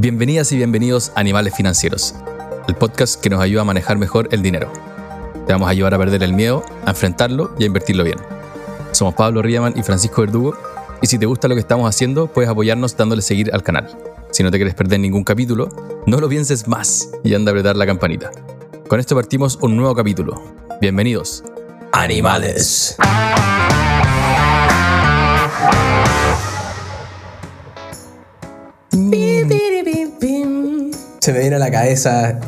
Bienvenidas 0.00 0.50
y 0.52 0.56
bienvenidos 0.56 1.12
a 1.14 1.20
Animales 1.20 1.54
Financieros, 1.54 2.14
el 2.66 2.74
podcast 2.74 3.20
que 3.20 3.28
nos 3.28 3.38
ayuda 3.38 3.60
a 3.60 3.64
manejar 3.66 3.98
mejor 3.98 4.30
el 4.32 4.40
dinero. 4.40 4.72
Te 5.46 5.52
vamos 5.52 5.68
a 5.68 5.72
ayudar 5.72 5.92
a 5.92 5.98
perder 5.98 6.22
el 6.22 6.32
miedo, 6.32 6.64
a 6.86 6.90
enfrentarlo 6.92 7.54
y 7.58 7.64
a 7.64 7.66
invertirlo 7.66 8.02
bien. 8.02 8.16
Somos 8.92 9.12
Pablo 9.14 9.42
Riaman 9.42 9.74
y 9.76 9.82
Francisco 9.82 10.22
Verdugo, 10.22 10.56
y 11.02 11.06
si 11.06 11.18
te 11.18 11.26
gusta 11.26 11.48
lo 11.48 11.54
que 11.54 11.60
estamos 11.60 11.86
haciendo, 11.86 12.28
puedes 12.28 12.48
apoyarnos 12.48 12.96
dándole 12.96 13.20
seguir 13.20 13.52
al 13.52 13.62
canal. 13.62 13.94
Si 14.30 14.42
no 14.42 14.50
te 14.50 14.56
quieres 14.56 14.74
perder 14.74 15.00
ningún 15.00 15.22
capítulo, 15.22 15.68
no 16.06 16.18
lo 16.18 16.30
pienses 16.30 16.66
más 16.66 17.10
y 17.22 17.34
anda 17.34 17.50
a 17.50 17.52
apretar 17.52 17.76
la 17.76 17.84
campanita. 17.84 18.30
Con 18.88 19.00
esto 19.00 19.14
partimos 19.14 19.58
un 19.60 19.76
nuevo 19.76 19.94
capítulo. 19.94 20.42
Bienvenidos. 20.80 21.44
Animales. 21.92 22.96
Se 31.20 31.32
me 31.32 31.40
viene 31.40 31.56
a 31.56 31.58
la 31.58 31.70
cabeza. 31.70 32.40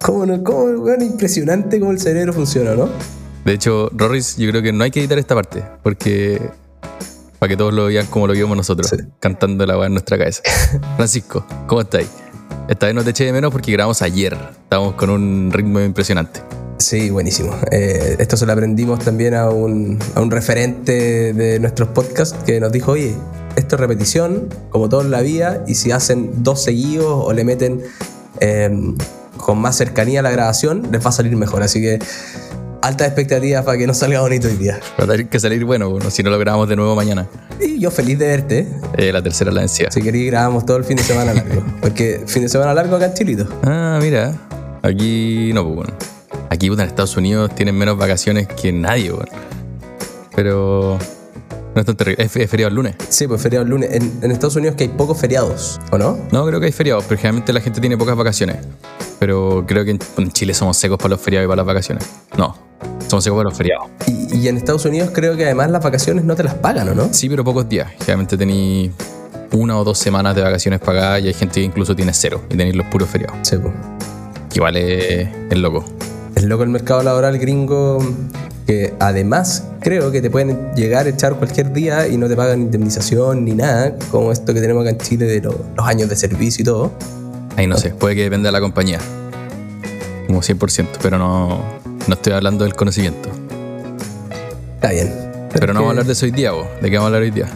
¿Cómo, 0.00 0.26
no, 0.26 0.44
cómo 0.44 0.80
bueno, 0.80 1.02
impresionante 1.04 1.80
cómo 1.80 1.92
el 1.92 1.98
cerebro 1.98 2.32
funciona, 2.32 2.74
¿no? 2.74 2.88
De 3.44 3.54
hecho, 3.54 3.88
Rorris, 3.94 4.36
yo 4.36 4.48
creo 4.50 4.62
que 4.62 4.72
no 4.72 4.84
hay 4.84 4.90
que 4.90 5.00
editar 5.00 5.18
esta 5.18 5.34
parte, 5.34 5.64
porque 5.82 6.40
para 7.38 7.48
que 7.48 7.56
todos 7.56 7.72
lo 7.72 7.86
vean 7.86 8.06
como 8.06 8.26
lo 8.26 8.34
vimos 8.34 8.56
nosotros, 8.56 8.94
cantando 9.20 9.64
la 9.64 9.78
weá 9.78 9.86
en 9.86 9.94
nuestra 9.94 10.18
cabeza. 10.18 10.42
Francisco, 10.96 11.46
¿cómo 11.66 11.80
estáis? 11.80 12.08
Esta 12.68 12.86
vez 12.86 12.94
no 12.94 13.02
te 13.02 13.10
eché 13.10 13.24
de 13.24 13.32
menos 13.32 13.50
porque 13.50 13.72
grabamos 13.72 14.02
ayer. 14.02 14.36
Estábamos 14.64 14.94
con 14.94 15.08
un 15.08 15.50
ritmo 15.50 15.80
impresionante. 15.80 16.40
Sí, 16.78 17.08
buenísimo. 17.08 17.56
Eh, 17.70 18.16
esto 18.18 18.36
se 18.36 18.44
lo 18.44 18.52
aprendimos 18.52 18.98
también 18.98 19.34
a 19.34 19.48
un, 19.48 19.98
a 20.14 20.20
un 20.20 20.30
referente 20.30 21.32
de 21.32 21.58
nuestros 21.58 21.88
podcasts 21.88 22.36
que 22.44 22.60
nos 22.60 22.70
dijo, 22.70 22.92
oye, 22.92 23.14
esto 23.56 23.76
es 23.76 23.80
repetición, 23.80 24.48
como 24.68 24.88
todo 24.88 25.00
en 25.00 25.10
la 25.10 25.22
vida, 25.22 25.64
y 25.66 25.74
si 25.74 25.90
hacen 25.90 26.42
dos 26.44 26.62
seguidos 26.62 27.24
o 27.24 27.32
le 27.32 27.44
meten 27.44 27.82
eh, 28.40 28.70
con 29.36 29.58
más 29.58 29.76
cercanía 29.76 30.20
a 30.20 30.22
la 30.22 30.30
grabación, 30.30 30.88
les 30.92 31.04
va 31.04 31.10
a 31.10 31.12
salir 31.12 31.34
mejor. 31.36 31.62
Así 31.62 31.80
que 31.80 31.98
altas 32.82 33.08
expectativas 33.08 33.64
para 33.64 33.78
que 33.78 33.86
nos 33.86 33.98
salga 33.98 34.20
bonito 34.20 34.48
hoy 34.48 34.56
día. 34.56 34.80
Va 34.98 35.04
a 35.04 35.06
tener 35.06 35.28
que 35.28 35.40
salir 35.40 35.64
bueno, 35.64 35.90
bueno, 35.90 36.10
si 36.10 36.22
no 36.22 36.30
lo 36.30 36.38
grabamos 36.38 36.68
de 36.68 36.76
nuevo 36.76 36.94
mañana. 36.94 37.26
Y 37.60 37.78
yo 37.78 37.90
feliz 37.90 38.18
de 38.18 38.26
verte. 38.26 38.68
Eh, 38.96 39.12
la 39.12 39.22
tercera 39.22 39.50
la 39.50 39.60
vencida. 39.60 39.90
Si 39.90 40.02
queréis 40.02 40.30
grabamos 40.30 40.66
todo 40.66 40.76
el 40.76 40.84
fin 40.84 40.96
de 40.96 41.02
semana 41.02 41.34
largo. 41.34 41.64
Porque 41.80 42.22
fin 42.26 42.42
de 42.42 42.48
semana 42.48 42.74
largo 42.74 42.96
acá 42.96 43.06
en 43.06 43.14
Chilito. 43.14 43.48
Ah, 43.64 43.98
mira. 44.00 44.34
Aquí 44.82 45.52
no, 45.54 45.64
pues 45.64 45.76
bueno. 45.76 45.94
Aquí 46.50 46.70
puta, 46.70 46.82
en 46.82 46.88
Estados 46.88 47.16
Unidos 47.16 47.54
tienen 47.54 47.76
menos 47.76 47.98
vacaciones 47.98 48.48
que 48.48 48.72
nadie, 48.72 49.10
bueno. 49.10 49.32
Pero 50.34 50.98
no 51.78 51.82
es 51.82 51.86
tan 51.86 51.96
terrible. 51.96 52.24
¿Es, 52.24 52.34
es 52.34 52.50
feriado 52.50 52.70
el 52.70 52.74
lunes? 52.74 52.96
Sí, 53.08 53.28
pues 53.28 53.40
feriado 53.40 53.62
el 53.62 53.70
lunes. 53.70 53.90
En, 53.92 54.18
en 54.20 54.32
Estados 54.32 54.56
Unidos 54.56 54.74
que 54.74 54.82
hay 54.82 54.88
pocos 54.88 55.16
feriados, 55.16 55.80
¿o 55.92 55.98
no? 55.98 56.18
No, 56.32 56.44
creo 56.44 56.58
que 56.58 56.66
hay 56.66 56.72
feriados, 56.72 57.04
pero 57.04 57.18
generalmente 57.18 57.52
la 57.52 57.60
gente 57.60 57.80
tiene 57.80 57.96
pocas 57.96 58.16
vacaciones. 58.16 58.56
Pero 59.20 59.64
creo 59.64 59.84
que 59.84 59.92
en, 59.92 60.00
en 60.16 60.32
Chile 60.32 60.54
somos 60.54 60.76
secos 60.76 60.98
para 60.98 61.10
los 61.10 61.20
feriados 61.20 61.46
y 61.46 61.48
para 61.48 61.58
las 61.58 61.66
vacaciones. 61.66 62.04
No, 62.36 62.56
somos 63.06 63.22
secos 63.22 63.36
para 63.36 63.48
los 63.50 63.56
feriados. 63.56 63.86
Y, 64.08 64.38
y 64.38 64.48
en 64.48 64.56
Estados 64.56 64.84
Unidos 64.86 65.10
creo 65.14 65.36
que 65.36 65.44
además 65.44 65.70
las 65.70 65.84
vacaciones 65.84 66.24
no 66.24 66.34
te 66.34 66.42
las 66.42 66.54
pagan, 66.54 66.88
¿o 66.88 66.94
no? 66.96 67.08
Sí, 67.12 67.28
pero 67.28 67.44
pocos 67.44 67.68
días. 67.68 67.92
Generalmente 68.00 68.36
tení 68.36 68.90
una 69.52 69.78
o 69.78 69.84
dos 69.84 69.98
semanas 69.98 70.34
de 70.34 70.42
vacaciones 70.42 70.80
pagadas 70.80 71.22
y 71.22 71.28
hay 71.28 71.34
gente 71.34 71.60
que 71.60 71.66
incluso 71.66 71.94
tiene 71.94 72.12
cero 72.12 72.42
y 72.50 72.56
tenéis 72.56 72.74
los 72.74 72.86
puros 72.88 73.08
feriados. 73.08 73.36
Sí, 73.42 73.56
pues. 73.56 73.72
Que 74.52 74.58
es, 74.80 75.28
es 75.52 75.58
loco. 75.58 75.84
Es 76.34 76.42
loco 76.42 76.64
el 76.64 76.70
mercado 76.70 77.04
laboral 77.04 77.38
gringo 77.38 77.98
que 78.68 78.92
además 79.00 79.64
creo 79.80 80.12
que 80.12 80.20
te 80.20 80.28
pueden 80.28 80.74
llegar 80.76 81.06
a 81.06 81.08
echar 81.08 81.36
cualquier 81.36 81.72
día 81.72 82.06
y 82.06 82.18
no 82.18 82.28
te 82.28 82.36
pagan 82.36 82.60
indemnización 82.60 83.42
ni 83.46 83.52
nada, 83.54 83.94
como 84.10 84.30
esto 84.30 84.52
que 84.52 84.60
tenemos 84.60 84.82
acá 84.82 84.90
en 84.90 84.98
Chile 84.98 85.24
de 85.24 85.40
lo- 85.40 85.58
los 85.74 85.86
años 85.86 86.10
de 86.10 86.16
servicio 86.16 86.60
y 86.60 86.64
todo. 86.66 86.92
Ahí 87.56 87.66
no 87.66 87.78
sé, 87.78 87.90
puede 87.90 88.14
que 88.14 88.24
dependa 88.24 88.48
de 88.48 88.52
la 88.52 88.60
compañía. 88.60 88.98
Como 90.26 90.42
100%, 90.42 90.86
pero 91.00 91.16
no, 91.16 91.62
no 92.06 92.14
estoy 92.14 92.34
hablando 92.34 92.64
del 92.64 92.74
conocimiento. 92.74 93.30
Está 94.74 94.90
bien. 94.90 95.14
Pero 95.50 95.68
no 95.72 95.80
vamos 95.80 95.86
a 95.86 95.90
hablar 95.92 96.04
de 96.04 96.08
de 96.08 96.12
eso 96.12 96.26
hoy 96.26 96.32
día, 96.32 96.52
vos. 96.52 96.66
¿De 96.82 96.90
qué 96.90 96.96
vamos 96.98 97.04
a 97.04 97.06
hablar 97.06 97.22
hoy 97.22 97.30
día? 97.30 97.46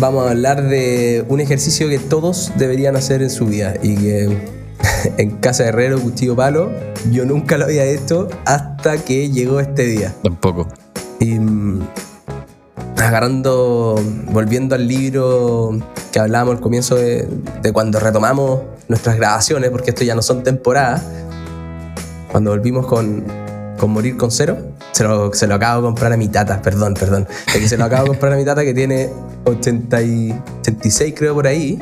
Vamos 0.00 0.26
a 0.26 0.30
hablar 0.30 0.66
de 0.66 1.26
un 1.28 1.40
ejercicio 1.40 1.90
que 1.90 1.98
todos 1.98 2.52
deberían 2.56 2.96
hacer 2.96 3.20
en 3.20 3.28
su 3.28 3.44
vida 3.44 3.74
y 3.82 3.96
que 3.96 4.34
en 5.18 5.30
casa 5.38 5.64
de 5.64 5.70
herrero, 5.70 6.00
cuchillo 6.00 6.36
palo, 6.36 6.70
yo 7.10 7.24
nunca 7.24 7.58
lo 7.58 7.64
había 7.64 7.84
hecho 7.84 8.28
hasta 8.44 8.98
que 8.98 9.30
llegó 9.30 9.60
este 9.60 9.84
día. 9.84 10.14
Tampoco. 10.22 10.68
Y 11.20 11.38
mm, 11.38 11.86
agarrando, 12.96 14.00
volviendo 14.30 14.74
al 14.74 14.86
libro 14.86 15.78
que 16.12 16.18
hablábamos 16.18 16.56
al 16.56 16.60
comienzo 16.60 16.96
de, 16.96 17.28
de 17.62 17.72
cuando 17.72 17.98
retomamos 17.98 18.60
nuestras 18.88 19.16
grabaciones, 19.16 19.70
porque 19.70 19.90
esto 19.90 20.04
ya 20.04 20.14
no 20.14 20.22
son 20.22 20.42
temporadas, 20.42 21.02
cuando 22.30 22.50
volvimos 22.50 22.86
con, 22.86 23.24
con 23.78 23.90
Morir 23.90 24.16
con 24.16 24.30
Cero, 24.30 24.58
se 24.92 25.04
lo, 25.04 25.32
se 25.32 25.46
lo 25.46 25.54
acabo 25.54 25.82
de 25.82 25.86
comprar 25.86 26.12
a 26.12 26.16
mi 26.16 26.28
tata, 26.28 26.60
perdón, 26.62 26.94
perdón, 26.94 27.26
es 27.46 27.60
que 27.60 27.68
se 27.68 27.76
lo 27.76 27.84
acabo 27.84 28.04
de 28.04 28.08
comprar 28.08 28.32
a 28.32 28.36
mi 28.36 28.44
tata 28.44 28.64
que 28.64 28.74
tiene 28.74 29.10
80 29.44 30.02
y 30.02 30.42
86 30.60 31.14
creo 31.16 31.34
por 31.34 31.46
ahí, 31.46 31.78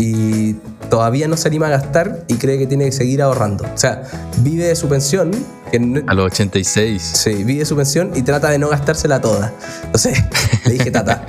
y 0.00 0.54
todavía 0.88 1.28
no 1.28 1.36
se 1.36 1.46
anima 1.48 1.66
a 1.66 1.70
gastar 1.70 2.24
y 2.26 2.36
cree 2.36 2.58
que 2.58 2.66
tiene 2.66 2.86
que 2.86 2.92
seguir 2.92 3.20
ahorrando. 3.20 3.64
O 3.64 3.76
sea, 3.78 4.02
vive 4.38 4.64
de 4.64 4.74
su 4.74 4.88
pensión, 4.88 5.30
que 5.70 5.78
no- 5.78 6.00
A 6.06 6.14
los 6.14 6.24
86. 6.32 7.02
Sí, 7.02 7.44
vive 7.44 7.64
su 7.66 7.76
pensión 7.76 8.10
y 8.14 8.22
trata 8.22 8.48
de 8.48 8.58
no 8.58 8.70
gastársela 8.70 9.20
toda. 9.20 9.52
Entonces, 9.84 10.18
le 10.64 10.72
dije, 10.72 10.90
tata. 10.90 11.24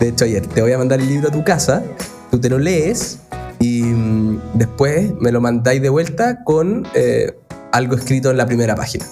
De 0.00 0.08
hecho, 0.08 0.24
ayer 0.24 0.46
te 0.46 0.62
voy 0.62 0.72
a 0.72 0.78
mandar 0.78 0.98
el 1.00 1.08
libro 1.08 1.28
a 1.28 1.30
tu 1.30 1.44
casa, 1.44 1.82
tú 2.30 2.40
te 2.40 2.48
lo 2.48 2.58
lees 2.58 3.18
y 3.58 3.82
mm, 3.82 4.40
después 4.54 5.12
me 5.20 5.30
lo 5.30 5.40
mandáis 5.42 5.82
de 5.82 5.90
vuelta 5.90 6.42
con 6.44 6.86
eh, 6.94 7.36
algo 7.72 7.96
escrito 7.96 8.30
en 8.30 8.38
la 8.38 8.46
primera 8.46 8.74
página. 8.76 9.04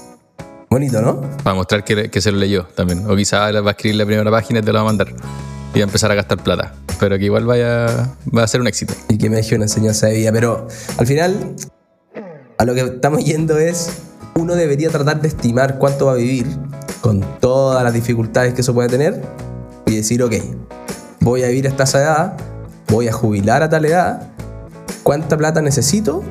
Bonito, 0.71 1.03
¿no? 1.03 1.21
Para 1.45 1.55
mostrar 1.55 1.85
que, 1.85 2.11
que 2.11 2.21
se 2.23 2.33
lo 2.33 2.39
leyó 2.39 2.65
también. 2.75 3.05
O 3.11 3.15
quizás 3.15 3.55
va 3.55 3.69
a 3.69 3.71
escribir 3.73 3.97
la 3.97 4.07
primera 4.07 4.31
página 4.31 4.61
y 4.61 4.63
te 4.63 4.73
lo 4.73 4.79
va 4.79 4.81
a 4.81 4.85
mandar. 4.85 5.09
Y 5.77 5.81
a 5.81 5.85
empezar 5.85 6.11
a 6.11 6.15
gastar 6.15 6.43
plata. 6.43 6.73
Pero 6.99 7.19
que 7.19 7.27
igual 7.27 7.45
vaya, 7.45 7.87
va 8.35 8.43
a 8.43 8.49
ser 8.49 8.63
un 8.63 8.67
éxito. 8.67 8.95
Y 9.11 9.19
que 9.19 9.29
me 9.29 9.37
deje 9.37 9.57
una 9.57 9.67
enseñanza 9.67 10.07
de 10.07 10.15
vida. 10.15 10.33
Pero 10.33 10.69
al 10.97 11.07
final, 11.07 11.55
a 12.57 12.65
lo 12.65 12.75
que 12.75 12.81
estamos 12.81 13.23
yendo 13.23 13.59
es, 13.59 13.91
uno 14.37 14.55
debería 14.55 14.89
tratar 14.89 15.21
de 15.21 15.29
estimar 15.29 15.77
cuánto 15.77 16.07
va 16.07 16.13
a 16.13 16.17
vivir 16.17 16.47
con 17.03 17.21
todas 17.41 17.85
las 17.85 17.93
dificultades 17.93 18.55
que 18.55 18.63
eso 18.63 18.73
puede 18.73 18.89
tener 18.89 19.21
y 19.85 19.97
decir, 19.97 20.23
ok, 20.23 20.33
voy 21.21 21.43
a 21.43 21.49
vivir 21.49 21.69
hasta 21.69 21.85
esa 21.85 22.01
edad, 22.01 22.37
voy 22.89 23.09
a 23.09 23.13
jubilar 23.13 23.63
a 23.63 23.69
tal 23.69 23.85
edad, 23.85 24.31
cuánta 25.03 25.37
plata 25.37 25.61
necesito 25.61 26.23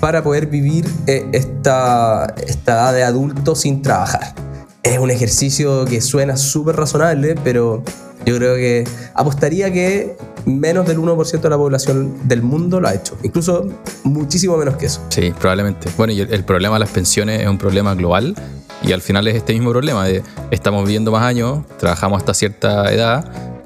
para 0.00 0.24
poder 0.24 0.48
vivir 0.48 0.84
eh, 1.06 1.28
esta, 1.32 2.26
esta 2.44 2.72
edad 2.72 2.92
de 2.92 3.04
adulto 3.04 3.54
sin 3.54 3.82
trabajar. 3.82 4.34
Es 4.82 4.98
un 4.98 5.12
ejercicio 5.12 5.84
que 5.84 6.00
suena 6.00 6.36
súper 6.36 6.74
razonable, 6.74 7.36
pero 7.44 7.84
yo 8.24 8.36
creo 8.36 8.56
que 8.56 8.84
apostaría 9.14 9.72
que 9.72 10.16
menos 10.46 10.86
del 10.86 10.98
1% 10.98 11.40
de 11.40 11.50
la 11.50 11.56
población 11.56 12.28
del 12.28 12.42
mundo 12.42 12.80
lo 12.80 12.88
ha 12.88 12.94
hecho. 12.94 13.16
Incluso 13.22 13.66
muchísimo 14.02 14.56
menos 14.56 14.76
que 14.76 14.86
eso. 14.86 15.02
Sí, 15.08 15.32
probablemente. 15.38 15.88
Bueno, 15.96 16.12
y 16.12 16.20
el, 16.20 16.32
el 16.32 16.44
problema 16.44 16.76
de 16.76 16.80
las 16.80 16.90
pensiones 16.90 17.42
es 17.42 17.48
un 17.48 17.58
problema 17.58 17.94
global. 17.94 18.34
Y 18.82 18.92
al 18.92 19.00
final 19.00 19.26
es 19.28 19.36
este 19.36 19.54
mismo 19.54 19.70
problema 19.70 20.04
de 20.04 20.22
estamos 20.50 20.84
viviendo 20.84 21.10
más 21.10 21.22
años, 21.22 21.66
trabajamos 21.78 22.18
hasta 22.18 22.34
cierta 22.34 22.92
edad 22.92 23.24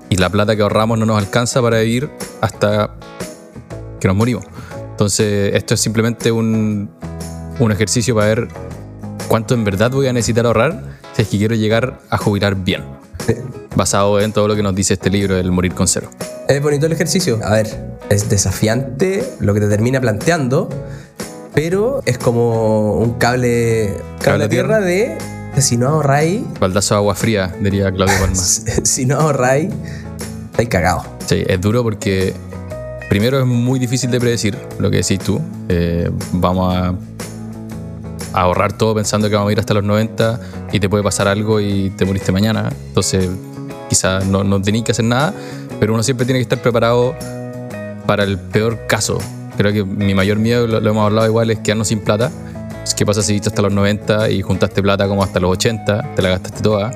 y 0.08 0.16
la 0.16 0.30
plata 0.30 0.54
que 0.54 0.62
ahorramos 0.62 0.98
no 0.98 1.06
nos 1.06 1.18
alcanza 1.18 1.60
para 1.60 1.80
vivir 1.80 2.08
hasta 2.40 2.94
que 4.00 4.06
nos 4.06 4.16
morimos. 4.16 4.44
Entonces, 4.90 5.54
esto 5.54 5.74
es 5.74 5.80
simplemente 5.80 6.30
un, 6.30 6.90
un 7.58 7.72
ejercicio 7.72 8.14
para 8.14 8.28
ver 8.28 8.48
cuánto 9.28 9.54
en 9.54 9.64
verdad 9.64 9.90
voy 9.90 10.06
a 10.06 10.12
necesitar 10.12 10.46
ahorrar 10.46 10.98
si 11.14 11.22
es 11.22 11.28
que 11.28 11.38
quiero 11.38 11.56
llegar 11.56 12.00
a 12.10 12.18
jubilar 12.18 12.54
bien. 12.54 12.82
Basado 13.78 14.18
en 14.18 14.32
todo 14.32 14.48
lo 14.48 14.56
que 14.56 14.62
nos 14.64 14.74
dice 14.74 14.94
este 14.94 15.08
libro, 15.08 15.36
El 15.36 15.52
Morir 15.52 15.72
con 15.72 15.86
Cero. 15.86 16.10
Es 16.48 16.60
bonito 16.60 16.86
el 16.86 16.92
ejercicio. 16.92 17.38
A 17.44 17.52
ver, 17.52 17.68
es 18.10 18.28
desafiante 18.28 19.24
lo 19.38 19.54
que 19.54 19.60
te 19.60 19.68
termina 19.68 20.00
planteando, 20.00 20.68
pero 21.54 22.02
es 22.04 22.18
como 22.18 22.94
un 22.94 23.12
cable, 23.18 23.94
cable, 24.18 24.24
Cable 24.24 24.44
a 24.46 24.48
tierra 24.48 24.80
de, 24.80 25.16
si 25.58 25.76
no 25.76 25.90
ahorráis, 25.90 26.40
Baldazo 26.58 26.94
de 26.94 26.98
agua 26.98 27.14
fría, 27.14 27.54
diría 27.60 27.92
Claudio 27.92 28.16
Palma. 28.20 28.34
si 28.34 29.06
no 29.06 29.20
ahorráis, 29.20 29.72
estáis 30.50 30.68
cagados. 30.68 31.04
Sí, 31.28 31.44
es 31.46 31.60
duro 31.60 31.84
porque 31.84 32.34
primero 33.08 33.38
es 33.38 33.46
muy 33.46 33.78
difícil 33.78 34.10
de 34.10 34.18
predecir 34.18 34.58
lo 34.80 34.90
que 34.90 34.96
decís 34.96 35.20
tú. 35.20 35.40
Eh, 35.68 36.10
vamos 36.32 36.74
a, 36.74 36.88
a 38.32 38.40
ahorrar 38.40 38.72
todo 38.72 38.96
pensando 38.96 39.30
que 39.30 39.36
vamos 39.36 39.50
a 39.50 39.52
ir 39.52 39.60
hasta 39.60 39.72
los 39.74 39.84
90 39.84 40.40
y 40.72 40.80
te 40.80 40.88
puede 40.88 41.04
pasar 41.04 41.28
algo 41.28 41.60
y 41.60 41.90
te 41.90 42.04
moriste 42.04 42.32
mañana. 42.32 42.72
Entonces, 42.88 43.28
quizás 43.88 44.26
no, 44.26 44.44
no 44.44 44.60
tenéis 44.60 44.84
que 44.84 44.92
hacer 44.92 45.04
nada, 45.04 45.32
pero 45.80 45.94
uno 45.94 46.02
siempre 46.02 46.26
tiene 46.26 46.38
que 46.38 46.42
estar 46.42 46.60
preparado 46.60 47.14
para 48.06 48.24
el 48.24 48.38
peor 48.38 48.86
caso. 48.86 49.18
Creo 49.56 49.72
que 49.72 49.84
mi 49.84 50.14
mayor 50.14 50.38
miedo, 50.38 50.66
lo, 50.66 50.80
lo 50.80 50.90
hemos 50.90 51.04
hablado 51.04 51.26
igual, 51.26 51.50
es 51.50 51.58
quedarnos 51.58 51.88
sin 51.88 52.00
plata. 52.00 52.30
¿Qué 52.96 53.06
pasa 53.06 53.22
si 53.22 53.32
viste 53.32 53.48
hasta 53.48 53.62
los 53.62 53.72
90 53.72 54.30
y 54.30 54.42
juntaste 54.42 54.82
plata 54.82 55.06
como 55.06 55.22
hasta 55.22 55.38
los 55.38 55.52
80, 55.52 56.14
te 56.16 56.22
la 56.22 56.30
gastaste 56.30 56.62
toda? 56.62 56.90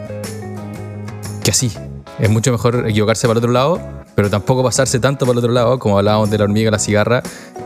¿Qué 1.45 1.51
así? 1.51 1.71
es 2.19 2.31
mucho 2.31 2.53
mejor 2.53 2.89
equivocarse 2.89 3.27
para 3.27 3.39
el 3.39 3.45
otro 3.45 3.53
lado, 3.53 3.81
pero 4.15 4.31
tampoco 4.31 4.63
pasarse 4.63 5.01
tanto 5.01 5.27
para 5.27 5.33
el 5.33 5.39
otro 5.39 5.53
lado, 5.53 5.79
como 5.79 5.99
hablábamos 5.99 6.31
de 6.31 6.39
la 6.39 6.45
hormiga 6.45 6.71
la 6.71 6.79
cigarra, 6.79 7.23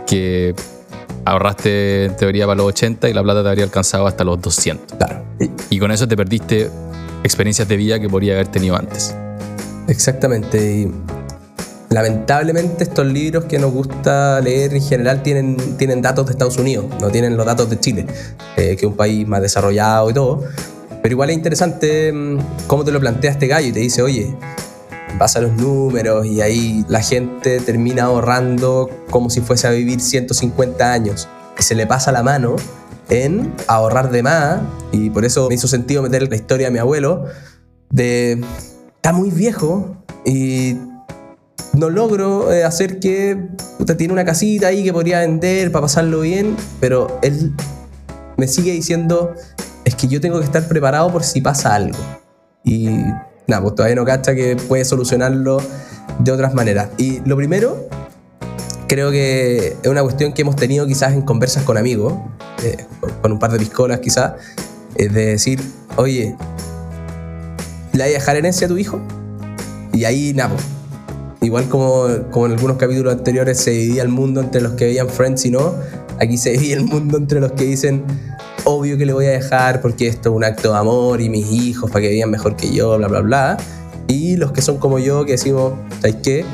que 0.06 0.54
ahorraste 1.24 2.06
en 2.06 2.16
teoría 2.16 2.46
para 2.46 2.56
los 2.56 2.66
80 2.68 3.08
y 3.08 3.12
la 3.12 3.22
plata 3.22 3.42
te 3.42 3.48
habría 3.50 3.64
alcanzado 3.64 4.06
hasta 4.06 4.24
los 4.24 4.40
200. 4.40 4.96
Claro. 4.96 5.24
Y 5.68 5.78
con 5.78 5.90
eso 5.90 6.08
te 6.08 6.16
perdiste 6.16 6.70
experiencias 7.26 7.68
de 7.68 7.76
vida 7.76 8.00
que 8.00 8.08
podría 8.08 8.34
haber 8.34 8.48
tenido 8.48 8.76
antes. 8.76 9.14
Exactamente. 9.88 10.58
Y 10.58 10.92
lamentablemente 11.90 12.84
estos 12.84 13.06
libros 13.06 13.44
que 13.44 13.58
nos 13.58 13.72
gusta 13.72 14.40
leer 14.40 14.74
en 14.74 14.82
general 14.82 15.22
tienen, 15.22 15.56
tienen 15.76 16.02
datos 16.02 16.26
de 16.26 16.32
Estados 16.32 16.56
Unidos, 16.58 16.86
no 17.00 17.08
tienen 17.10 17.36
los 17.36 17.46
datos 17.46 17.70
de 17.70 17.78
Chile, 17.78 18.06
eh, 18.56 18.76
que 18.76 18.84
es 18.86 18.90
un 18.90 18.96
país 18.96 19.26
más 19.26 19.42
desarrollado 19.42 20.10
y 20.10 20.14
todo. 20.14 20.44
Pero 21.02 21.12
igual 21.12 21.30
es 21.30 21.36
interesante 21.36 22.12
mm, 22.12 22.38
cómo 22.66 22.84
te 22.84 22.90
lo 22.90 23.00
plantea 23.00 23.30
este 23.30 23.46
gallo 23.46 23.68
y 23.68 23.72
te 23.72 23.80
dice, 23.80 24.02
oye, 24.02 24.34
vas 25.18 25.36
a 25.36 25.40
los 25.40 25.52
números 25.52 26.26
y 26.26 26.40
ahí 26.40 26.84
la 26.88 27.00
gente 27.00 27.60
termina 27.60 28.04
ahorrando 28.04 28.90
como 29.10 29.30
si 29.30 29.40
fuese 29.40 29.66
a 29.66 29.70
vivir 29.70 30.00
150 30.00 30.92
años. 30.92 31.28
Se 31.58 31.74
le 31.74 31.86
pasa 31.86 32.12
la 32.12 32.22
mano 32.22 32.56
en 33.08 33.54
ahorrar 33.66 34.10
de 34.10 34.22
más 34.22 34.60
y 34.92 35.10
por 35.10 35.24
eso 35.24 35.48
me 35.48 35.54
hizo 35.54 35.68
sentido 35.68 36.02
meter 36.02 36.28
la 36.28 36.36
historia 36.36 36.66
de 36.66 36.72
mi 36.72 36.78
abuelo 36.78 37.26
de 37.90 38.40
está 38.96 39.12
muy 39.12 39.30
viejo 39.30 39.96
y 40.24 40.76
no 41.72 41.90
logro 41.90 42.52
eh, 42.52 42.64
hacer 42.64 42.98
que 42.98 43.38
puta, 43.78 43.96
tiene 43.96 44.12
una 44.12 44.24
casita 44.24 44.68
ahí 44.68 44.82
que 44.82 44.92
podría 44.92 45.20
vender 45.20 45.70
para 45.70 45.82
pasarlo 45.82 46.20
bien, 46.20 46.56
pero 46.80 47.18
él 47.22 47.52
me 48.36 48.48
sigue 48.48 48.72
diciendo 48.72 49.34
es 49.84 49.94
que 49.94 50.08
yo 50.08 50.20
tengo 50.20 50.40
que 50.40 50.44
estar 50.44 50.66
preparado 50.66 51.12
por 51.12 51.22
si 51.22 51.40
pasa 51.40 51.74
algo. 51.74 51.98
Y 52.64 52.88
nada, 53.46 53.62
pues 53.62 53.76
todavía 53.76 53.94
no 53.94 54.04
cacha 54.04 54.34
que 54.34 54.56
puede 54.56 54.84
solucionarlo 54.84 55.58
de 56.18 56.32
otras 56.32 56.54
maneras. 56.54 56.88
Y 56.98 57.20
lo 57.20 57.36
primero, 57.36 57.88
creo 58.88 59.10
que 59.10 59.76
es 59.82 59.88
una 59.88 60.02
cuestión 60.02 60.32
que 60.32 60.42
hemos 60.42 60.56
tenido 60.56 60.86
quizás 60.86 61.12
en 61.12 61.22
conversas 61.22 61.64
con 61.64 61.76
amigos, 61.76 62.14
eh, 62.62 62.84
con 63.22 63.32
un 63.32 63.38
par 63.38 63.52
de 63.52 63.58
piscolas 63.58 64.00
quizás, 64.00 64.32
es 64.94 65.12
de 65.12 65.26
decir, 65.26 65.60
oye, 65.96 66.36
¿le 67.92 68.02
hay 68.02 68.10
a 68.10 68.14
dejar 68.14 68.36
herencia 68.36 68.66
a 68.66 68.68
tu 68.68 68.78
hijo? 68.78 69.00
Y 69.92 70.04
ahí, 70.04 70.32
nada, 70.34 70.50
pues, 70.50 70.64
igual 71.40 71.68
como, 71.68 72.06
como 72.30 72.46
en 72.46 72.52
algunos 72.52 72.76
capítulos 72.76 73.14
anteriores 73.14 73.58
se 73.58 73.70
dividía 73.70 74.02
el 74.02 74.08
mundo 74.08 74.40
entre 74.40 74.60
los 74.60 74.72
que 74.72 74.86
veían 74.86 75.08
Friends 75.08 75.44
y 75.46 75.50
no, 75.50 75.74
aquí 76.20 76.36
se 76.36 76.50
divide 76.50 76.74
el 76.74 76.84
mundo 76.84 77.18
entre 77.18 77.40
los 77.40 77.52
que 77.52 77.64
dicen, 77.64 78.04
obvio 78.64 78.98
que 78.98 79.06
le 79.06 79.12
voy 79.12 79.26
a 79.26 79.30
dejar 79.30 79.80
porque 79.80 80.08
esto 80.08 80.30
es 80.30 80.36
un 80.36 80.44
acto 80.44 80.72
de 80.72 80.78
amor 80.78 81.20
y 81.20 81.28
mis 81.28 81.50
hijos 81.50 81.90
para 81.90 82.02
que 82.02 82.10
vivan 82.10 82.30
mejor 82.30 82.56
que 82.56 82.72
yo, 82.72 82.96
bla, 82.98 83.08
bla, 83.08 83.20
bla. 83.20 83.56
Y 84.08 84.36
los 84.36 84.52
que 84.52 84.62
son 84.62 84.78
como 84.78 84.98
yo 84.98 85.24
que 85.24 85.32
decimos, 85.32 85.74
¿sabes 86.00 86.16
qué? 86.22 86.44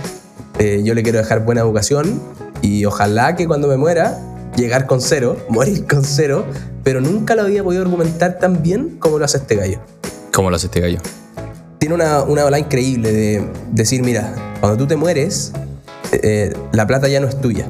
Eh, 0.59 0.83
yo 0.85 0.95
le 0.95 1.03
quiero 1.03 1.19
dejar 1.19 1.45
buena 1.45 1.61
educación 1.61 2.21
y 2.61 2.85
ojalá 2.85 3.37
que 3.37 3.47
cuando 3.47 3.69
me 3.69 3.77
muera 3.77 4.19
llegar 4.57 4.87
con 4.87 5.01
cero, 5.01 5.37
morir 5.49 5.87
con 5.87 6.05
cero, 6.05 6.45
pero 6.85 7.01
nunca 7.01 7.35
lo 7.35 7.43
había 7.43 7.63
podido 7.65 7.83
argumentar 7.83 8.39
tan 8.39 8.63
bien 8.63 8.97
como 8.99 9.19
lo 9.19 9.25
hace 9.25 9.39
este 9.39 9.57
gallo. 9.57 9.81
¿Cómo 10.33 10.51
lo 10.51 10.57
hace 10.57 10.67
este 10.67 10.81
gallo? 10.81 10.99
Tiene 11.79 11.95
una, 11.95 12.23
una 12.23 12.45
ola 12.45 12.59
increíble 12.59 13.13
de 13.13 13.49
decir, 13.73 14.03
mira, 14.03 14.33
cuando 14.61 14.79
tú 14.79 14.87
te 14.87 14.97
mueres, 14.97 15.53
eh, 16.13 16.53
la 16.73 16.87
plata 16.87 17.09
ya 17.09 17.21
no 17.21 17.29
es 17.29 17.41
tuya. 17.41 17.67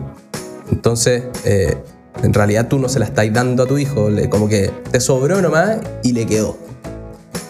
Entonces, 0.70 1.25
eh, 1.44 1.76
en 2.23 2.35
realidad 2.35 2.69
tú 2.69 2.78
no 2.78 2.88
se 2.88 2.99
la 2.99 3.06
estás 3.06 3.32
dando 3.32 3.62
a 3.62 3.67
tu 3.67 3.78
hijo, 3.78 4.08
como 4.28 4.49
que 4.49 4.70
te 4.90 5.00
sobró 5.00 5.40
nomás 5.40 5.78
y 6.02 6.12
le 6.12 6.26
quedó. 6.26 6.56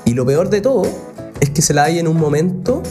Y 0.05 0.15
lo 0.15 0.27
peor 0.27 0.51
de 0.51 0.61
todo 0.61 0.87
es 1.41 1.51
que 1.51 1.63
se 1.63 1.75
la 1.75 1.85
hay 1.85 1.99
en 1.99 2.09
un 2.09 2.19
momento 2.19 2.83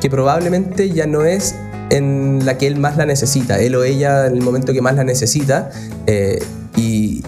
que 0.00 0.10
probablemente 0.10 0.90
ya 0.90 1.06
no 1.06 1.24
es 1.24 1.54
en 1.90 2.44
la 2.44 2.58
que 2.58 2.66
él 2.66 2.78
más 2.78 2.96
la 2.96 3.06
necesita, 3.06 3.58
él 3.60 3.74
o 3.74 3.84
ella 3.84 4.26
en 4.26 4.34
el 4.34 4.42
momento 4.42 4.72
que 4.72 4.82
más 4.82 4.94
la 4.94 5.04
necesita, 5.04 5.70
eh, 6.06 6.42
y, 6.76 7.22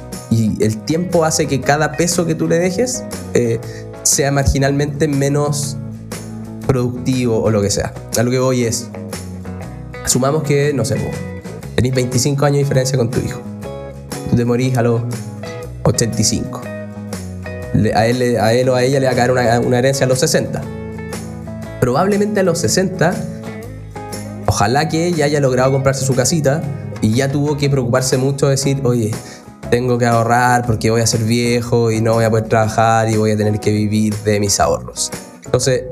el 0.60 0.76
tiempo 0.84 1.24
hace 1.24 1.46
que 1.46 1.60
cada 1.60 1.92
peso 1.92 2.26
que 2.26 2.34
tú 2.34 2.46
le 2.46 2.58
dejes 2.58 3.02
eh, 3.34 3.58
sea 4.02 4.30
marginalmente 4.30 5.08
menos 5.08 5.76
productivo 6.66 7.42
o 7.42 7.50
lo 7.50 7.62
que 7.62 7.70
sea. 7.70 7.94
A 8.18 8.22
lo 8.22 8.30
que 8.30 8.38
voy 8.38 8.64
es, 8.64 8.88
asumamos 10.04 10.42
que, 10.42 10.72
no 10.74 10.84
sé, 10.84 10.96
tenéis 11.76 11.94
25 11.94 12.44
años 12.44 12.56
de 12.58 12.62
diferencia 12.64 12.98
con 12.98 13.10
tu 13.10 13.20
hijo 13.20 13.40
tú 14.30 14.36
te 14.36 14.44
morís 14.44 14.76
a 14.78 14.82
los 14.82 15.02
85. 15.82 16.62
a, 17.94 18.06
él, 18.06 18.36
a 18.40 18.52
él 18.52 18.68
o 18.68 18.74
a 18.74 18.82
ella 18.82 19.00
le 19.00 19.06
va 19.06 19.12
a 19.12 19.16
caer 19.16 19.30
una, 19.32 19.78
herencia 19.78 20.06
a 20.06 20.08
los 20.08 20.20
60. 20.20 20.62
Probablemente 21.80 22.40
a 22.40 22.42
los 22.42 22.58
60, 22.60 23.14
ojalá 24.60 24.90
que 24.90 25.06
ella 25.06 25.24
haya 25.24 25.40
logrado 25.40 25.72
comprarse 25.72 26.04
su 26.04 26.14
casita 26.14 26.60
y 27.00 27.14
ya 27.14 27.32
tuvo 27.32 27.56
que 27.56 27.70
preocuparse 27.70 28.18
mucho 28.18 28.44
de 28.44 28.52
decir, 28.52 28.82
oye, 28.84 29.10
tengo 29.70 29.96
que 29.96 30.04
ahorrar 30.04 30.66
porque 30.66 30.90
voy 30.90 31.00
a 31.00 31.06
ser 31.06 31.20
viejo 31.20 31.90
y 31.90 32.02
no 32.02 32.12
voy 32.12 32.24
a 32.24 32.30
poder 32.30 32.44
trabajar 32.44 33.08
y 33.08 33.16
voy 33.16 33.30
a 33.30 33.38
tener 33.38 33.58
que 33.58 33.72
vivir 33.72 34.14
de 34.16 34.38
mis 34.38 34.60
ahorros. 34.60 35.10
Entonces, 35.46 35.84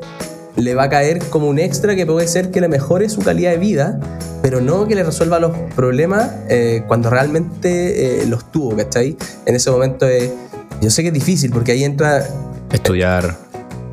le 0.57 0.75
va 0.75 0.83
a 0.83 0.89
caer 0.91 1.19
como 1.31 1.49
un 1.49 1.59
extra 1.59 1.97
que 1.97 2.05
puede 2.05 2.29
ser 2.29 2.51
que 2.51 2.61
le 2.61 2.69
mejore 2.69 3.09
su 3.09 3.23
calidad 3.23 3.53
de 3.53 3.57
vida, 3.57 4.01
pero 4.43 4.61
no 4.61 4.87
que 4.87 4.95
le 4.95 5.03
resuelva 5.03 5.39
los 5.41 5.57
problemas 5.75 6.31
eh, 6.51 6.83
cuando 6.87 7.09
realmente 7.09 8.21
eh, 8.21 8.27
los 8.27 8.53
tuvo, 8.53 8.77
¿cachai? 8.77 9.17
En 9.47 9.55
ese 9.55 9.71
momento 9.71 10.07
yo 10.83 10.91
sé 10.91 11.01
que 11.01 11.09
es 11.09 11.15
difícil 11.15 11.51
porque 11.53 11.73
ahí 11.73 11.85
entra... 11.85 12.23
Estudiar, 12.71 13.35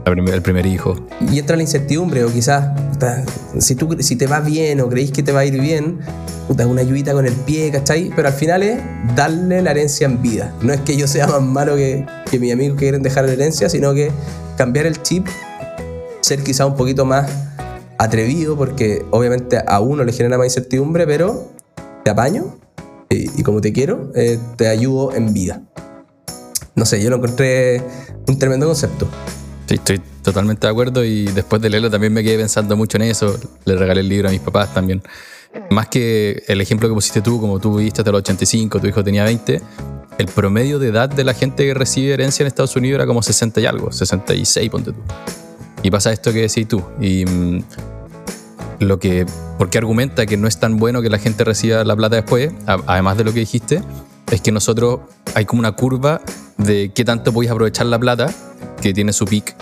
el 0.06 0.42
primer 0.42 0.66
hijo. 0.66 0.96
Y 1.32 1.40
entra 1.40 1.56
la 1.56 1.64
incertidumbre, 1.64 2.24
o 2.24 2.32
quizás, 2.32 2.70
si, 3.60 3.76
tú, 3.76 3.96
si 4.00 4.16
te 4.16 4.28
va 4.28 4.40
bien 4.40 4.80
o 4.82 4.90
creéis 4.90 5.12
que 5.12 5.24
te 5.24 5.32
va 5.32 5.42
a 5.42 5.46
ir 5.46 5.60
bien, 5.60 6.00
puta, 6.48 6.68
una 6.68 6.82
ayudita 6.82 7.14
con 7.14 7.26
el 7.26 7.34
pie, 7.34 7.72
¿cachai? 7.72 8.12
Pero 8.16 8.28
al 8.28 8.34
final 8.34 8.64
es 8.64 8.80
darle 9.16 9.62
la 9.62 9.72
herencia 9.72 10.06
en 10.06 10.22
vida. 10.22 10.54
No 10.62 10.74
es 10.74 10.82
que 10.82 10.96
yo 10.96 11.08
sea 11.08 11.28
más 11.28 11.42
malo 11.42 11.76
que, 11.76 12.06
que 12.30 12.40
mis 12.40 12.54
amigos 12.54 12.78
que 12.78 12.86
quieren 12.86 13.04
dejar 13.04 13.26
la 13.26 13.34
herencia, 13.34 13.70
sino 13.70 13.94
que 13.94 14.12
cambiar 14.58 14.86
el 14.86 15.02
chip 15.02 15.28
ser 16.22 16.44
quizá 16.44 16.66
un 16.66 16.76
poquito 16.76 17.06
más 17.06 17.30
atrevido 18.00 18.58
porque 18.58 19.06
obviamente 19.12 19.62
a 19.66 19.80
uno 19.80 20.04
le 20.04 20.12
genera 20.12 20.38
más 20.38 20.48
incertidumbre, 20.48 21.06
pero 21.06 21.52
te 22.04 22.12
apaño 22.12 22.58
y, 23.10 23.44
como 23.44 23.62
te 23.62 23.72
quiero, 23.72 24.12
eh, 24.16 24.40
te 24.58 24.68
ayudo 24.68 25.14
en 25.14 25.34
vida. 25.34 25.62
No 26.76 26.86
sé, 26.86 27.02
yo 27.02 27.10
lo 27.10 27.18
encontré 27.18 27.82
un 28.28 28.40
tremendo 28.40 28.66
concepto. 28.66 29.08
Sí, 29.68 29.76
estoy 29.76 30.02
totalmente 30.22 30.68
de 30.68 30.72
acuerdo 30.72 31.04
y 31.04 31.26
después 31.26 31.62
de 31.62 31.70
leerlo 31.70 31.90
también 31.90 32.14
me 32.14 32.24
quedé 32.24 32.38
pensando 32.38 32.76
mucho 32.78 32.98
en 32.98 33.04
eso. 33.04 33.38
Le 33.66 33.76
regalé 33.76 34.02
el 34.02 34.10
libro 34.10 34.30
a 34.30 34.32
mis 34.32 34.42
papás 34.42 34.74
también. 34.74 35.02
Más 35.72 35.88
que 35.88 36.44
el 36.48 36.62
ejemplo 36.62 36.88
que 36.88 36.94
pusiste 36.94 37.22
tú, 37.22 37.40
como 37.40 37.60
tú 37.60 37.78
viviste 37.78 38.02
hasta 38.02 38.12
los 38.12 38.20
85, 38.20 38.80
tu 38.80 38.88
hijo 38.88 39.04
tenía 39.04 39.24
20, 39.24 39.62
el 40.18 40.28
promedio 40.28 40.80
de 40.80 40.90
edad 40.90 41.10
de 41.10 41.24
la 41.24 41.34
gente 41.34 41.66
que 41.66 41.74
recibe 41.74 42.14
herencia 42.14 42.44
en 42.44 42.48
Estados 42.48 42.76
Unidos 42.76 42.96
era 42.96 43.08
como 43.08 43.22
60 43.22 43.62
y 43.62 43.66
algo, 43.66 43.92
66, 43.92 44.70
ponte 44.70 44.92
tú. 44.92 45.00
Y 45.82 45.92
pasa 45.92 46.12
esto 46.12 46.34
que 46.34 46.42
decís 46.42 46.68
tú. 46.68 46.84
Y 47.00 47.26
mm, 47.26 47.64
lo 48.80 49.00
que, 49.00 49.26
¿por 49.58 49.70
qué 49.70 49.78
argumenta 49.78 50.26
que 50.26 50.38
no 50.38 50.48
es 50.48 50.60
tan 50.60 50.78
bueno 50.78 51.02
que 51.02 51.10
la 51.10 51.20
gente 51.20 51.44
reciba 51.44 51.84
la 51.84 51.96
plata 51.96 52.18
después? 52.18 52.52
además 52.66 53.18
de 53.18 53.24
lo 53.24 53.34
que 53.34 53.40
dijiste, 53.40 53.82
es 54.32 54.42
que 54.42 54.52
nosotros 54.52 55.02
hay 55.34 55.46
como 55.46 55.60
una 55.60 55.74
curva 55.74 56.22
de 56.58 56.92
qué 56.94 57.04
tanto 57.06 57.34
podéis 57.34 57.52
aprovechar 57.52 57.86
la 57.88 58.00
plata, 58.00 58.34
que 58.82 58.94
tiene 58.94 59.14
su 59.14 59.26
pic, 59.26 59.56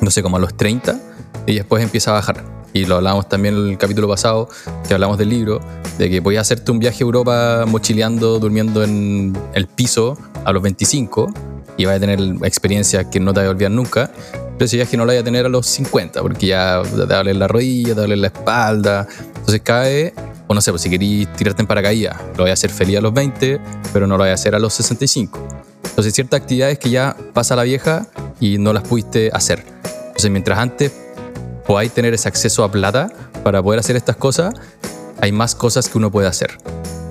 no 0.00 0.10
sé, 0.10 0.22
como 0.22 0.36
a 0.36 0.40
los 0.40 0.56
30, 0.56 0.98
y 1.46 1.56
después 1.56 1.82
empieza 1.82 2.10
a 2.10 2.14
bajar. 2.14 2.44
Y 2.72 2.86
lo 2.86 2.96
hablábamos 2.96 3.28
también 3.28 3.56
en 3.56 3.68
el 3.68 3.78
capítulo 3.78 4.08
pasado, 4.08 4.48
que 4.86 4.94
hablamos 4.94 5.18
del 5.18 5.28
libro, 5.28 5.60
de 5.98 6.08
que 6.08 6.22
podías 6.22 6.42
hacerte 6.42 6.72
un 6.72 6.78
viaje 6.78 7.04
a 7.04 7.06
Europa 7.06 7.64
mochileando, 7.66 8.38
durmiendo 8.38 8.82
en 8.82 9.36
el 9.54 9.66
piso 9.66 10.16
a 10.44 10.52
los 10.52 10.62
25, 10.62 11.32
y 11.76 11.84
vas 11.84 11.96
a 11.96 12.00
tener 12.00 12.20
experiencias 12.44 13.06
que 13.06 13.20
no 13.20 13.32
te 13.32 13.40
vas 13.40 13.48
a 13.48 13.50
olvidar 13.50 13.70
nunca, 13.70 14.10
ese 14.64 14.76
viaje 14.76 14.96
no 14.96 15.04
lo 15.04 15.08
vaya 15.08 15.20
a 15.20 15.24
tener 15.24 15.46
a 15.46 15.48
los 15.48 15.66
50, 15.66 16.22
porque 16.22 16.46
ya 16.46 16.82
te 16.82 17.04
va 17.04 17.24
la 17.24 17.48
rodilla, 17.48 17.94
te 17.94 18.00
va 18.00 18.06
la 18.06 18.26
espalda. 18.26 19.06
Entonces 19.36 19.60
cae, 19.62 20.14
o 20.46 20.54
no 20.54 20.60
sé, 20.60 20.70
pues 20.70 20.82
si 20.82 20.90
querís 20.90 21.32
tirarte 21.34 21.62
en 21.62 21.66
paracaídas, 21.66 22.16
lo 22.36 22.44
voy 22.44 22.50
a 22.50 22.52
hacer 22.54 22.70
feliz 22.70 22.98
a 22.98 23.00
los 23.00 23.12
20, 23.12 23.60
pero 23.92 24.06
no 24.06 24.16
lo 24.16 24.24
voy 24.24 24.30
a 24.30 24.34
hacer 24.34 24.54
a 24.54 24.58
los 24.58 24.72
65. 24.74 25.38
Entonces 25.92 26.14
ciertas 26.14 26.40
actividades 26.40 26.78
que 26.78 26.88
ya 26.88 27.14
pasa 27.34 27.54
la 27.54 27.64
vieja 27.64 28.06
y 28.40 28.56
no 28.56 28.72
las 28.72 28.82
pudiste 28.82 29.30
hacer. 29.34 29.62
Entonces 30.06 30.30
mientras 30.30 30.58
antes 30.58 30.90
podáis 31.66 31.92
tener 31.92 32.14
ese 32.14 32.28
acceso 32.28 32.64
a 32.64 32.72
plata 32.72 33.12
para 33.44 33.62
poder 33.62 33.78
hacer 33.78 33.94
estas 33.96 34.16
cosas, 34.16 34.54
hay 35.20 35.32
más 35.32 35.54
cosas 35.54 35.90
que 35.90 35.98
uno 35.98 36.10
puede 36.10 36.28
hacer. 36.28 36.56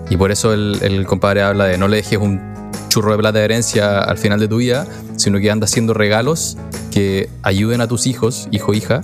Y 0.09 0.17
por 0.17 0.31
eso 0.31 0.51
el, 0.51 1.05
compadre 1.05 1.43
habla 1.43 1.65
de 1.65 1.77
no 1.77 1.88
le 1.88 1.97
dejes 1.97 2.17
un 2.17 2.41
churro 2.89 3.11
de 3.11 3.19
plata 3.19 3.38
de 3.38 3.45
herencia 3.45 4.00
al 4.00 4.17
final 4.17 4.39
de 4.39 4.47
tu 4.47 4.57
vida, 4.57 4.88
sino 5.15 5.39
que 5.39 5.51
anda 5.51 5.65
haciendo 5.65 5.93
regalos 5.93 6.57
que 6.89 7.29
ayuden 7.43 7.81
a 7.81 7.88
tus 7.88 8.07
hijos, 8.07 8.47
hijo 8.50 8.73
hija, 8.73 9.01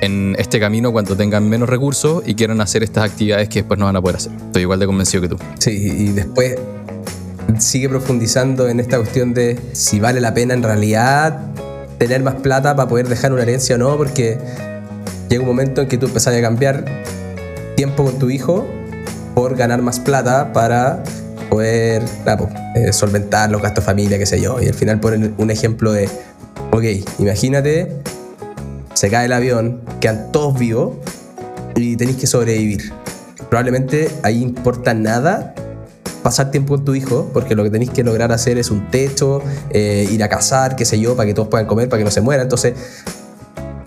en 0.00 0.34
este 0.38 0.58
camino 0.58 0.90
cuando 0.90 1.16
tengan 1.16 1.48
menos 1.48 1.68
recursos 1.68 2.24
y 2.26 2.34
quieran 2.34 2.60
hacer 2.60 2.82
estas 2.82 3.04
actividades 3.04 3.48
que 3.48 3.60
después 3.60 3.78
no 3.78 3.86
van 3.86 3.96
a 3.96 4.02
poder 4.02 4.16
hacer. 4.16 4.32
Estoy 4.32 4.62
igual 4.62 4.80
de 4.80 4.86
convencido 4.86 5.22
que 5.22 5.28
tú. 5.28 5.38
Sí, 5.58 5.70
y 5.70 6.08
después 6.08 6.58
sigue 7.58 7.88
profundizando 7.88 8.68
en 8.68 8.80
esta 8.80 8.96
cuestión 8.98 9.34
de 9.34 9.58
si 9.72 10.00
vale 10.00 10.20
la 10.20 10.34
pena 10.34 10.54
en 10.54 10.62
realidad 10.62 11.40
tener 11.98 12.22
más 12.22 12.34
plata 12.36 12.74
para 12.76 12.88
poder 12.88 13.08
dejar 13.08 13.32
una 13.32 13.42
herencia 13.42 13.76
o 13.76 13.78
no, 13.78 13.96
porque 13.96 14.38
llega 15.28 15.42
un 15.42 15.48
momento 15.48 15.82
en 15.82 15.88
que 15.88 15.98
tú 15.98 16.06
empezás 16.06 16.34
a 16.34 16.40
cambiar 16.40 16.84
tiempo 17.76 18.04
con 18.04 18.18
tu 18.18 18.30
hijo 18.30 18.66
por 19.34 19.56
ganar 19.56 19.82
más 19.82 20.00
plata 20.00 20.52
para 20.52 21.02
poder 21.48 22.02
eh, 22.74 22.92
solventar 22.92 23.50
los 23.50 23.62
gastos 23.62 23.84
familia, 23.84 24.18
qué 24.18 24.26
sé 24.26 24.40
yo. 24.40 24.60
Y 24.60 24.68
al 24.68 24.74
final 24.74 25.00
ponen 25.00 25.34
un 25.38 25.50
ejemplo 25.50 25.92
de, 25.92 26.08
ok, 26.70 26.84
imagínate, 27.18 27.96
se 28.94 29.10
cae 29.10 29.26
el 29.26 29.32
avión, 29.32 29.80
quedan 30.00 30.32
todos 30.32 30.58
vivos 30.58 30.96
y 31.74 31.96
tenéis 31.96 32.18
que 32.18 32.26
sobrevivir. 32.26 32.92
Probablemente 33.48 34.10
ahí 34.22 34.42
importa 34.42 34.94
nada 34.94 35.54
pasar 36.24 36.50
tiempo 36.50 36.74
con 36.74 36.86
tu 36.86 36.94
hijo, 36.94 37.30
porque 37.34 37.54
lo 37.54 37.62
que 37.62 37.70
tenéis 37.70 37.90
que 37.90 38.02
lograr 38.02 38.32
hacer 38.32 38.56
es 38.56 38.70
un 38.70 38.90
techo, 38.90 39.42
eh, 39.70 40.08
ir 40.10 40.24
a 40.24 40.28
cazar, 40.30 40.74
qué 40.74 40.86
sé 40.86 40.98
yo, 40.98 41.14
para 41.14 41.26
que 41.26 41.34
todos 41.34 41.48
puedan 41.48 41.66
comer, 41.66 41.90
para 41.90 41.98
que 41.98 42.04
no 42.04 42.10
se 42.10 42.22
muera. 42.22 42.42
Entonces, 42.42 42.72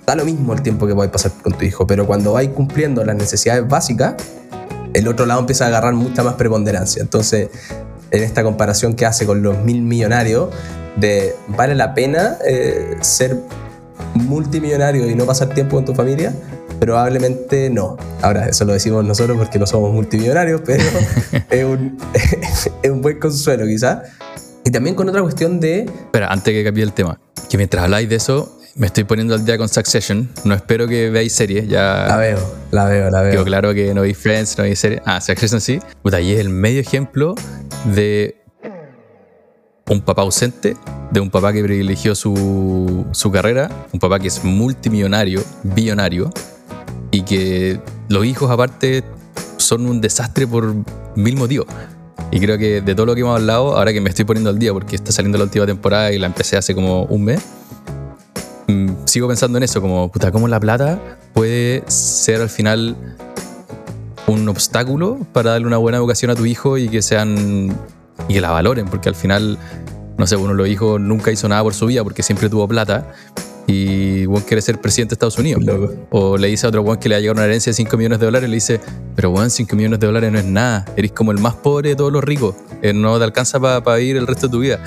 da 0.05 0.15
lo 0.15 0.23
mismo 0.23 0.53
el 0.53 0.61
tiempo 0.61 0.85
que 0.85 0.93
a 0.93 1.11
pasar 1.11 1.31
con 1.41 1.53
tu 1.53 1.65
hijo, 1.65 1.87
pero 1.87 2.05
cuando 2.05 2.33
vais 2.33 2.49
cumpliendo 2.49 3.03
las 3.03 3.15
necesidades 3.15 3.67
básicas, 3.67 4.13
el 4.93 5.07
otro 5.07 5.25
lado 5.25 5.39
empieza 5.39 5.65
a 5.65 5.69
agarrar 5.69 5.95
mucha 5.95 6.23
más 6.23 6.35
preponderancia. 6.35 7.01
Entonces, 7.01 7.49
en 8.11 8.23
esta 8.23 8.43
comparación 8.43 8.93
que 8.93 9.07
hace 9.07 9.25
con 9.25 9.41
los 9.41 9.57
mil 9.63 9.81
millonarios, 9.81 10.49
de 10.95 11.35
vale 11.47 11.73
la 11.73 11.95
pena 11.95 12.37
eh, 12.47 12.97
ser 13.01 13.35
multimillonario 14.13 15.09
y 15.09 15.15
no 15.15 15.25
pasar 15.25 15.49
tiempo 15.49 15.75
con 15.75 15.85
tu 15.85 15.95
familia, 15.95 16.33
probablemente 16.79 17.69
no. 17.69 17.97
Ahora, 18.21 18.47
eso 18.47 18.65
lo 18.65 18.73
decimos 18.73 19.03
nosotros 19.05 19.37
porque 19.37 19.59
no 19.59 19.67
somos 19.67 19.93
multimillonarios, 19.93 20.61
pero 20.65 20.83
es, 21.49 21.63
un, 21.63 21.97
es 22.83 22.91
un 22.91 23.01
buen 23.01 23.19
consuelo 23.19 23.65
quizás. 23.65 24.09
Y 24.65 24.71
también 24.71 24.95
con 24.95 25.07
otra 25.07 25.21
cuestión 25.21 25.59
de... 25.59 25.81
Espera, 25.81 26.27
antes 26.27 26.53
que 26.53 26.63
cambie 26.63 26.83
el 26.83 26.93
tema, 26.93 27.19
que 27.49 27.57
mientras 27.57 27.85
habláis 27.85 28.09
de 28.09 28.15
eso, 28.15 28.59
me 28.75 28.87
estoy 28.87 29.05
poniendo 29.05 29.33
al 29.33 29.45
día 29.45 29.57
con 29.57 29.69
Succession. 29.69 30.29
No 30.43 30.53
espero 30.53 30.87
que 30.87 31.09
veáis 31.09 31.33
series. 31.33 31.67
Ya 31.67 32.05
la 32.07 32.17
veo, 32.17 32.53
la 32.71 32.85
veo, 32.85 33.09
la 33.09 33.21
veo. 33.21 33.31
Digo, 33.31 33.43
claro 33.43 33.73
que 33.73 33.93
no 33.93 34.01
veis 34.01 34.17
Friends, 34.17 34.57
no 34.57 34.65
veis 34.65 34.79
series. 34.79 35.01
Ah, 35.05 35.19
Succession 35.21 35.61
sí. 35.61 35.79
Puta, 36.03 36.21
y 36.21 36.33
es 36.33 36.39
el 36.39 36.49
medio 36.49 36.81
ejemplo 36.81 37.33
de 37.85 38.37
un 39.89 40.01
papá 40.01 40.21
ausente, 40.23 40.75
de 41.11 41.19
un 41.19 41.31
papá 41.31 41.53
que 41.53 41.63
privilegió 41.63 42.13
su, 42.13 43.05
su 43.11 43.31
carrera, 43.31 43.69
un 43.93 43.99
papá 43.99 44.19
que 44.19 44.27
es 44.27 44.43
multimillonario, 44.43 45.41
billonario, 45.63 46.29
y 47.17 47.21
que 47.23 47.79
los 48.09 48.25
hijos 48.25 48.49
aparte 48.49 49.03
son 49.57 49.85
un 49.85 50.01
desastre 50.01 50.47
por 50.47 50.73
mil 51.15 51.35
motivos. 51.35 51.67
Y 52.31 52.39
creo 52.39 52.57
que 52.57 52.81
de 52.81 52.95
todo 52.95 53.05
lo 53.05 53.15
que 53.15 53.21
hemos 53.21 53.39
hablado, 53.39 53.77
ahora 53.77 53.93
que 53.93 54.01
me 54.01 54.09
estoy 54.09 54.25
poniendo 54.25 54.49
al 54.49 54.59
día 54.59 54.73
porque 54.73 54.95
está 54.95 55.11
saliendo 55.11 55.37
la 55.37 55.45
última 55.45 55.65
temporada 55.65 56.11
y 56.11 56.19
la 56.19 56.27
empecé 56.27 56.57
hace 56.57 56.75
como 56.75 57.03
un 57.03 57.23
mes, 57.23 57.41
Mm, 58.67 59.05
sigo 59.05 59.29
pensando 59.29 59.57
en 59.57 59.63
eso, 59.63 59.81
como, 59.81 60.11
puta, 60.11 60.31
cómo 60.31 60.47
la 60.49 60.59
plata 60.59 60.99
puede 61.33 61.83
ser 61.87 62.41
al 62.41 62.49
final 62.49 62.97
un 64.27 64.49
obstáculo 64.49 65.19
para 65.31 65.51
darle 65.51 65.67
una 65.67 65.77
buena 65.77 65.97
educación 65.97 66.31
a 66.31 66.35
tu 66.35 66.45
hijo 66.45 66.77
y 66.77 66.89
que 66.89 67.01
sean 67.01 67.73
y 68.27 68.33
que 68.33 68.41
la 68.41 68.51
valoren, 68.51 68.87
porque 68.87 69.07
al 69.07 69.15
final, 69.15 69.57
no 70.17 70.27
sé, 70.27 70.35
uno 70.35 70.49
de 70.49 70.55
los 70.55 70.67
hijos 70.67 70.99
nunca 70.99 71.31
hizo 71.31 71.47
nada 71.47 71.63
por 71.63 71.73
su 71.73 71.85
vida 71.85 72.03
porque 72.03 72.23
siempre 72.23 72.49
tuvo 72.49 72.67
plata 72.67 73.13
y 73.67 74.25
Juan 74.25 74.43
quiere 74.43 74.61
ser 74.61 74.79
presidente 74.79 75.11
de 75.11 75.15
Estados 75.15 75.37
Unidos. 75.37 75.63
O 76.09 76.37
le 76.37 76.47
dice 76.47 76.65
a 76.65 76.69
otro 76.69 76.83
Juan 76.83 76.97
que 76.97 77.09
le 77.09 77.15
ha 77.15 77.19
llegado 77.19 77.35
una 77.35 77.45
herencia 77.45 77.71
de 77.71 77.75
5 77.75 77.97
millones 77.97 78.19
de 78.19 78.25
dólares 78.25 78.47
y 78.47 78.51
le 78.51 78.55
dice, 78.55 78.79
pero 79.15 79.31
Juan, 79.31 79.49
5 79.49 79.75
millones 79.75 79.99
de 79.99 80.07
dólares 80.07 80.31
no 80.31 80.39
es 80.39 80.45
nada, 80.45 80.85
eres 80.95 81.11
como 81.11 81.31
el 81.31 81.39
más 81.39 81.55
pobre 81.55 81.89
de 81.89 81.95
todos 81.95 82.11
los 82.11 82.23
ricos, 82.23 82.55
eh, 82.81 82.93
no 82.93 83.17
te 83.17 83.25
alcanza 83.25 83.59
para 83.59 83.97
vivir 83.97 84.17
el 84.17 84.25
resto 84.25 84.47
de 84.47 84.51
tu 84.51 84.59
vida. 84.59 84.79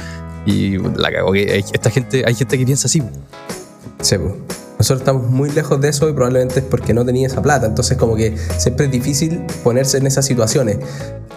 Y 0.47 0.79
la 0.79 1.13
cago, 1.13 1.33
que 1.33 1.59
esta 1.73 1.91
gente, 1.91 2.25
hay 2.27 2.35
gente 2.35 2.57
que 2.59 2.65
piensa 2.65 2.87
así. 2.87 3.03
Sí, 4.01 4.17
Nosotros 4.79 5.01
estamos 5.01 5.29
muy 5.29 5.51
lejos 5.51 5.79
de 5.81 5.91
eso 5.91 6.09
y 6.09 6.15
probablemente 6.15 6.61
es 6.61 6.65
porque 6.65 6.95
no 6.95 7.05
tenía 7.05 7.27
esa 7.27 7.43
plata. 7.43 7.67
Entonces 7.67 7.99
como 7.99 8.17
que 8.17 8.35
siempre 8.57 8.87
es 8.87 8.93
difícil 8.93 9.43
ponerse 9.63 9.99
en 9.99 10.07
esas 10.07 10.25
situaciones. 10.25 10.79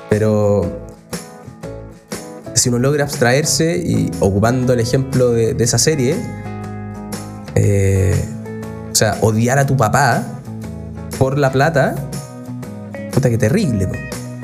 Pero 0.09 0.83
si 2.53 2.69
uno 2.69 2.79
logra 2.79 3.03
abstraerse 3.03 3.77
y 3.77 4.09
ocupando 4.21 4.73
el 4.73 4.79
ejemplo 4.79 5.31
de, 5.31 5.55
esa 5.59 5.77
serie, 5.77 6.15
eh, 7.55 8.23
o 8.91 8.95
sea, 8.95 9.17
odiar 9.21 9.59
a 9.59 9.65
tu 9.65 9.77
papá 9.77 10.23
por 11.17 11.37
la 11.37 11.51
plata, 11.51 11.95
puta 13.13 13.29
que 13.29 13.37
terrible. 13.37 13.87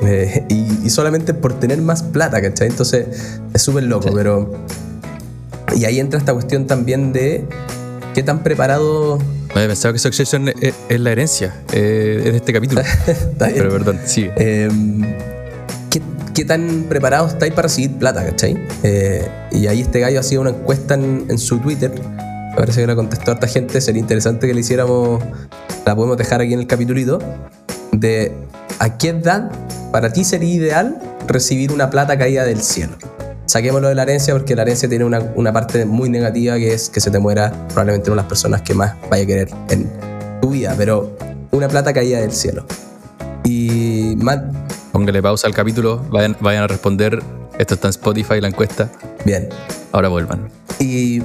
Eh, 0.02 0.44
y, 0.84 0.90
solamente 0.90 1.34
por 1.34 1.58
tener 1.60 1.80
más 1.82 2.02
plata, 2.02 2.40
¿cachai? 2.40 2.68
Entonces 2.68 3.40
es 3.52 3.62
súper 3.62 3.84
loco, 3.84 4.10
pero... 4.14 4.52
Y 5.76 5.84
ahí 5.84 6.00
entra 6.00 6.18
esta 6.18 6.32
cuestión 6.32 6.66
también 6.66 7.12
de 7.12 7.46
¿Qué 8.14 8.22
tan 8.22 8.42
preparado? 8.42 9.18
Me 9.54 9.66
pensaba 9.66 9.92
que 9.92 9.98
Succession 9.98 10.48
es, 10.48 10.74
es 10.88 11.00
la 11.00 11.12
herencia 11.12 11.54
eh, 11.72 12.22
es 12.24 12.32
de 12.32 12.36
este 12.36 12.52
capítulo. 12.52 12.82
Pero 13.38 13.70
perdón, 13.70 14.00
sigue. 14.04 14.32
Em, 14.36 15.02
¿qué, 16.34 16.44
tan 16.44 16.86
preparados 16.88 17.32
estáis 17.32 17.52
para 17.52 17.68
recibir 17.68 17.96
plata, 17.98 18.24
cachai? 18.24 18.56
Eh, 18.82 19.28
y 19.52 19.66
ahí 19.66 19.82
este 19.82 20.00
gallo 20.00 20.20
hacía 20.20 20.40
una 20.40 20.50
encuesta 20.50 20.94
en, 20.94 21.38
su 21.38 21.58
Twitter. 21.58 21.92
Me 22.50 22.56
parece 22.56 22.80
que 22.80 22.86
la 22.86 22.96
contestó 22.96 23.30
a 23.30 23.34
harta 23.34 23.46
gente. 23.46 23.80
Sería 23.80 24.00
interesante 24.00 24.46
que 24.46 24.54
le 24.54 24.60
hiciéramos. 24.60 25.22
La 25.86 25.94
podemos 25.96 26.16
dejar 26.16 26.40
aquí 26.40 26.52
en 26.52 26.60
el 26.60 26.66
capítulito. 26.66 27.18
De 27.92 28.34
a 28.78 28.96
qué 28.96 29.10
edad 29.10 29.50
para 29.92 30.12
ti 30.12 30.24
sería 30.24 30.54
ideal 30.54 31.00
recibir 31.26 31.72
una 31.72 31.90
plata 31.90 32.16
caída 32.16 32.44
del 32.44 32.62
cielo 32.62 32.96
saquémoslo 33.50 33.88
de 33.88 33.96
la 33.96 34.04
herencia 34.04 34.32
porque 34.32 34.54
la 34.54 34.62
herencia 34.62 34.88
tiene 34.88 35.04
una, 35.04 35.52
parte 35.52 35.84
muy 35.84 36.08
negativa 36.08 36.56
que 36.56 36.72
es 36.72 36.88
que 36.88 37.00
se 37.00 37.10
te 37.10 37.18
muera 37.18 37.50
probablemente 37.68 38.10
una 38.10 38.22
de 38.22 38.22
las 38.22 38.28
personas 38.28 38.62
que 38.62 38.74
más 38.74 38.94
vaya 39.10 39.24
a 39.24 39.26
querer 39.26 39.50
en 39.70 39.90
tu 40.40 40.50
vida, 40.50 40.74
pero 40.78 41.16
una 41.50 41.68
plata 41.68 41.92
caída 41.92 42.20
del 42.20 42.32
cielo. 42.32 42.64
Y 43.44 44.14
más... 44.18 44.38
Póngale 44.92 45.20
pausa 45.20 45.48
al 45.48 45.54
capítulo, 45.54 46.00
vayan, 46.10 46.36
vayan 46.40 46.62
a 46.62 46.66
responder. 46.68 47.20
Esto 47.58 47.74
está 47.74 47.88
en 47.88 47.90
Spotify, 47.90 48.40
la 48.40 48.48
encuesta. 48.48 48.88
Bien. 49.24 49.48
Ahora 49.92 50.08
vuelvan. 50.08 50.59
Y 50.80 51.22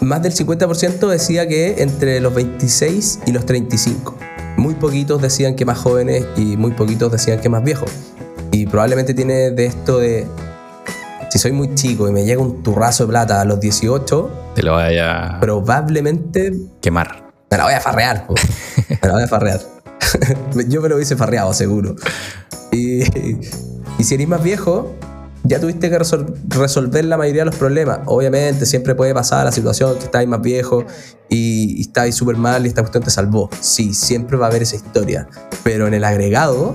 más 0.00 0.22
del 0.22 0.34
50% 0.34 1.08
decía 1.08 1.48
que 1.48 1.82
entre 1.82 2.20
los 2.20 2.34
26 2.34 3.20
y 3.26 3.32
los 3.32 3.46
35. 3.46 4.16
Muy 4.56 4.74
poquitos 4.74 5.22
decían 5.22 5.54
que 5.54 5.64
más 5.64 5.78
jóvenes 5.78 6.26
y 6.36 6.56
muy 6.56 6.72
poquitos 6.72 7.12
decían 7.12 7.40
que 7.40 7.48
más 7.48 7.62
viejos. 7.62 7.90
Y 8.50 8.66
probablemente 8.66 9.14
tiene 9.14 9.52
de 9.52 9.66
esto 9.66 9.98
de 9.98 10.26
si 11.30 11.38
soy 11.38 11.52
muy 11.52 11.74
chico 11.74 12.08
y 12.08 12.12
me 12.12 12.24
llega 12.24 12.40
un 12.40 12.62
turrazo 12.62 13.04
de 13.04 13.10
plata 13.10 13.40
a 13.40 13.44
los 13.44 13.60
18, 13.60 14.52
te 14.54 14.62
lo 14.62 14.72
vaya 14.72 15.36
a 15.36 15.40
probablemente 15.40 16.52
quemar. 16.80 17.30
Me 17.50 17.56
la 17.56 17.64
voy 17.64 17.74
a 17.74 17.80
farrear, 17.80 18.26
me 18.88 19.08
la 19.08 19.14
voy 19.14 19.22
a 19.22 19.28
farrear. 19.28 19.60
Yo 20.68 20.80
me 20.80 20.88
lo 20.88 20.96
hubiese 20.96 21.16
farreado, 21.16 21.52
seguro. 21.52 21.96
Y, 22.72 23.02
y 23.98 24.04
si 24.04 24.14
eres 24.14 24.28
más 24.28 24.42
viejo, 24.42 24.94
ya 25.44 25.60
tuviste 25.60 25.90
que 25.90 25.98
resolver 25.98 27.04
la 27.04 27.16
mayoría 27.16 27.42
de 27.42 27.46
los 27.46 27.56
problemas. 27.56 28.00
Obviamente, 28.06 28.66
siempre 28.66 28.94
puede 28.94 29.14
pasar 29.14 29.44
la 29.44 29.52
situación 29.52 29.96
que 29.96 30.04
estáis 30.04 30.28
más 30.28 30.42
viejo 30.42 30.84
y, 31.28 31.78
y 31.78 31.80
estáis 31.82 32.14
súper 32.14 32.36
mal 32.36 32.64
y 32.64 32.68
esta 32.68 32.82
cuestión 32.82 33.02
te 33.02 33.10
salvó. 33.10 33.48
Sí, 33.60 33.94
siempre 33.94 34.36
va 34.36 34.46
a 34.46 34.48
haber 34.50 34.62
esa 34.62 34.76
historia. 34.76 35.28
Pero 35.62 35.86
en 35.86 35.94
el 35.94 36.04
agregado, 36.04 36.74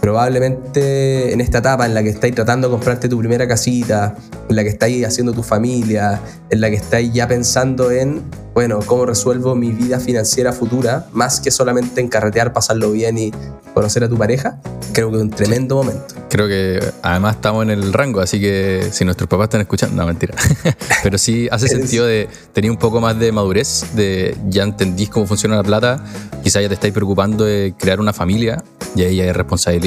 probablemente 0.00 1.32
en 1.32 1.40
esta 1.40 1.58
etapa 1.58 1.86
en 1.86 1.94
la 1.94 2.02
que 2.02 2.10
estáis 2.10 2.34
tratando 2.34 2.68
de 2.68 2.72
comprarte 2.72 3.08
tu 3.08 3.18
primera 3.18 3.46
casita, 3.46 4.14
en 4.48 4.56
la 4.56 4.62
que 4.62 4.70
estáis 4.70 5.04
haciendo 5.06 5.32
tu 5.32 5.42
familia, 5.42 6.20
en 6.50 6.60
la 6.60 6.70
que 6.70 6.76
estáis 6.76 7.12
ya 7.12 7.28
pensando 7.28 7.90
en, 7.90 8.22
bueno, 8.54 8.80
cómo 8.86 9.06
resuelvo 9.06 9.54
mi 9.54 9.72
vida 9.72 10.00
financiera 10.00 10.52
futura, 10.52 11.06
más 11.12 11.40
que 11.40 11.50
solamente 11.50 12.00
en 12.00 12.08
carretear, 12.08 12.52
pasarlo 12.52 12.92
bien 12.92 13.18
y 13.18 13.32
conocer 13.74 14.04
a 14.04 14.08
tu 14.08 14.16
pareja, 14.16 14.60
creo 14.92 15.10
que 15.10 15.16
es 15.16 15.22
un 15.22 15.30
tremendo 15.30 15.76
momento. 15.76 16.14
Creo 16.28 16.48
que 16.48 16.80
además 17.02 17.36
estamos 17.36 17.62
en 17.62 17.70
el 17.70 17.92
rango, 17.92 18.20
así 18.20 18.40
que 18.40 18.88
si 18.90 19.04
nuestros 19.04 19.28
papás 19.28 19.44
están 19.44 19.60
escuchando, 19.60 19.96
no, 19.96 20.06
mentira. 20.06 20.34
Pero 21.02 21.18
sí 21.18 21.48
hace 21.50 21.68
sentido 21.68 22.06
de 22.06 22.28
tener 22.52 22.70
un 22.70 22.76
poco 22.76 23.00
más 23.00 23.18
de 23.18 23.30
madurez, 23.32 23.84
de 23.94 24.36
ya 24.48 24.62
entendís 24.62 25.08
cómo 25.08 25.26
funciona 25.26 25.56
la 25.56 25.62
plata, 25.62 26.04
quizás 26.42 26.62
ya 26.62 26.68
te 26.68 26.74
estáis 26.74 26.92
preocupando 26.92 27.44
de 27.44 27.74
crear 27.78 28.00
una 28.00 28.12
familia 28.12 28.62
y 28.94 29.02
ahí 29.02 29.20
hay 29.20 29.32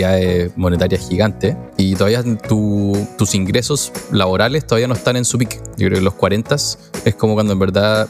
responsabilidades 0.02 0.58
monetarias 0.58 1.08
gigantes 1.08 1.56
y 1.78 1.96
todavía 1.96 2.24
tus 2.48 3.36
ingresos 3.36 3.92
laborales 4.12 4.66
todavía 4.66 4.88
no 4.88 4.94
están 4.94 5.16
en 5.16 5.26
su 5.26 5.38
pique. 5.38 5.58
Yo 5.78 5.88
creo 5.88 6.00
que 6.00 6.02
los 6.02 6.14
40 6.16 6.56
es 6.56 7.16
como 7.18 7.34
cuando 7.34 7.54
en 7.54 7.60
verdad, 7.60 8.08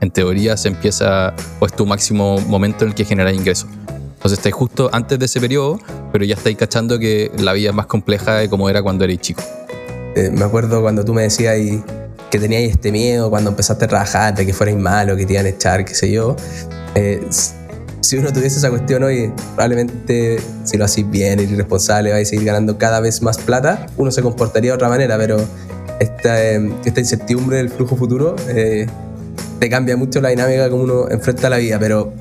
en 0.00 0.10
teoría, 0.10 0.56
se 0.56 0.68
empieza 0.68 1.34
o 1.60 1.66
es 1.66 1.72
tu 1.74 1.86
máximo 1.86 2.38
momento 2.40 2.84
en 2.84 2.90
el 2.90 2.94
que 2.94 3.04
generas 3.04 3.34
ingresos. 3.34 3.68
Entonces 4.16 4.38
estáis 4.38 4.54
justo 4.54 4.88
antes 4.92 5.18
de 5.18 5.26
ese 5.26 5.40
periodo, 5.40 5.78
pero 6.12 6.24
ya 6.24 6.34
estáis 6.34 6.56
cachando 6.56 6.98
que 6.98 7.30
la 7.38 7.52
vida 7.52 7.70
es 7.70 7.74
más 7.74 7.86
compleja 7.86 8.36
de 8.36 8.48
como 8.48 8.70
era 8.70 8.82
cuando 8.82 9.04
erais 9.04 9.20
chico. 9.20 9.42
Eh, 10.16 10.30
me 10.32 10.44
acuerdo 10.44 10.80
cuando 10.80 11.04
tú 11.04 11.12
me 11.12 11.22
decías 11.22 11.56
que 12.30 12.38
teníais 12.38 12.70
este 12.70 12.90
miedo 12.90 13.28
cuando 13.28 13.50
empezaste 13.50 13.84
a 13.84 13.88
trabajar, 13.88 14.34
de 14.34 14.46
que 14.46 14.54
fuerais 14.54 14.78
malo, 14.78 15.16
que 15.16 15.26
te 15.26 15.34
iban 15.34 15.46
a 15.46 15.50
echar, 15.50 15.84
qué 15.84 15.94
sé 15.94 16.10
yo. 16.10 16.36
Eh, 16.94 17.22
si 18.04 18.18
uno 18.18 18.32
tuviese 18.32 18.58
esa 18.58 18.68
cuestión 18.68 19.02
hoy, 19.02 19.32
probablemente 19.54 20.38
si 20.64 20.76
lo 20.76 20.84
hacéis 20.84 21.10
bien, 21.10 21.40
y 21.40 21.46
responsable, 21.46 22.12
vais 22.12 22.28
a 22.28 22.30
seguir 22.30 22.44
ganando 22.44 22.76
cada 22.76 23.00
vez 23.00 23.22
más 23.22 23.38
plata, 23.38 23.86
uno 23.96 24.10
se 24.10 24.20
comportaría 24.20 24.72
de 24.72 24.74
otra 24.74 24.90
manera, 24.90 25.16
pero 25.16 25.38
esta, 26.00 26.42
eh, 26.44 26.70
esta 26.84 27.00
incertidumbre 27.00 27.56
del 27.56 27.70
flujo 27.70 27.96
futuro 27.96 28.36
te 28.36 29.70
cambia 29.70 29.96
mucho 29.96 30.20
la 30.20 30.28
dinámica 30.28 30.68
como 30.68 30.82
uno 30.82 31.08
enfrenta 31.10 31.48
la 31.48 31.56
vida, 31.56 31.78
pero 31.78 32.12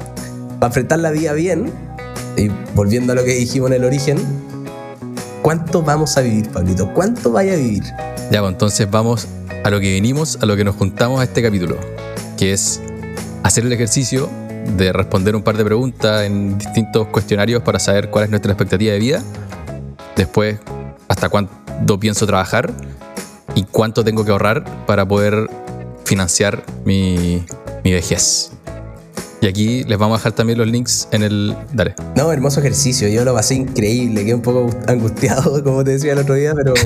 para 0.60 0.68
enfrentar 0.68 1.00
la 1.00 1.12
vida 1.12 1.34
bien, 1.34 1.70
y 2.38 2.50
volviendo 2.76 3.12
a 3.12 3.16
lo 3.16 3.26
que 3.26 3.34
dijimos 3.36 3.70
en 3.70 3.76
el 3.76 3.84
origen, 3.84 4.18
¿cuánto 5.42 5.82
vamos 5.82 6.18
a 6.18 6.22
vivir, 6.22 6.48
Pablito? 6.50 6.94
¿Cuánto 6.94 7.32
vaya 7.32 7.54
a 7.54 7.58
vivir? 7.58 7.84
Ya, 8.32 8.40
pues 8.40 8.54
entonces 8.54 8.90
vamos 8.90 9.28
a 9.66 9.70
lo 9.70 9.82
que 9.82 9.92
vinimos, 9.92 10.40
a 10.42 10.46
lo 10.46 10.56
que 10.56 10.64
nos 10.64 10.78
juntamos 10.78 11.20
a 11.20 11.26
este 11.26 11.42
capítulo, 11.44 11.76
que 12.38 12.54
es 12.54 12.80
hacer 13.44 13.66
el 13.66 13.74
ejercicio 13.74 14.30
de 14.78 14.94
responder 14.94 15.36
un 15.36 15.44
par 15.44 15.58
de 15.58 15.66
preguntas 15.66 16.26
en 16.26 16.58
distintos 16.58 17.08
cuestionarios 17.08 17.64
para 17.64 17.80
saber 17.80 18.10
cuál 18.10 18.26
es 18.26 18.30
nuestra 18.30 18.52
expectativa 18.52 18.94
de 18.94 19.00
vida, 19.00 19.24
después 20.16 20.58
hasta 21.08 21.30
cuándo 21.30 22.00
pienso 22.00 22.26
trabajar 22.26 22.72
y 23.56 23.64
cuánto 23.64 24.04
tengo 24.04 24.26
que 24.26 24.32
ahorrar 24.32 24.64
para 24.86 25.08
poder 25.08 25.50
financiar 26.06 26.64
mi, 26.86 27.46
mi 27.84 27.94
vejez. 27.94 28.52
Y 29.44 29.48
aquí 29.48 29.84
les 29.84 29.98
vamos 29.98 30.16
a 30.16 30.20
dejar 30.20 30.32
también 30.32 30.58
los 30.58 30.68
links 30.68 31.10
en 31.12 31.22
el... 31.22 31.54
Dale. 31.74 31.96
No, 32.16 32.32
hermoso 32.32 32.62
ejercicio. 32.62 33.10
Yo 33.10 33.26
lo 33.26 33.34
pasé 33.34 33.56
increíble. 33.56 34.24
Quedé 34.24 34.36
un 34.36 34.42
poco 34.42 34.70
angustiado, 34.88 35.62
como 35.66 35.84
te 35.84 35.92
decía 35.92 36.14
el 36.14 36.20
otro 36.20 36.36
día, 36.36 36.54
pero... 36.56 36.74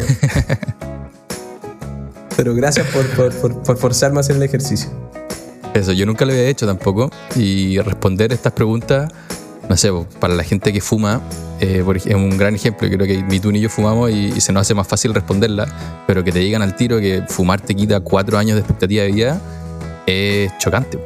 pero 2.36 2.55
gracias 2.55 2.88
por, 2.88 3.05
por, 3.10 3.62
por, 3.62 3.77
forzarme 3.77 4.17
a 4.17 4.22
hacer 4.22 4.38
el 4.38 4.43
ejercicio. 4.43 4.89
Eso, 5.77 5.93
yo 5.93 6.05
nunca 6.05 6.25
lo 6.25 6.31
había 6.31 6.48
hecho 6.48 6.65
tampoco. 6.65 7.10
Y 7.36 7.79
responder 7.79 8.34
estas 8.34 8.53
preguntas, 8.53 9.12
no 9.69 9.77
sé, 9.77 9.91
para 10.19 10.34
la 10.34 10.43
gente 10.43 10.74
que 10.74 10.81
fuma, 10.81 11.22
eh, 11.60 11.84
es 11.96 12.15
un 12.15 12.38
gran 12.38 12.55
ejemplo. 12.55 12.88
Creo 12.89 13.05
que 13.05 13.24
ni 13.24 13.39
tú 13.39 13.51
ni 13.51 13.60
yo 13.60 13.69
fumamos 13.69 14.12
y, 14.12 14.39
se 14.41 14.51
nos 14.51 14.62
hace 14.62 14.74
más 14.74 14.88
fácil 14.88 15.13
responderla. 15.13 15.67
Pero 16.07 16.24
que 16.24 16.31
te 16.31 16.39
digan 16.39 16.62
al 16.62 16.75
tiro 16.75 17.00
que 17.00 17.24
fumar 17.27 17.62
te 17.62 17.75
quita 17.75 18.00
cuatro 18.00 18.38
años 18.38 18.55
de 18.55 18.62
expectativa 18.62 19.03
de 19.03 19.12
vida 19.12 19.41
es 20.05 20.57
chocante. 20.57 21.00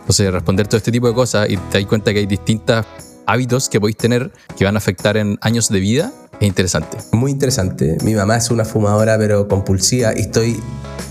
Entonces, 0.00 0.32
responder 0.32 0.66
todo 0.66 0.76
este 0.76 0.92
tipo 0.92 1.08
de 1.08 1.14
cosas 1.14 1.48
y 1.48 1.56
te 1.56 1.78
das 1.78 1.86
cuenta 1.86 2.12
que 2.12 2.18
hay 2.18 2.26
distintos 2.26 2.84
hábitos 3.26 3.68
que 3.68 3.80
podéis 3.80 3.96
tener 3.96 4.32
que 4.56 4.64
van 4.64 4.74
a 4.74 4.78
afectar 4.78 5.16
en 5.16 5.38
años 5.40 5.68
de 5.68 5.78
vida 5.78 6.12
es 6.40 6.48
interesante. 6.48 6.96
Muy 7.12 7.30
interesante. 7.30 7.98
Mi 8.02 8.14
mamá 8.14 8.36
es 8.36 8.50
una 8.50 8.64
fumadora, 8.64 9.18
pero 9.18 9.46
compulsiva, 9.46 10.12
y 10.16 10.20
estoy 10.22 10.58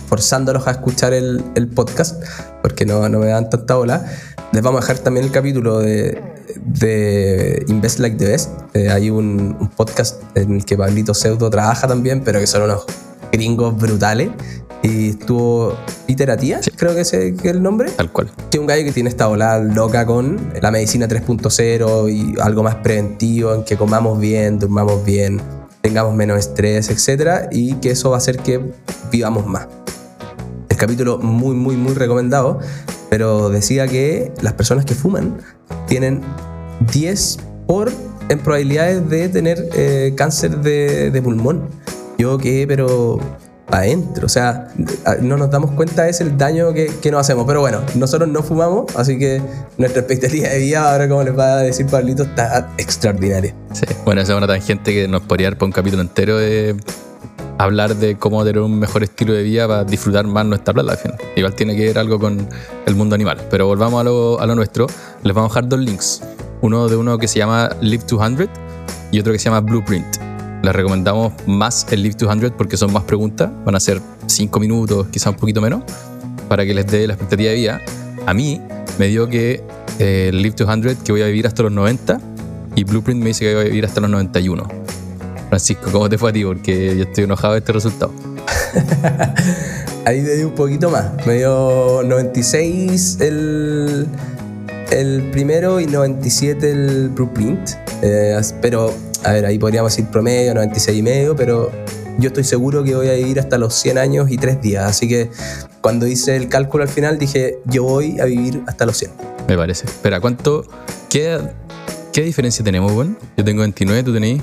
forzándolos 0.10 0.68
a 0.68 0.72
escuchar 0.72 1.14
el, 1.14 1.44
el 1.56 1.68
podcast 1.68 2.22
porque 2.62 2.86
no, 2.86 3.08
no, 3.08 3.20
me 3.20 3.28
dan 3.28 3.50
tanta 3.50 3.76
bola. 3.76 4.06
Les 4.52 4.64
vamos 4.64 4.80
a 4.80 4.88
dejar 4.88 5.04
también 5.04 5.26
el 5.26 5.32
capítulo 5.32 5.80
de, 5.80 6.22
de 6.66 7.64
Invest 7.68 8.00
Like 8.00 8.18
the 8.18 8.26
Best. 8.26 8.50
Eh, 8.74 8.90
hay 8.90 9.10
un, 9.10 9.56
un, 9.60 9.70
podcast 9.70 10.22
en 10.36 10.56
el 10.56 10.66
que 10.66 10.76
Pablito 10.76 11.14
Pseudo 11.14 11.50
trabaja 11.50 11.88
también, 11.88 12.24
pero 12.24 12.40
que 12.40 12.48
son 12.48 12.64
unos 12.64 12.86
gringos 13.32 13.78
brutales 13.78 14.32
y 14.82 15.10
estuvo 15.10 15.76
Peter 16.08 16.32
Atia, 16.32 16.62
creo 16.76 16.96
que 16.96 17.02
es 17.02 17.14
el 17.14 17.62
nombre. 17.62 17.92
Tal 17.92 18.12
cual. 18.12 18.32
Que 18.50 18.58
es 18.58 18.62
un 18.62 18.68
gallo 18.68 18.84
que 18.84 18.92
tiene 18.92 19.10
esta 19.10 19.28
ola 19.28 19.60
loca 19.60 20.06
con 20.06 20.52
la 20.62 20.72
medicina 20.72 21.08
3.0 21.08 22.12
y 22.12 22.40
algo 22.40 22.64
más 22.64 22.76
preventivo, 22.76 23.54
en 23.54 23.64
que 23.64 23.78
comamos 23.78 24.20
bien, 24.20 24.58
durmamos 24.58 25.04
bien, 25.04 25.42
tengamos 25.82 26.16
menos 26.16 26.40
estrés, 26.40 26.90
etc. 26.90 27.48
Y 27.52 27.76
que 27.76 27.92
eso 27.92 28.10
va 28.10 28.18
a 28.18 28.20
hacer 28.20 28.38
que 28.38 28.62
vivamos 29.12 29.46
más. 29.46 29.68
Capítulo 30.80 31.18
muy, 31.18 31.56
muy, 31.56 31.76
muy 31.76 31.94
recomendado, 31.94 32.60
pero 33.10 33.50
decía 33.50 33.86
que 33.86 34.32
las 34.40 34.54
personas 34.54 34.86
que 34.86 34.96
fuman 34.96 35.38
tienen 35.88 36.22
10 36.94 37.38
por 37.68 37.92
en 38.30 38.40
probabilidades 38.40 39.10
de 39.10 39.28
tener 39.28 39.70
eh, 39.76 40.14
cáncer 40.16 40.62
de, 40.62 41.20
pulmón. 41.22 41.68
Yo 42.18 42.38
que, 42.38 42.64
pero 42.66 43.20
adentro. 43.68 44.26
O 44.26 44.30
sea, 44.30 44.70
no 45.22 45.36
nos 45.36 45.52
damos 45.52 45.72
cuenta 45.72 46.08
es 46.08 46.22
el 46.22 46.38
daño 46.38 46.72
que, 46.74 46.88
que, 47.02 47.12
nos 47.12 47.20
hacemos. 47.20 47.46
Pero 47.46 47.60
bueno, 47.60 47.82
nosotros 47.96 48.30
no 48.30 48.42
fumamos, 48.42 48.96
así 48.96 49.20
que 49.20 49.42
nuestra 49.78 50.00
expectativa 50.00 50.48
de 50.48 50.60
vida, 50.60 50.90
ahora 50.90 51.10
como 51.10 51.24
les 51.24 51.38
va 51.38 51.56
a 51.56 51.58
decir 51.58 51.88
Pablito, 51.88 52.24
está 52.24 52.70
extraordinaria. 52.78 53.54
Sí, 53.74 53.86
bueno, 54.06 54.22
esa 54.22 54.32
es 54.32 54.38
una 54.38 54.48
tangente 54.48 54.94
que 54.94 55.10
nos 55.10 55.24
podría 55.24 55.48
dar 55.48 55.58
para 55.58 55.66
un 55.66 55.74
capítulo 55.74 56.02
entero 56.02 56.38
de 56.38 56.78
hablar 57.60 57.96
de 57.96 58.18
cómo 58.18 58.44
tener 58.44 58.62
un 58.62 58.80
mejor 58.80 59.04
estilo 59.04 59.34
de 59.34 59.44
vida 59.44 59.68
para 59.68 59.84
disfrutar 59.84 60.26
más 60.26 60.46
nuestra 60.46 60.74
plata. 60.74 60.98
Igual 61.36 61.54
tiene 61.54 61.76
que 61.76 61.86
ver 61.86 62.00
algo 62.00 62.20
con 62.20 62.50
el 62.88 62.96
mundo 62.96 63.14
animal. 63.14 63.38
Pero 63.52 63.68
volvamos 63.68 64.02
a 64.02 64.04
lo, 64.04 64.40
a 64.40 64.48
lo 64.48 64.56
nuestro. 64.56 64.88
Les 65.22 65.36
vamos 65.36 65.52
a 65.52 65.54
dejar 65.54 65.70
dos 65.70 65.80
links. 65.80 66.24
Uno 66.62 66.88
de 66.88 66.96
uno 66.96 67.18
que 67.20 67.28
se 67.28 67.38
llama 67.38 67.70
Live 67.82 68.06
200 68.10 68.48
y 69.12 69.20
otro 69.20 69.32
que 69.34 69.40
se 69.40 69.46
llama 69.46 69.60
Blueprint 69.62 70.30
les 70.62 70.76
recomendamos 70.76 71.34
más 71.48 71.88
el 71.92 72.04
Live 72.04 72.16
200 72.18 72.52
porque 72.52 72.78
son 72.78 72.92
más 72.92 73.04
preguntas, 73.04 73.50
van 73.66 73.76
a 73.76 73.80
ser 73.80 74.02
5 74.26 74.60
minutos, 74.60 75.08
quizá 75.08 75.30
un 75.30 75.38
poquito 75.38 75.62
menos, 75.62 75.84
para 76.48 76.66
que 76.66 76.74
les 76.74 76.86
dé 76.88 77.08
la 77.08 77.14
expectativa 77.14 77.52
de 77.52 77.56
vida. 77.56 77.82
A 78.26 78.34
mí 78.34 78.62
me 78.98 79.08
dio 79.08 79.28
que 79.28 79.64
eh, 80.00 80.30
el 80.30 80.42
Live 80.42 80.56
200 80.58 80.98
que 80.98 81.12
voy 81.12 81.22
a 81.22 81.28
vivir 81.28 81.48
hasta 81.48 81.64
los 81.64 81.72
90 81.72 82.20
y 82.76 82.84
Blueprint 82.84 83.22
me 83.22 83.28
dice 83.28 83.46
que 83.46 83.56
voy 83.56 83.66
a 83.66 83.68
vivir 83.68 83.86
hasta 83.86 84.02
los 84.02 84.10
91. 84.10 84.79
Francisco, 85.50 85.92
¿cómo 85.92 86.08
te 86.08 86.18
fue 86.18 86.30
a 86.30 86.34
ti? 86.34 86.44
Porque 86.46 86.96
yo 86.96 87.04
estoy 87.04 87.24
enojado 87.24 87.54
de 87.54 87.60
este 87.60 87.74
resultado. 87.74 88.14
Ahí 90.06 90.22
me 90.22 90.30
dio 90.36 90.48
un 90.48 90.56
poquito 90.56 90.90
más. 90.90 91.26
Me 91.26 91.36
dio 91.36 92.02
96 92.04 93.18
el, 93.20 94.08
el 94.92 95.30
primero 95.32 95.80
y 95.80 95.88
97 95.88 96.72
el 96.72 97.10
Blueprint. 97.10 97.72
Eh, 98.02 98.40
pero 98.62 98.94
a 99.24 99.32
ver, 99.34 99.46
ahí 99.46 99.60
podríamos 99.60 99.92
decir 99.92 100.10
promedio, 100.10 100.54
96 100.54 100.98
y 100.98 101.02
medio, 101.04 101.36
pero 101.36 101.72
yo 102.18 102.28
estoy 102.28 102.44
seguro 102.44 102.84
que 102.84 102.96
voy 102.96 103.10
a 103.10 103.14
vivir 103.14 103.40
hasta 103.40 103.58
los 103.58 103.74
100 103.74 103.98
años 103.98 104.32
y 104.32 104.38
3 104.38 104.62
días. 104.62 104.86
Así 104.86 105.08
que 105.08 105.30
cuando 105.82 106.08
hice 106.08 106.36
el 106.36 106.48
cálculo 106.48 106.84
al 106.84 106.90
final 106.90 107.20
dije, 107.20 107.60
yo 107.66 107.84
voy 107.84 108.20
a 108.20 108.26
vivir 108.26 108.64
hasta 108.68 108.86
los 108.86 108.98
100. 108.98 109.12
Me 109.48 109.58
parece. 109.58 109.86
Espera, 109.86 110.22
¿cuánto? 110.22 110.64
¿Qué, 111.10 111.40
qué 112.14 112.22
diferencia 112.22 112.64
tenemos, 112.64 112.94
bueno? 112.94 113.16
Yo 113.36 113.44
tengo 113.44 113.62
29, 113.62 114.04
tú 114.04 114.14
tenés 114.14 114.42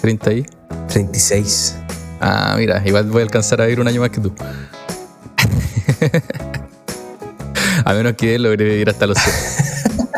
30 0.00 0.32
y... 0.32 0.46
36. 0.88 1.76
Ah, 2.20 2.54
mira, 2.58 2.82
igual 2.84 3.10
voy 3.10 3.20
a 3.20 3.24
alcanzar 3.24 3.60
a 3.60 3.64
vivir 3.64 3.80
un 3.80 3.88
año 3.88 4.00
más 4.00 4.10
que 4.10 4.20
tú. 4.20 4.32
a 7.84 7.94
menos 7.94 8.14
que 8.14 8.38
logre 8.38 8.64
vivir 8.64 8.90
hasta 8.90 9.06
los 9.06 9.18
100. 9.18 9.34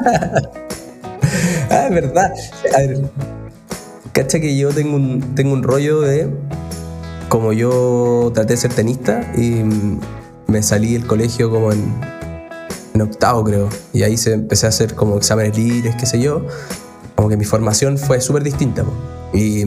ah, 1.71 1.87
es 1.87 1.95
verdad. 1.95 2.33
A 2.75 2.79
ver, 2.79 3.01
Cacha 4.13 4.41
que 4.41 4.57
yo 4.57 4.71
tengo 4.71 4.97
un, 4.97 5.35
tengo 5.35 5.53
un 5.53 5.63
rollo 5.63 6.01
de. 6.01 6.29
Como 7.29 7.53
yo 7.53 8.31
traté 8.35 8.55
de 8.55 8.57
ser 8.59 8.75
tenista 8.75 9.33
y 9.37 9.63
me 10.49 10.63
salí 10.63 10.93
del 10.93 11.07
colegio 11.07 11.51
como 11.51 11.73
en, 11.73 11.95
en 12.95 13.01
octavo, 13.01 13.43
creo. 13.45 13.71
Y 13.95 14.03
ahí 14.03 14.19
se 14.19 14.35
empecé 14.35 14.67
a 14.67 14.69
hacer 14.69 14.95
como 14.95 15.17
exámenes 15.17 15.57
libres, 15.57 15.97
qué 15.97 16.05
sé 16.05 16.21
yo. 16.21 16.45
Como 17.15 17.31
que 17.31 17.39
mi 17.39 17.45
formación 17.45 17.97
fue 17.97 18.21
súper 18.21 18.43
distinta. 18.43 18.85
Po. 18.85 19.22
Y 19.33 19.65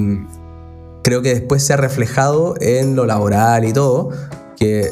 creo 1.04 1.22
que 1.22 1.34
después 1.34 1.64
se 1.64 1.74
ha 1.74 1.78
reflejado 1.78 2.56
en 2.60 2.96
lo 2.96 3.06
laboral 3.06 3.66
y 3.66 3.74
todo, 3.74 4.10
que 4.58 4.92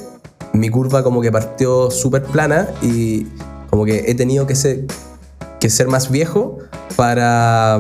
mi 0.53 0.69
curva 0.69 1.03
como 1.03 1.21
que 1.21 1.31
partió 1.31 1.89
súper 1.89 2.23
plana 2.23 2.69
y 2.81 3.27
como 3.69 3.85
que 3.85 4.05
he 4.07 4.15
tenido 4.15 4.45
que 4.45 4.55
ser, 4.55 4.85
que 5.59 5.69
ser 5.69 5.87
más 5.87 6.11
viejo 6.11 6.59
para 6.95 7.79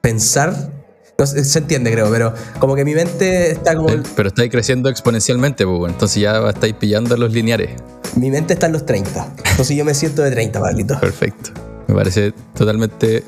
pensar. 0.00 0.72
No 1.18 1.26
sé, 1.26 1.44
se 1.44 1.58
entiende, 1.58 1.90
creo, 1.90 2.10
pero 2.10 2.32
como 2.60 2.76
que 2.76 2.84
mi 2.84 2.94
mente 2.94 3.50
está 3.50 3.74
como. 3.74 3.88
Pero 4.14 4.28
estáis 4.28 4.50
creciendo 4.50 4.88
exponencialmente, 4.88 5.66
pues, 5.66 5.92
entonces 5.92 6.22
ya 6.22 6.48
estáis 6.48 6.74
pillando 6.74 7.16
los 7.16 7.32
lineares. 7.32 7.70
Mi 8.16 8.30
mente 8.30 8.54
está 8.54 8.66
en 8.66 8.72
los 8.72 8.86
30. 8.86 9.34
Entonces 9.50 9.76
yo 9.76 9.84
me 9.84 9.94
siento 9.94 10.22
de 10.22 10.30
30, 10.30 10.60
Pablito. 10.60 10.98
Perfecto. 11.00 11.50
Me 11.88 11.94
parece 11.94 12.32
totalmente 12.54 13.24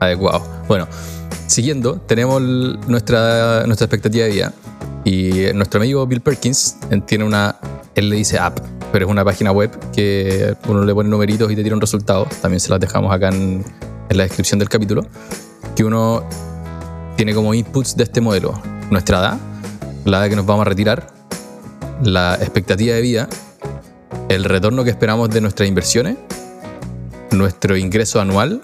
adecuado. 0.00 0.42
Bueno, 0.66 0.88
siguiendo, 1.46 2.00
tenemos 2.00 2.40
nuestra, 2.42 3.66
nuestra 3.66 3.86
expectativa 3.86 4.24
de 4.24 4.30
vida. 4.30 4.52
Y 5.04 5.52
nuestro 5.54 5.80
amigo 5.80 6.06
Bill 6.06 6.20
Perkins 6.20 6.76
tiene 7.06 7.24
una. 7.24 7.56
Él 7.94 8.08
le 8.08 8.16
dice 8.16 8.38
app, 8.38 8.58
pero 8.90 9.06
es 9.06 9.10
una 9.10 9.24
página 9.24 9.52
web 9.52 9.70
que 9.92 10.56
uno 10.66 10.84
le 10.84 10.94
pone 10.94 11.08
numeritos 11.08 11.52
y 11.52 11.56
te 11.56 11.62
tira 11.62 11.74
un 11.74 11.80
resultado. 11.80 12.26
También 12.40 12.60
se 12.60 12.70
las 12.70 12.80
dejamos 12.80 13.12
acá 13.12 13.28
en, 13.28 13.64
en 14.08 14.16
la 14.16 14.24
descripción 14.24 14.58
del 14.58 14.68
capítulo 14.68 15.06
que 15.76 15.84
uno 15.84 16.24
tiene 17.16 17.34
como 17.34 17.54
inputs 17.54 17.96
de 17.96 18.04
este 18.04 18.20
modelo 18.20 18.60
nuestra 18.90 19.18
edad, 19.18 19.38
la 20.04 20.18
edad 20.18 20.28
que 20.28 20.36
nos 20.36 20.46
vamos 20.46 20.66
a 20.66 20.68
retirar, 20.68 21.06
la 22.02 22.34
expectativa 22.34 22.94
de 22.94 23.00
vida, 23.00 23.28
el 24.28 24.44
retorno 24.44 24.84
que 24.84 24.90
esperamos 24.90 25.30
de 25.30 25.40
nuestras 25.40 25.68
inversiones, 25.68 26.16
nuestro 27.30 27.76
ingreso 27.76 28.20
anual, 28.20 28.62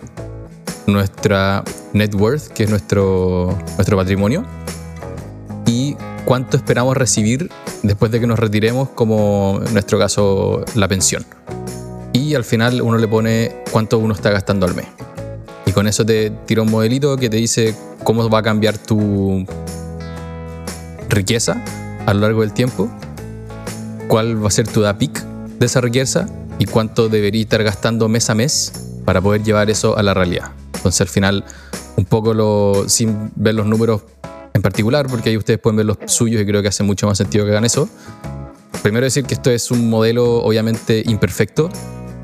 nuestra 0.87 1.65
net 1.93 2.15
worth, 2.15 2.49
que 2.49 2.65
es 2.65 2.71
nuestro, 2.71 3.57
nuestro 3.77 3.97
patrimonio, 3.97 4.45
y 5.67 5.97
cuánto 6.25 6.57
esperamos 6.57 6.97
recibir 6.97 7.51
después 7.83 8.11
de 8.13 8.21
que 8.21 8.27
nos 8.27 8.39
retiremos, 8.39 8.89
como 8.91 9.61
en 9.65 9.73
nuestro 9.73 9.99
caso 9.99 10.65
la 10.75 10.89
pensión. 10.89 11.25
Y 12.13 12.35
al 12.35 12.45
final 12.45 12.83
uno 12.83 12.99
le 12.99 13.09
pone 13.09 13.57
cuánto 13.71 13.99
uno 13.99 14.15
está 14.15 14.31
gastando 14.31 14.67
al 14.67 14.75
mes. 14.75 14.87
Y 15.67 15.73
con 15.73 15.87
eso 15.87 16.05
te 16.05 16.31
tira 16.47 16.63
un 16.63 16.71
modelito 16.71 17.17
que 17.17 17.31
te 17.31 17.37
dice 17.37 17.75
cómo 18.03 18.29
va 18.29 18.39
a 18.39 18.43
cambiar 18.43 18.77
tu 18.79 19.47
riqueza 21.09 21.63
a 22.07 22.15
lo 22.15 22.21
largo 22.21 22.41
del 22.41 22.53
tiempo, 22.53 22.89
cuál 24.09 24.43
va 24.43 24.49
a 24.49 24.51
ser 24.51 24.67
tu 24.67 24.81
DAPIC 24.81 25.23
de 25.59 25.67
esa 25.67 25.81
riqueza 25.81 26.27
y 26.59 26.67
cuánto 26.67 27.09
deberías 27.09 27.45
estar 27.45 27.63
gastando 27.63 28.09
mes 28.09 28.31
a 28.31 28.35
mes 28.35 28.73
para 29.05 29.21
poder 29.21 29.43
llevar 29.43 29.71
eso 29.71 29.97
a 29.97 30.03
la 30.03 30.15
realidad. 30.15 30.51
Entonces 30.75 31.01
al 31.03 31.09
final, 31.09 31.45
un 31.97 32.05
poco 32.05 32.35
lo, 32.35 32.89
sin 32.89 33.31
ver 33.37 33.55
los 33.55 33.67
números 33.67 34.03
en 34.53 34.63
particular, 34.63 35.07
porque 35.07 35.31
ahí 35.31 35.37
ustedes 35.37 35.59
pueden 35.59 35.77
ver 35.77 35.87
los 35.87 35.99
suyos 36.07 36.41
y 36.43 36.47
creo 36.47 36.63
que 36.63 36.69
hace 36.69 36.83
mucho 36.83 37.07
más 37.07 37.19
sentido 37.19 37.45
que 37.45 37.51
hagan 37.51 37.65
eso. 37.65 37.89
Primero 38.83 39.05
decir 39.05 39.25
que 39.25 39.35
esto 39.35 39.51
es 39.51 39.71
un 39.71 39.91
modelo 39.91 40.43
obviamente 40.43 41.03
imperfecto. 41.07 41.69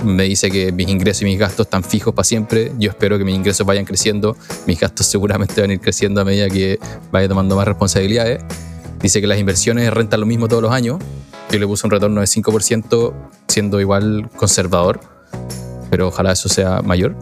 Me 0.05 0.25
dice 0.25 0.51
que 0.51 0.73
mis 0.73 0.89
ingresos 0.89 1.23
y 1.23 1.25
mis 1.27 1.39
gastos 1.39 1.67
están 1.67 1.85
fijos 1.85 2.15
para 2.15 2.25
siempre. 2.25 2.73
Yo 2.79 2.91
espero 2.91 3.19
que 3.19 3.25
mis 3.25 3.35
ingresos 3.35 3.67
vayan 3.67 3.85
creciendo. 3.85 4.37
Mis 4.67 4.81
gastos 4.81 5.07
seguramente 5.11 5.61
van 5.61 5.71
a 5.71 5.73
ir 5.75 5.81
creciendo 5.81 6.21
a 6.21 6.25
medida 6.25 6.49
que 6.49 6.79
vaya 7.11 7.29
tomando 7.29 7.57
más 7.57 7.67
responsabilidades. 7.67 8.43
Dice 9.01 9.21
que 9.21 9.27
las 9.27 9.39
inversiones 9.39 9.93
rentan 9.93 10.21
lo 10.21 10.27
mismo 10.27 10.49
todos 10.49 10.63
los 10.63 10.73
años. 10.73 10.99
Yo 11.51 11.59
le 11.59 11.67
puse 11.67 11.87
un 11.87 11.91
retorno 11.91 12.21
de 12.21 12.27
5%, 12.27 13.13
siendo 13.47 13.81
igual 13.81 14.29
conservador, 14.37 15.01
pero 15.91 16.09
ojalá 16.09 16.33
eso 16.33 16.49
sea 16.49 16.83
mayor. 16.83 17.15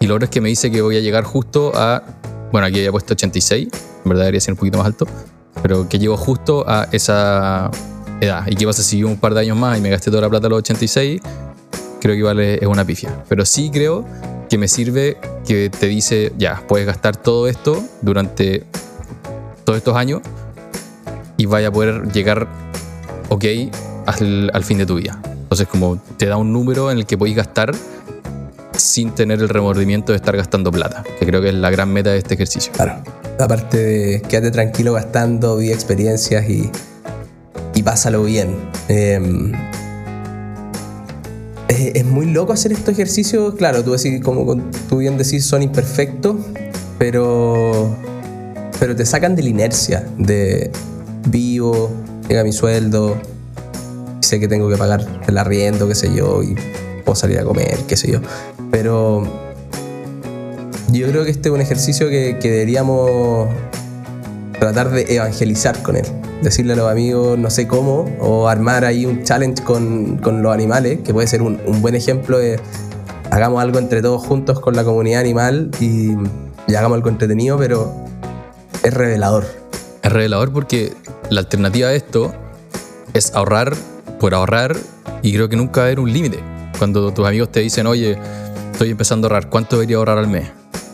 Y 0.00 0.06
lo 0.06 0.14
otro 0.14 0.24
es 0.24 0.30
que 0.30 0.40
me 0.40 0.48
dice 0.48 0.70
que 0.70 0.80
voy 0.80 0.96
a 0.96 1.00
llegar 1.00 1.24
justo 1.24 1.72
a. 1.74 2.02
Bueno, 2.50 2.66
aquí 2.66 2.78
había 2.78 2.90
puesto 2.90 3.12
86, 3.12 3.68
en 3.72 4.08
verdad 4.08 4.22
debería 4.22 4.40
ser 4.40 4.54
un 4.54 4.58
poquito 4.58 4.78
más 4.78 4.86
alto, 4.86 5.06
pero 5.62 5.88
que 5.88 5.98
llego 5.98 6.16
justo 6.16 6.64
a 6.66 6.88
esa 6.90 7.70
edad. 8.20 8.44
Y 8.48 8.56
que 8.56 8.66
pasa 8.66 8.82
si 8.82 9.04
un 9.04 9.18
par 9.18 9.34
de 9.34 9.40
años 9.40 9.56
más 9.56 9.78
y 9.78 9.80
me 9.80 9.90
gasté 9.90 10.10
toda 10.10 10.22
la 10.22 10.30
plata 10.30 10.46
a 10.46 10.50
los 10.50 10.58
86, 10.60 11.20
creo 12.00 12.14
que 12.14 12.18
igual 12.18 12.40
es 12.40 12.66
una 12.66 12.84
pifia. 12.84 13.24
Pero 13.28 13.44
sí 13.44 13.70
creo 13.70 14.04
que 14.48 14.58
me 14.58 14.66
sirve 14.66 15.18
que 15.46 15.70
te 15.70 15.86
dice, 15.86 16.32
ya, 16.38 16.64
puedes 16.66 16.86
gastar 16.86 17.16
todo 17.16 17.46
esto 17.46 17.80
durante 18.02 18.64
todos 19.64 19.76
estos 19.76 19.96
años 19.96 20.22
y 21.36 21.46
vaya 21.46 21.68
a 21.68 21.72
poder 21.72 22.10
llegar 22.10 22.48
ok 23.28 23.44
al, 24.06 24.50
al 24.52 24.64
fin 24.64 24.78
de 24.78 24.86
tu 24.86 24.96
vida. 24.96 25.20
Entonces 25.24 25.68
como 25.68 26.00
te 26.16 26.26
da 26.26 26.36
un 26.36 26.52
número 26.52 26.90
en 26.90 26.98
el 26.98 27.06
que 27.06 27.16
podéis 27.16 27.36
gastar 27.36 27.72
sin 28.80 29.14
tener 29.14 29.40
el 29.40 29.48
remordimiento 29.48 30.12
de 30.12 30.16
estar 30.16 30.36
gastando 30.36 30.70
plata, 30.72 31.04
que 31.18 31.26
creo 31.26 31.40
que 31.40 31.48
es 31.48 31.54
la 31.54 31.70
gran 31.70 31.92
meta 31.92 32.10
de 32.10 32.18
este 32.18 32.34
ejercicio. 32.34 32.72
Claro. 32.72 33.02
Aparte 33.38 33.78
de 33.78 34.22
quédate 34.22 34.50
tranquilo 34.50 34.92
gastando, 34.92 35.56
vi 35.56 35.70
experiencias 35.70 36.48
y, 36.48 36.70
y 37.74 37.82
pásalo 37.82 38.22
bien. 38.24 38.56
Em, 38.88 39.52
es, 41.68 42.04
muy 42.04 42.26
loco 42.26 42.52
hacer 42.52 42.72
estos 42.72 42.92
ejercicios. 42.94 43.54
Claro, 43.54 43.82
tú, 43.82 43.92
decís, 43.92 44.22
como 44.22 44.56
tú 44.88 44.98
bien 44.98 45.16
decís, 45.16 45.44
son 45.44 45.62
imperfectos, 45.62 46.36
pero, 46.98 47.96
pero 48.78 48.96
te 48.96 49.06
sacan 49.06 49.36
de 49.36 49.42
la 49.42 49.48
inercia 49.48 50.06
de 50.18 50.70
vivo, 51.28 51.90
llega 52.28 52.44
mi 52.44 52.52
sueldo, 52.52 53.16
sé 54.20 54.40
que 54.40 54.48
tengo 54.48 54.68
que 54.68 54.76
pagar 54.76 55.06
el 55.26 55.38
arriendo, 55.38 55.88
qué 55.88 55.94
sé 55.94 56.14
yo, 56.14 56.42
y 56.42 56.54
salir 57.14 57.38
a 57.38 57.44
comer, 57.44 57.78
qué 57.88 57.96
sé 57.96 58.12
yo. 58.12 58.20
Pero 58.70 59.24
yo 60.92 61.08
creo 61.08 61.24
que 61.24 61.30
este 61.30 61.48
es 61.48 61.54
un 61.54 61.60
ejercicio 61.60 62.08
que, 62.08 62.36
deberíamos 62.42 63.48
tratar 64.58 64.90
de 64.90 65.14
evangelizar 65.14 65.82
con 65.82 65.96
él. 65.96 66.04
Decirle 66.42 66.72
a 66.72 66.76
los 66.76 66.90
amigos, 66.90 67.38
no 67.38 67.50
sé 67.50 67.66
cómo, 67.66 68.06
o 68.20 68.48
armar 68.48 68.84
ahí 68.84 69.06
un 69.06 69.22
challenge 69.24 69.62
con, 69.62 70.18
con 70.18 70.42
los 70.42 70.52
animales, 70.52 71.00
que 71.04 71.12
puede 71.12 71.26
ser 71.26 71.42
un, 71.42 71.60
un, 71.66 71.82
buen 71.82 71.94
ejemplo 71.94 72.38
de 72.38 72.58
hagamos 73.30 73.62
algo 73.62 73.78
entre 73.78 74.02
todos 74.02 74.26
juntos 74.26 74.58
con 74.60 74.74
la 74.74 74.84
comunidad 74.84 75.20
animal 75.20 75.70
y, 75.80 76.12
y 76.66 76.74
hagamos 76.74 76.96
algo 76.96 77.08
entretenido, 77.08 77.58
pero 77.58 77.94
es 78.82 78.94
revelador. 78.94 79.44
Es 80.02 80.12
revelador 80.12 80.52
porque 80.52 80.92
la 81.28 81.40
alternativa 81.40 81.88
a 81.88 81.94
esto 81.94 82.32
es 83.14 83.34
ahorrar 83.34 83.74
por 84.18 84.34
ahorrar 84.34 84.76
y 85.22 85.32
creo 85.32 85.48
que 85.48 85.56
nunca 85.56 85.80
va 85.80 85.84
a 85.84 85.86
haber 85.86 86.00
un 86.00 86.12
límite. 86.12 86.40
Cuando 86.80 87.12
tus 87.12 87.26
amigos 87.26 87.52
te 87.52 87.60
dicen, 87.60 87.86
oye, 87.86 88.16
estoy 88.72 88.92
empezando 88.92 89.26
a 89.26 89.28
ahorrar, 89.28 89.50
¿cuánto 89.50 89.76
debería 89.76 89.98
ahorrar 89.98 90.16
al 90.16 90.28
mes? 90.28 90.50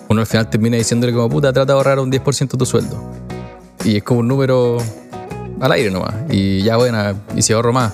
Uno 0.09 0.21
al 0.21 0.27
final 0.27 0.51
termina 0.51 0.77
diciéndole 0.77 1.13
como, 1.13 1.29
puta, 1.29 1.53
trata 1.53 1.75
de 1.75 1.77
ahorrar 1.79 2.01
un 2.01 2.11
10% 2.11 2.51
de 2.51 2.59
tu 2.59 2.67
sueldo. 2.67 3.01
Y 3.85 3.99
es 3.99 4.03
como 4.03 4.19
un 4.19 4.27
número 4.27 4.79
al 5.61 5.71
aire 5.71 5.93
nomás. 5.93 6.13
Y 6.29 6.63
ya, 6.63 6.77
bueno, 6.77 6.99
y 7.37 7.43
si 7.43 7.53
ahorro 7.53 7.73
más, 7.73 7.93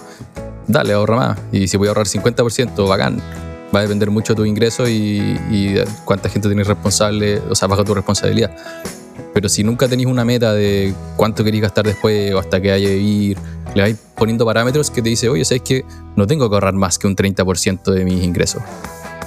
dale, 0.66 0.94
ahorra 0.94 1.16
más. 1.16 1.38
Y 1.52 1.68
si 1.68 1.76
voy 1.76 1.88
a 1.88 1.90
ahorrar 1.90 2.07
50%, 2.07 2.88
bacán. 2.88 3.18
Va 3.76 3.81
a 3.81 3.83
depender 3.83 4.11
mucho 4.11 4.33
de 4.33 4.37
tu 4.38 4.46
ingreso 4.46 4.88
y, 4.88 5.78
cuánta 6.07 6.31
gente 6.31 6.48
tienes 6.48 6.68
responsable, 6.68 7.42
o 7.50 7.55
sea, 7.55 7.68
bajo 7.68 7.85
tu 7.85 7.92
responsabilidad. 7.92 8.57
Pero 9.35 9.50
si 9.50 9.64
nunca 9.64 9.87
tenéis 9.87 10.09
una 10.09 10.24
meta 10.24 10.55
de 10.55 10.94
cuánto 11.16 11.44
queréis 11.44 11.64
gastar 11.64 11.85
después 11.85 12.33
o 12.33 12.38
hasta 12.38 12.59
que 12.59 12.72
haya 12.72 12.88
vivir, 12.88 13.37
le 13.74 13.82
vais 13.82 13.96
poniendo 14.16 14.44
parámetros 14.44 14.90
que 14.90 15.02
te 15.02 15.08
dice, 15.08 15.28
oye, 15.28 15.44
¿sabes 15.44 15.62
que 15.62 15.85
no 16.16 16.26
tengo 16.26 16.48
que 16.48 16.56
ahorrar 16.56 16.74
más 16.74 16.98
que 16.98 17.06
un 17.06 17.16
30% 17.16 17.92
de 17.92 18.04
mis 18.04 18.22
ingresos? 18.22 18.62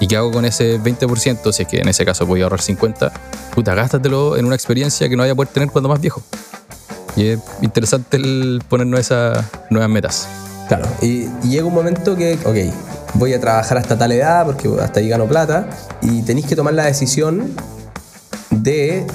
¿Y 0.00 0.06
qué 0.06 0.16
hago 0.16 0.30
con 0.30 0.44
ese 0.44 0.80
20%? 0.80 1.52
Si 1.52 1.62
es 1.62 1.68
que 1.68 1.78
en 1.78 1.88
ese 1.88 2.04
caso 2.04 2.26
voy 2.26 2.40
a 2.40 2.44
ahorrar 2.44 2.60
50%, 2.60 3.10
puta, 3.54 3.74
gástatelo 3.74 4.36
en 4.36 4.44
una 4.44 4.54
experiencia 4.54 5.08
que 5.08 5.16
no 5.16 5.22
vaya 5.22 5.32
a 5.32 5.36
poder 5.36 5.52
tener 5.52 5.70
cuando 5.70 5.88
más 5.88 6.00
viejo. 6.00 6.22
Y 7.16 7.28
es 7.28 7.40
interesante 7.62 8.18
el 8.18 8.62
ponernos 8.68 9.00
esas 9.00 9.44
nuevas 9.70 9.88
metas. 9.88 10.28
Claro, 10.68 10.86
y, 11.00 11.28
y, 11.44 11.50
llega 11.50 11.64
un 11.64 11.74
momento 11.74 12.16
que, 12.16 12.38
ok, 12.44 12.74
voy 13.14 13.32
a 13.32 13.40
trabajar 13.40 13.78
hasta 13.78 13.96
tal 13.96 14.12
edad 14.12 14.44
porque 14.44 14.68
hasta 14.82 15.00
ahí 15.00 15.08
gano 15.08 15.26
plata 15.26 15.70
y 16.02 16.22
tenéis 16.22 16.46
que 16.46 16.56
tomar 16.56 16.74
la 16.74 16.84
decisión 16.84 17.54
de 18.50 19.06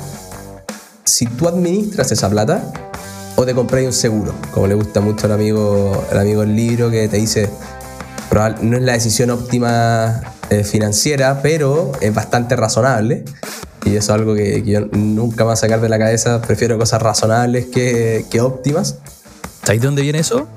si 1.03 1.25
tú 1.25 1.47
administras 1.47 2.11
esa 2.11 2.29
plata 2.29 2.90
o 3.35 3.45
te 3.45 3.53
compráis 3.53 3.87
un 3.87 3.93
seguro, 3.93 4.33
como 4.51 4.67
le 4.67 4.75
gusta 4.75 5.01
mucho 5.01 5.25
al 5.25 5.33
amigo, 5.33 6.05
el 6.11 6.19
amigo 6.19 6.43
el 6.43 6.55
libro 6.55 6.91
que 6.91 7.07
te 7.07 7.17
dice, 7.17 7.49
no 8.61 8.77
es 8.77 8.83
la 8.83 8.93
decisión 8.93 9.29
óptima 9.29 10.21
eh, 10.49 10.63
financiera, 10.63 11.41
pero 11.41 11.91
es 12.01 12.13
bastante 12.13 12.55
razonable. 12.55 13.25
Y 13.83 13.95
eso 13.95 13.97
es 13.97 14.09
algo 14.09 14.35
que, 14.35 14.63
que, 14.63 14.71
yo 14.71 14.81
nunca 14.91 15.37
me 15.37 15.45
voy 15.45 15.53
a 15.53 15.55
sacar 15.55 15.81
de 15.81 15.89
la 15.89 15.97
cabeza. 15.97 16.41
Prefiero 16.41 16.77
cosas 16.77 17.01
razonables 17.01 17.65
que, 17.65 18.25
que 18.29 18.39
óptimas. 18.39 18.97
¿Sabéis 19.63 19.81
de 19.81 19.87
dónde 19.87 20.01
viene 20.03 20.19
eso? 20.19 20.47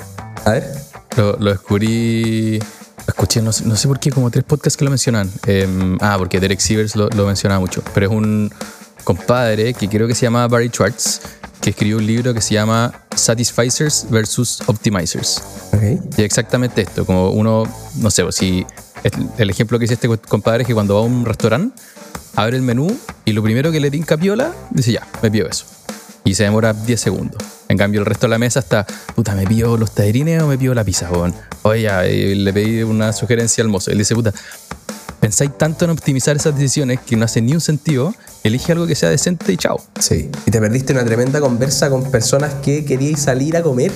A 0.45 0.51
ver. 0.51 0.75
Lo, 1.17 1.37
lo 1.39 1.51
descubrí. 1.51 2.59
Escuché, 3.07 3.43
no 3.43 3.53
sé, 3.53 3.65
no 3.65 3.77
sé, 3.77 3.89
por 3.89 3.99
qué, 3.99 4.11
como 4.11 4.31
tres 4.31 4.45
podcasts 4.45 4.77
que 4.77 4.85
lo 4.85 4.91
mencionan. 4.91 5.31
Eh, 5.47 5.97
ah, 6.01 6.17
porque 6.19 6.39
Derek 6.39 6.61
Sivers 6.61 6.97
lo, 6.97 7.09
lo 7.11 7.27
menciona 7.27 7.59
mucho. 7.59 7.83
Pero 7.95 8.07
es 8.07 8.13
un 8.13 8.53
compadre 9.05 9.75
que 9.75 9.89
creo 9.89 10.07
que 10.07 10.15
se 10.15 10.23
llama 10.23 10.47
Barry 10.49 10.69
Schwartz, 10.69 11.21
que 11.65 11.71
escribió 11.71 11.97
un 11.97 12.07
libro 12.07 12.35
que 12.35 12.43
se 12.43 12.53
llama 12.53 12.93
Satisficers 13.17 14.07
versus 14.11 14.61
Optimizers. 14.67 15.43
Okay. 15.73 15.99
Y 16.19 16.21
exactamente 16.21 16.83
esto, 16.83 17.07
como 17.07 17.31
uno, 17.31 17.65
no 17.97 18.11
sé, 18.11 18.23
si 18.33 18.67
el 19.39 19.49
ejemplo 19.49 19.79
que 19.79 19.87
hice 19.87 19.95
este 19.95 20.09
compadre 20.19 20.65
es 20.65 20.67
que 20.67 20.75
cuando 20.75 20.97
va 20.97 21.01
a 21.01 21.05
un 21.05 21.25
restaurante, 21.25 21.75
abre 22.37 22.59
el 22.59 22.63
menú 22.63 22.95
y 23.25 23.33
lo 23.33 23.43
primero 23.43 23.73
que 23.73 23.81
le 23.81 23.91
tinca 23.91 24.19
piola, 24.19 24.53
dice 24.73 24.93
ya, 24.93 25.09
me 25.23 25.31
pido 25.31 25.49
eso. 25.49 25.65
Y 26.23 26.35
se 26.35 26.45
demora 26.45 26.75
10 26.75 27.01
segundos. 27.01 27.43
En 27.69 27.79
cambio, 27.79 28.01
el 28.01 28.07
resto 28.07 28.27
de 28.27 28.31
la 28.33 28.39
mesa 28.39 28.61
está, 28.61 28.87
puta, 29.15 29.35
¿me 29.35 29.47
pido 29.47 29.79
los 29.79 29.95
tallarines 29.95 30.43
o 30.43 30.47
me 30.47 30.59
pido 30.59 30.75
la 30.75 30.85
pizza, 30.85 31.09
bon? 31.09 31.35
Oye, 31.63 32.35
le 32.35 32.53
pedí 32.53 32.83
una 32.83 33.15
sugerencia 33.15 33.65
al 33.65 33.69
mozo. 33.69 33.91
Él 33.91 33.97
dice, 33.97 34.15
puta, 34.15 34.35
pensáis 35.25 35.57
tanto 35.57 35.87
en 35.87 35.91
optimizar 35.91 36.37
esas 36.37 36.55
decisiones 36.55 37.01
que 37.01 37.17
no 37.17 37.25
hace 37.25 37.41
ni 37.41 37.55
un 37.55 37.61
sentido, 37.63 38.15
elige 38.43 38.73
algo 38.73 38.87
que 38.87 38.95
sea 38.95 39.09
decente 39.09 39.55
y 39.55 39.57
chao. 39.57 39.81
Sí, 39.99 40.31
y 40.45 40.51
te 40.51 40.61
perdiste 40.61 40.93
una 40.93 41.03
tremenda 41.03 41.41
conversa 41.41 41.89
con 41.89 42.11
personas 42.11 42.53
que 42.63 42.85
queríais 42.85 43.21
salir 43.21 43.57
a 43.57 43.63
comer. 43.63 43.91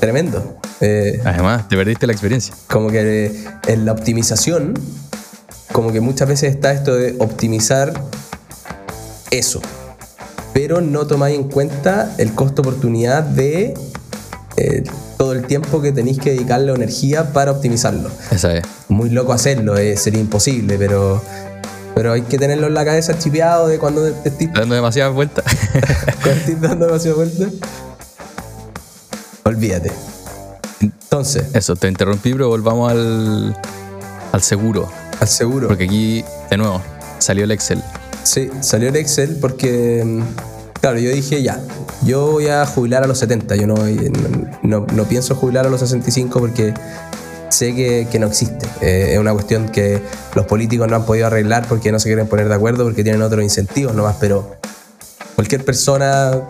Tremendo. 0.00 0.58
Eh, 0.80 1.20
Además, 1.22 1.68
te 1.68 1.76
perdiste 1.76 2.06
la 2.06 2.14
experiencia. 2.14 2.54
Como 2.66 2.90
que 2.90 3.44
en 3.66 3.84
la 3.84 3.92
optimización, 3.92 4.72
como 5.70 5.92
que 5.92 6.00
muchas 6.00 6.26
veces 6.26 6.54
está 6.54 6.72
esto 6.72 6.94
de 6.94 7.16
optimizar 7.18 7.92
eso, 9.30 9.60
pero 10.54 10.80
no 10.80 11.06
tomáis 11.06 11.36
en 11.36 11.44
cuenta 11.44 12.14
el 12.16 12.32
costo-oportunidad 12.32 13.22
de 13.22 13.74
eh, 14.56 14.82
todo 15.18 15.32
el 15.32 15.44
tiempo 15.44 15.82
que 15.82 15.92
tenéis 15.92 16.18
que 16.18 16.30
dedicarle 16.30 16.72
energía 16.72 17.32
para 17.32 17.50
optimizarlo. 17.50 18.10
Esa 18.30 18.54
es. 18.54 18.64
Muy 18.88 19.10
loco 19.10 19.32
hacerlo, 19.32 19.76
eh, 19.76 19.96
sería 19.96 20.20
imposible, 20.20 20.78
pero, 20.78 21.22
pero 21.94 22.12
hay 22.12 22.22
que 22.22 22.38
tenerlo 22.38 22.68
en 22.68 22.74
la 22.74 22.84
cabeza 22.84 23.18
chipeado 23.18 23.66
de 23.66 23.78
cuando 23.78 24.10
te 24.10 24.28
estés 24.28 24.52
dando 24.52 24.76
demasiadas 24.76 25.12
vueltas. 25.12 25.44
cuando 26.22 26.40
estés 26.40 26.60
dando 26.60 26.86
demasiadas 26.86 27.16
vueltas. 27.16 27.48
Olvídate. 29.44 29.90
Entonces. 30.80 31.46
Eso, 31.52 31.74
te 31.74 31.88
interrumpí, 31.88 32.32
pero 32.32 32.48
volvamos 32.48 32.90
al, 32.90 33.56
al 34.30 34.42
seguro. 34.42 34.88
Al 35.20 35.26
seguro. 35.28 35.66
Porque 35.66 35.84
aquí, 35.84 36.24
de 36.48 36.56
nuevo, 36.56 36.80
salió 37.18 37.42
el 37.42 37.50
Excel. 37.50 37.82
Sí, 38.22 38.50
salió 38.60 38.90
el 38.90 38.96
Excel 38.96 39.36
porque, 39.40 40.22
claro, 40.80 40.98
yo 40.98 41.10
dije 41.10 41.42
ya, 41.42 41.60
yo 42.04 42.32
voy 42.32 42.48
a 42.48 42.66
jubilar 42.66 43.04
a 43.04 43.06
los 43.06 43.18
70, 43.18 43.56
yo 43.56 43.66
no, 43.66 43.76
no, 44.62 44.86
no 44.92 45.04
pienso 45.04 45.34
jubilar 45.34 45.66
a 45.66 45.70
los 45.70 45.80
65 45.80 46.40
porque 46.40 46.74
sé 47.50 47.74
que, 47.74 48.06
que 48.10 48.18
no 48.18 48.26
existe. 48.26 48.66
Eh, 48.80 49.14
es 49.14 49.18
una 49.18 49.32
cuestión 49.32 49.68
que 49.68 50.00
los 50.34 50.46
políticos 50.46 50.88
no 50.88 50.96
han 50.96 51.04
podido 51.04 51.26
arreglar 51.26 51.66
porque 51.68 51.92
no 51.92 51.98
se 51.98 52.08
quieren 52.08 52.26
poner 52.26 52.48
de 52.48 52.54
acuerdo, 52.54 52.84
porque 52.84 53.02
tienen 53.02 53.22
otros 53.22 53.42
incentivos 53.42 53.94
nomás, 53.94 54.16
pero 54.20 54.56
cualquier 55.34 55.64
persona 55.64 56.40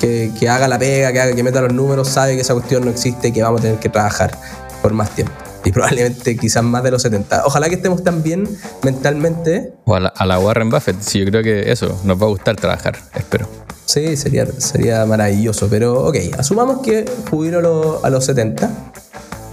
que, 0.00 0.32
que 0.38 0.48
haga 0.48 0.68
la 0.68 0.78
pega, 0.78 1.12
que, 1.12 1.20
haga, 1.20 1.34
que 1.34 1.42
meta 1.42 1.60
los 1.60 1.72
números, 1.72 2.08
sabe 2.08 2.34
que 2.34 2.40
esa 2.40 2.54
cuestión 2.54 2.84
no 2.84 2.90
existe 2.90 3.28
y 3.28 3.32
que 3.32 3.42
vamos 3.42 3.60
a 3.60 3.62
tener 3.62 3.78
que 3.78 3.88
trabajar 3.88 4.36
por 4.80 4.92
más 4.92 5.10
tiempo. 5.10 5.32
Y 5.64 5.70
probablemente 5.70 6.36
quizás 6.36 6.62
más 6.64 6.82
de 6.82 6.90
los 6.90 7.02
70. 7.02 7.44
Ojalá 7.46 7.68
que 7.68 7.76
estemos 7.76 8.02
tan 8.02 8.22
bien 8.22 8.48
mentalmente. 8.82 9.72
O 9.84 9.94
a 9.94 10.00
la, 10.00 10.08
a 10.08 10.26
la 10.26 10.38
Warren 10.38 10.70
Buffett. 10.70 11.00
Sí, 11.00 11.20
yo 11.20 11.26
creo 11.26 11.42
que 11.42 11.70
eso, 11.70 12.00
nos 12.04 12.20
va 12.20 12.26
a 12.26 12.30
gustar 12.30 12.56
trabajar, 12.56 12.98
espero. 13.14 13.48
Sí, 13.84 14.16
sería, 14.16 14.46
sería 14.58 15.04
maravilloso. 15.06 15.68
Pero 15.68 16.06
ok, 16.06 16.16
asumamos 16.38 16.80
que 16.80 17.04
jubilo 17.30 17.58
a 17.58 17.62
los, 17.62 18.04
a 18.04 18.10
los 18.10 18.24
70. 18.24 18.70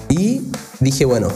Y 0.09 0.49
dije, 0.79 1.05
bueno, 1.05 1.27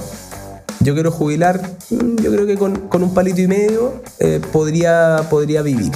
yo 0.80 0.94
quiero 0.94 1.12
jubilar, 1.12 1.62
mm, 1.90 2.18
yo 2.22 2.32
creo 2.32 2.46
que 2.46 2.58
con, 2.58 2.88
con 2.88 3.04
un 3.04 3.14
palito 3.14 3.42
y 3.42 3.48
medio 3.48 4.02
eh, 4.20 4.42
podría, 4.52 5.28
podría 5.30 5.62
vivir. 5.62 5.92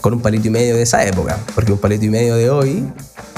Con 0.00 0.14
un 0.14 0.20
palito 0.20 0.48
y 0.48 0.50
medio 0.50 0.76
de 0.76 0.82
esa 0.82 1.04
época. 1.04 1.38
Porque 1.54 1.72
un 1.72 1.78
palito 1.78 2.04
y 2.04 2.10
medio 2.10 2.36
de 2.36 2.50
hoy, 2.50 2.84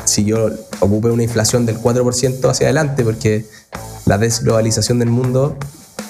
si 0.05 0.25
yo 0.25 0.51
ocupe 0.81 1.11
una 1.11 1.23
inflación 1.23 1.65
del 1.65 1.79
4% 1.79 2.51
hacia 2.51 2.67
adelante, 2.67 3.05
porque 3.05 3.47
la 4.07 4.19
desglobalización 4.19 4.99
del 4.99 5.11
mundo 5.11 5.57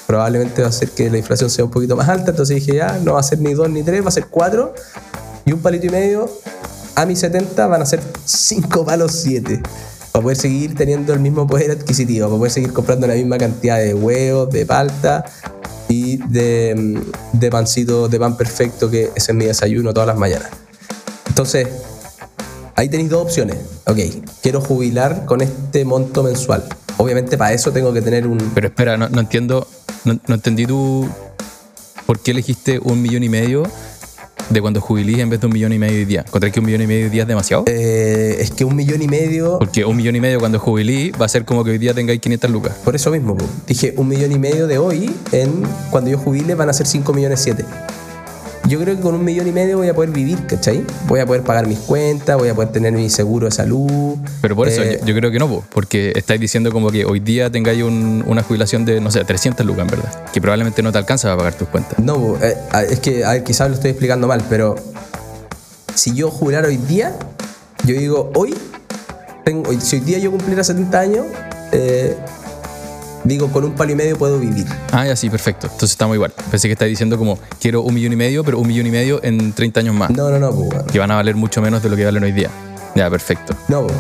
probablemente 0.07 0.62
va 0.62 0.68
a 0.68 0.70
hacer 0.70 0.90
que 0.90 1.11
la 1.11 1.18
inflación 1.18 1.51
sea 1.51 1.64
un 1.64 1.70
poquito 1.70 1.94
más 1.94 2.09
alta. 2.09 2.31
Entonces 2.31 2.57
dije, 2.57 2.77
ya, 2.77 2.98
no 3.05 3.14
va 3.14 3.20
a 3.20 3.22
ser 3.22 3.40
ni 3.40 3.53
2 3.53 3.68
ni 3.70 3.83
3, 3.83 4.05
va 4.05 4.09
a 4.09 4.12
ser 4.12 4.27
4. 4.27 4.74
Y 5.44 5.53
un 5.53 5.61
palito 5.61 5.87
y 5.87 5.90
medio 5.90 6.31
a 6.94 7.05
mis 7.07 7.20
70 7.20 7.66
van 7.66 7.83
a 7.83 7.87
ser 7.87 8.01
5 8.24 8.85
palos 8.85 9.12
7 9.12 9.62
para 10.11 10.22
poder 10.22 10.38
seguir 10.38 10.74
teniendo 10.74 11.12
el 11.12 11.20
mismo 11.20 11.46
poder 11.46 11.70
adquisitivo, 11.70 12.27
para 12.27 12.38
poder 12.38 12.53
seguir 12.53 12.72
comprando 12.72 13.07
la 13.07 13.14
misma 13.14 13.37
cantidad 13.37 13.79
de 13.79 13.94
huevos, 13.94 14.51
de 14.51 14.64
palta 14.64 15.24
y 15.88 16.16
de, 16.29 17.03
de 17.35 17.51
pancito, 17.51 18.09
de 18.09 18.18
pan 18.18 18.37
perfecto, 18.37 18.90
que 18.90 19.11
ese 19.14 19.33
es 19.33 19.35
mi 19.35 19.44
desayuno 19.44 19.92
todas 19.92 20.07
las 20.07 20.16
mañanas. 20.16 20.48
Entonces, 21.29 21.68
ahí 22.74 22.88
tenéis 22.88 23.11
dos 23.11 23.22
opciones. 23.22 23.59
Ok, 23.87 23.98
quiero 24.42 24.61
jubilar 24.61 25.24
con 25.27 25.40
este 25.42 25.85
monto 25.85 26.22
mensual. 26.22 26.64
Obviamente 26.98 27.38
para 27.38 27.54
eso 27.54 27.72
tengo 27.72 27.92
que 27.92 28.02
tener 28.02 28.26
un... 28.26 28.38
Pero 28.54 28.68
espera, 28.68 28.96
no, 28.96 29.08
no 29.08 29.20
entiendo, 29.20 29.66
no, 30.04 30.18
no 30.26 30.34
entendí 30.34 30.66
tú 30.66 31.08
por 32.06 32.18
qué 32.20 32.32
elegiste 32.32 32.78
un 32.78 33.00
millón 33.00 33.22
y 33.22 33.28
medio 33.28 33.64
de 34.50 34.61
cuando 34.61 34.80
jubilís 34.80 35.18
en 35.18 35.30
vez 35.30 35.40
de 35.40 35.46
un 35.46 35.52
millón 35.52 35.72
y 35.72 35.78
medio 35.78 35.98
hoy 35.98 36.04
día. 36.04 36.24
¿Encontrás 36.26 36.52
que 36.52 36.61
un 36.61 36.66
millón 36.66 36.82
y 36.82 36.87
medio 36.87 37.04
hoy 37.04 37.11
día 37.11 37.22
es 37.22 37.28
demasiado? 37.28 37.64
Eh, 37.66 38.37
es 38.40 38.50
que 38.50 38.64
un 38.64 38.74
millón 38.74 39.02
y 39.02 39.08
medio... 39.08 39.58
Porque 39.58 39.84
un 39.84 39.96
millón 39.96 40.16
y 40.16 40.20
medio 40.20 40.40
cuando 40.40 40.58
jubilí 40.58 41.11
va 41.11 41.26
a 41.26 41.28
ser 41.28 41.44
como 41.44 41.64
que 41.64 41.72
hoy 41.72 41.78
día 41.78 41.94
tengáis 41.94 42.20
500 42.20 42.50
lucas. 42.50 42.76
Por 42.84 42.96
eso 42.96 43.11
mismo, 43.11 43.37
po. 43.37 43.44
dije 43.66 43.94
un 43.96 44.08
millón 44.08 44.32
y 44.32 44.38
medio 44.38 44.66
de 44.66 44.78
hoy, 44.78 45.14
en 45.32 45.62
cuando 45.90 46.11
yo 46.11 46.18
jubile 46.18 46.54
van 46.54 46.70
a 46.70 46.72
ser 46.72 46.87
5 46.87 47.12
millones 47.12 47.40
7. 47.42 47.64
Yo 48.68 48.78
creo 48.81 48.96
que 48.96 49.00
con 49.02 49.14
un 49.14 49.24
millón 49.24 49.46
y 49.48 49.52
medio 49.52 49.78
voy 49.78 49.88
a 49.88 49.94
poder 49.94 50.11
vivir, 50.11 50.46
¿cachai? 50.46 50.85
Voy 51.07 51.20
a 51.20 51.26
poder 51.26 51.42
pagar 51.42 51.66
mis 51.66 51.78
cuentas, 51.78 52.37
voy 52.37 52.50
a 52.50 52.54
poder 52.54 52.70
tener 52.70 52.92
mi 52.92 53.09
seguro 53.09 53.46
de 53.46 53.52
salud. 53.52 54.16
Pero 54.42 54.54
por 54.54 54.68
eso 54.68 54.83
Eh, 54.83 54.98
yo, 55.00 55.07
yo 55.07 55.14
creo 55.14 55.31
que 55.31 55.38
no, 55.38 55.48
po, 55.48 55.64
porque 55.72 56.12
estáis 56.14 56.38
diciendo 56.40 56.70
como 56.70 56.90
que 56.90 57.04
hoy 57.07 57.18
día 57.20 57.50
tengáis 57.50 57.83
un- 57.83 58.22
una 58.26 58.42
jubilación 58.42 58.85
de, 58.85 59.00
no 59.00 59.11
sé, 59.11 59.24
300 59.24 59.64
lucas 59.64 59.83
en 59.83 59.88
verdad, 59.88 60.24
que 60.33 60.40
probablemente 60.42 60.83
no 60.83 60.92
te 60.92 60.98
alcanza 60.98 61.28
para 61.28 61.38
pagar 61.38 61.54
tus 61.54 61.68
cuentas. 61.68 61.98
No, 61.98 62.37
eh, 62.42 62.57
es 62.90 63.00
que 63.00 63.24
a 63.24 63.33
ver, 63.33 63.44
quizás 63.44 63.68
lo 63.68 63.74
estoy 63.74 63.90
explicando 63.92 64.26
mal, 64.28 64.42
pero 64.50 64.74
si 65.94 66.14
yo 66.14 66.31
jubilara 66.31 66.68
hoy 66.68 66.76
día, 66.76 67.14
yo 67.85 67.94
digo, 67.94 68.31
hoy, 68.35 68.54
tengo, 69.44 69.72
si 69.81 69.96
hoy 69.96 70.02
día 70.02 70.18
yo 70.18 70.31
cumpliera 70.31 70.62
70 70.62 71.00
años, 71.00 71.24
eh, 71.72 72.16
digo, 73.28 73.48
con 73.52 73.64
un 73.64 73.72
palo 73.72 73.92
y 73.92 73.94
medio 73.94 74.16
puedo 74.18 74.38
vivir. 74.38 74.66
Ah, 74.92 75.06
ya 75.06 75.14
sí, 75.16 75.28
perfecto. 75.30 75.66
Entonces 75.66 75.90
estamos 75.90 76.14
igual. 76.14 76.32
Pensé 76.50 76.68
que 76.68 76.72
estáis 76.72 76.90
diciendo 76.90 77.16
como 77.18 77.38
quiero 77.60 77.82
un 77.82 77.94
millón 77.94 78.12
y 78.12 78.16
medio, 78.16 78.42
pero 78.44 78.58
un 78.58 78.66
millón 78.66 78.86
y 78.86 78.90
medio 78.90 79.20
en 79.22 79.52
30 79.52 79.80
años 79.80 79.94
más, 79.94 80.10
No, 80.10 80.30
no, 80.30 80.38
no, 80.38 80.50
weón. 80.50 80.86
que 80.86 80.98
van 80.98 81.10
a 81.10 81.16
valer 81.16 81.36
mucho 81.36 81.60
menos 81.62 81.82
de 81.82 81.88
lo 81.90 81.96
que 81.96 82.04
valen 82.04 82.24
hoy 82.24 82.32
día. 82.32 82.50
Ya, 82.94 83.08
perfecto, 83.10 83.54
No, 83.68 83.86
po. 83.86 83.92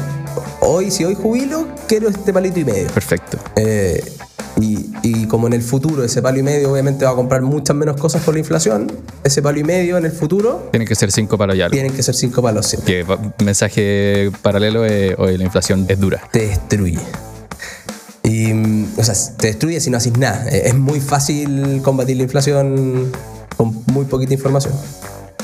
hoy, 0.62 0.90
si 0.90 1.04
hoy 1.04 1.14
jubilo, 1.14 1.68
quiero 1.86 2.08
este 2.08 2.32
palito 2.32 2.58
y 2.58 2.64
medio. 2.64 2.86
perfecto. 2.88 3.38
Eh, 3.56 4.02
y, 4.60 4.90
y 5.04 5.26
como 5.26 5.46
en 5.46 5.52
el 5.52 5.62
futuro 5.62 6.02
ese 6.02 6.20
palo 6.20 6.38
y 6.38 6.42
medio 6.42 6.72
obviamente 6.72 7.04
va 7.04 7.12
a 7.12 7.14
comprar 7.14 7.42
muchas 7.42 7.76
menos 7.76 7.96
cosas 7.96 8.22
por 8.24 8.34
la 8.34 8.40
inflación, 8.40 8.90
ese 9.22 9.40
palo 9.40 9.60
y 9.60 9.62
medio 9.62 9.96
en 9.98 10.04
el 10.04 10.10
futuro 10.10 10.66
Tienen 10.72 10.88
que 10.88 10.96
ser 10.96 11.12
5 11.12 11.38
para 11.38 11.52
allá. 11.52 11.70
tienen 11.70 11.92
que 11.92 12.02
ser 12.02 12.14
5 12.16 12.42
palos 12.42 12.66
siempre. 12.66 13.04
Que 13.04 13.44
mensaje 13.44 14.32
paralelo 14.42 14.84
es, 14.84 15.14
hoy 15.16 15.38
la 15.38 15.44
inflación 15.44 15.86
es 15.88 16.00
dura. 16.00 16.22
Te 16.32 16.48
destruye. 16.48 16.98
Y, 18.24 18.52
o 18.98 19.04
sea, 19.04 19.14
te 19.36 19.48
destruye 19.48 19.80
si 19.80 19.90
no 19.90 19.96
haces 19.96 20.16
nada. 20.18 20.48
Eh, 20.48 20.62
Es 20.66 20.74
muy 20.74 21.00
fácil 21.00 21.80
combatir 21.82 22.16
la 22.16 22.24
inflación 22.24 23.12
con 23.56 23.82
muy 23.86 24.04
poquita 24.06 24.34
información. 24.34 24.74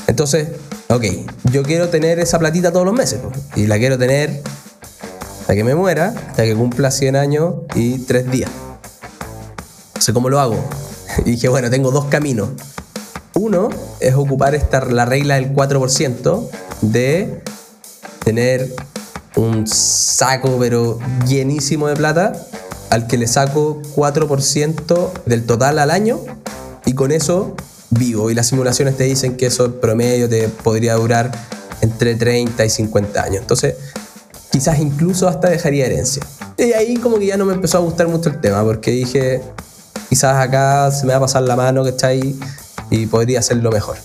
Entonces, 0.07 0.49
ok, 0.89 1.03
yo 1.51 1.63
quiero 1.63 1.89
tener 1.89 2.19
esa 2.19 2.37
platita 2.37 2.71
todos 2.71 2.85
los 2.85 2.93
meses. 2.93 3.19
po, 3.19 3.31
Y 3.55 3.67
la 3.67 3.77
quiero 3.77 3.97
tener 3.97 4.41
hasta 5.41 5.55
que 5.55 5.63
me 5.63 5.73
muera, 5.73 6.13
hasta 6.29 6.43
que 6.43 6.55
cumpla 6.55 6.91
100 6.91 7.15
años 7.15 7.53
y 7.75 7.99
3 7.99 8.29
días. 8.29 8.51
No 9.95 10.01
sé 10.01 10.13
cómo 10.13 10.29
lo 10.29 10.39
hago. 10.39 10.57
Y 11.25 11.31
dije, 11.31 11.47
bueno, 11.47 11.69
tengo 11.69 11.91
dos 11.91 12.05
caminos. 12.05 12.49
Uno 13.35 13.69
es 14.01 14.15
ocupar 14.15 14.53
esta, 14.53 14.83
la 14.83 15.05
regla 15.05 15.35
del 15.35 15.53
4% 15.53 16.49
de 16.81 17.41
tener 18.23 18.73
un 19.35 19.67
saco 19.67 20.57
pero 20.59 20.99
llenísimo 21.25 21.87
de 21.87 21.95
plata 21.95 22.33
al 22.89 23.07
que 23.07 23.17
le 23.17 23.27
saco 23.27 23.81
4% 23.95 25.11
del 25.25 25.45
total 25.45 25.79
al 25.79 25.91
año 25.91 26.19
y 26.85 26.93
con 26.93 27.11
eso 27.11 27.55
vivo. 27.89 28.29
Y 28.29 28.35
las 28.35 28.47
simulaciones 28.47 28.97
te 28.97 29.03
dicen 29.03 29.37
que 29.37 29.47
eso 29.47 29.79
promedio 29.79 30.29
te 30.29 30.47
podría 30.49 30.95
durar 30.95 31.31
entre 31.81 32.15
30 32.15 32.65
y 32.65 32.69
50 32.69 33.23
años. 33.23 33.41
Entonces, 33.41 33.75
quizás 34.51 34.79
incluso 34.79 35.27
hasta 35.27 35.49
dejaría 35.49 35.85
herencia. 35.85 36.23
Y 36.57 36.73
ahí 36.73 36.95
como 36.95 37.19
que 37.19 37.25
ya 37.25 37.37
no 37.37 37.45
me 37.45 37.53
empezó 37.53 37.77
a 37.77 37.81
gustar 37.81 38.07
mucho 38.07 38.29
el 38.29 38.39
tema 38.39 38.63
porque 38.63 38.91
dije, 38.91 39.41
quizás 40.09 40.37
acá 40.37 40.91
se 40.91 41.05
me 41.05 41.11
va 41.11 41.17
a 41.17 41.21
pasar 41.21 41.43
la 41.43 41.55
mano, 41.55 41.83
¿cachai? 41.83 42.35
Y 42.89 43.05
podría 43.07 43.39
hacerlo 43.39 43.71
mejor. 43.71 43.97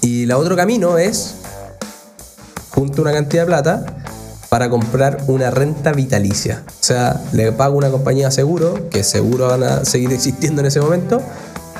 Y 0.00 0.24
el 0.24 0.32
otro 0.32 0.56
camino 0.56 0.98
es 0.98 1.34
junto 2.70 3.02
una 3.02 3.12
cantidad 3.12 3.42
de 3.42 3.46
plata 3.46 3.99
para 4.50 4.68
comprar 4.68 5.22
una 5.28 5.50
renta 5.50 5.92
vitalicia. 5.92 6.64
O 6.66 6.84
sea, 6.84 7.22
le 7.32 7.52
pago 7.52 7.78
una 7.78 7.88
compañía 7.88 8.26
de 8.26 8.32
seguro, 8.32 8.90
que 8.90 9.04
seguro 9.04 9.46
van 9.46 9.62
a 9.62 9.84
seguir 9.86 10.12
existiendo 10.12 10.60
en 10.60 10.66
ese 10.66 10.80
momento, 10.80 11.22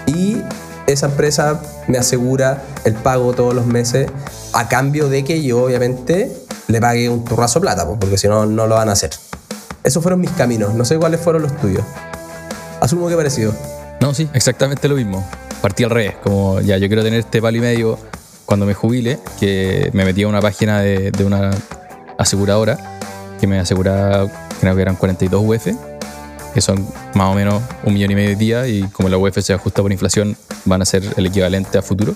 y 0.07 0.39
esa 0.87 1.07
empresa 1.07 1.61
me 1.89 1.99
asegura 1.99 2.63
el 2.85 2.95
pago 2.95 3.33
todos 3.33 3.55
los 3.55 3.67
meses 3.67 4.09
a 4.53 4.69
cambio 4.69 5.09
de 5.09 5.25
que 5.25 5.43
yo 5.43 5.65
obviamente 5.65 6.33
le 6.69 6.81
pague 6.81 7.09
un 7.09 7.25
turrazo 7.25 7.61
plata, 7.61 7.87
porque 7.87 8.17
si 8.17 8.29
no, 8.29 8.47
no 8.47 8.67
lo 8.67 8.77
van 8.77 8.89
a 8.89 8.93
hacer. 8.93 9.11
Esos 9.83 10.03
fueron 10.03 10.21
mis 10.21 10.31
caminos, 10.31 10.73
no 10.75 10.85
sé 10.85 10.97
cuáles 10.97 11.21
fueron 11.21 11.43
los 11.43 11.57
tuyos. 11.57 11.83
Asumo 12.81 13.09
que 13.09 13.17
parecido. 13.17 13.53
No, 14.01 14.15
sí, 14.15 14.29
exactamente 14.33 14.89
lo 14.89 14.95
mismo. 14.95 15.27
Partí 15.61 15.83
al 15.85 15.91
revés, 15.91 16.15
como 16.23 16.61
ya 16.61 16.79
yo 16.79 16.87
quiero 16.87 17.03
tener 17.03 17.21
este 17.21 17.43
palo 17.43 17.57
y 17.57 17.61
medio 17.61 17.99
cuando 18.47 18.65
me 18.65 18.75
jubile, 18.75 19.19
que 19.41 19.91
me 19.93 20.05
metí 20.05 20.23
a 20.23 20.29
una 20.29 20.41
página 20.41 20.81
de 20.81 21.25
una 21.25 21.51
aseguradora 22.23 22.79
que 23.41 23.47
me 23.47 23.59
aseguraba, 23.59 24.29
creo 24.61 24.75
que 24.77 24.83
eran 24.83 24.97
42 24.97 25.43
UF, 25.45 25.69
que 26.55 26.61
son 26.61 26.87
más 27.15 27.33
o 27.33 27.35
menos 27.35 27.63
un 27.85 27.95
millón 27.95 28.11
y 28.11 28.15
medio 28.15 28.31
de 28.31 28.37
día 28.37 28.67
y 28.69 28.83
como 28.89 29.09
la 29.09 29.17
UF 29.19 29.39
se 29.41 29.53
ajusta 29.55 29.83
por 29.83 29.91
inflación 29.93 30.37
van 30.65 30.83
a 30.83 30.85
ser 30.85 31.03
el 31.17 31.27
equivalente 31.27 31.79
a 31.79 31.83
futuro. 31.83 32.15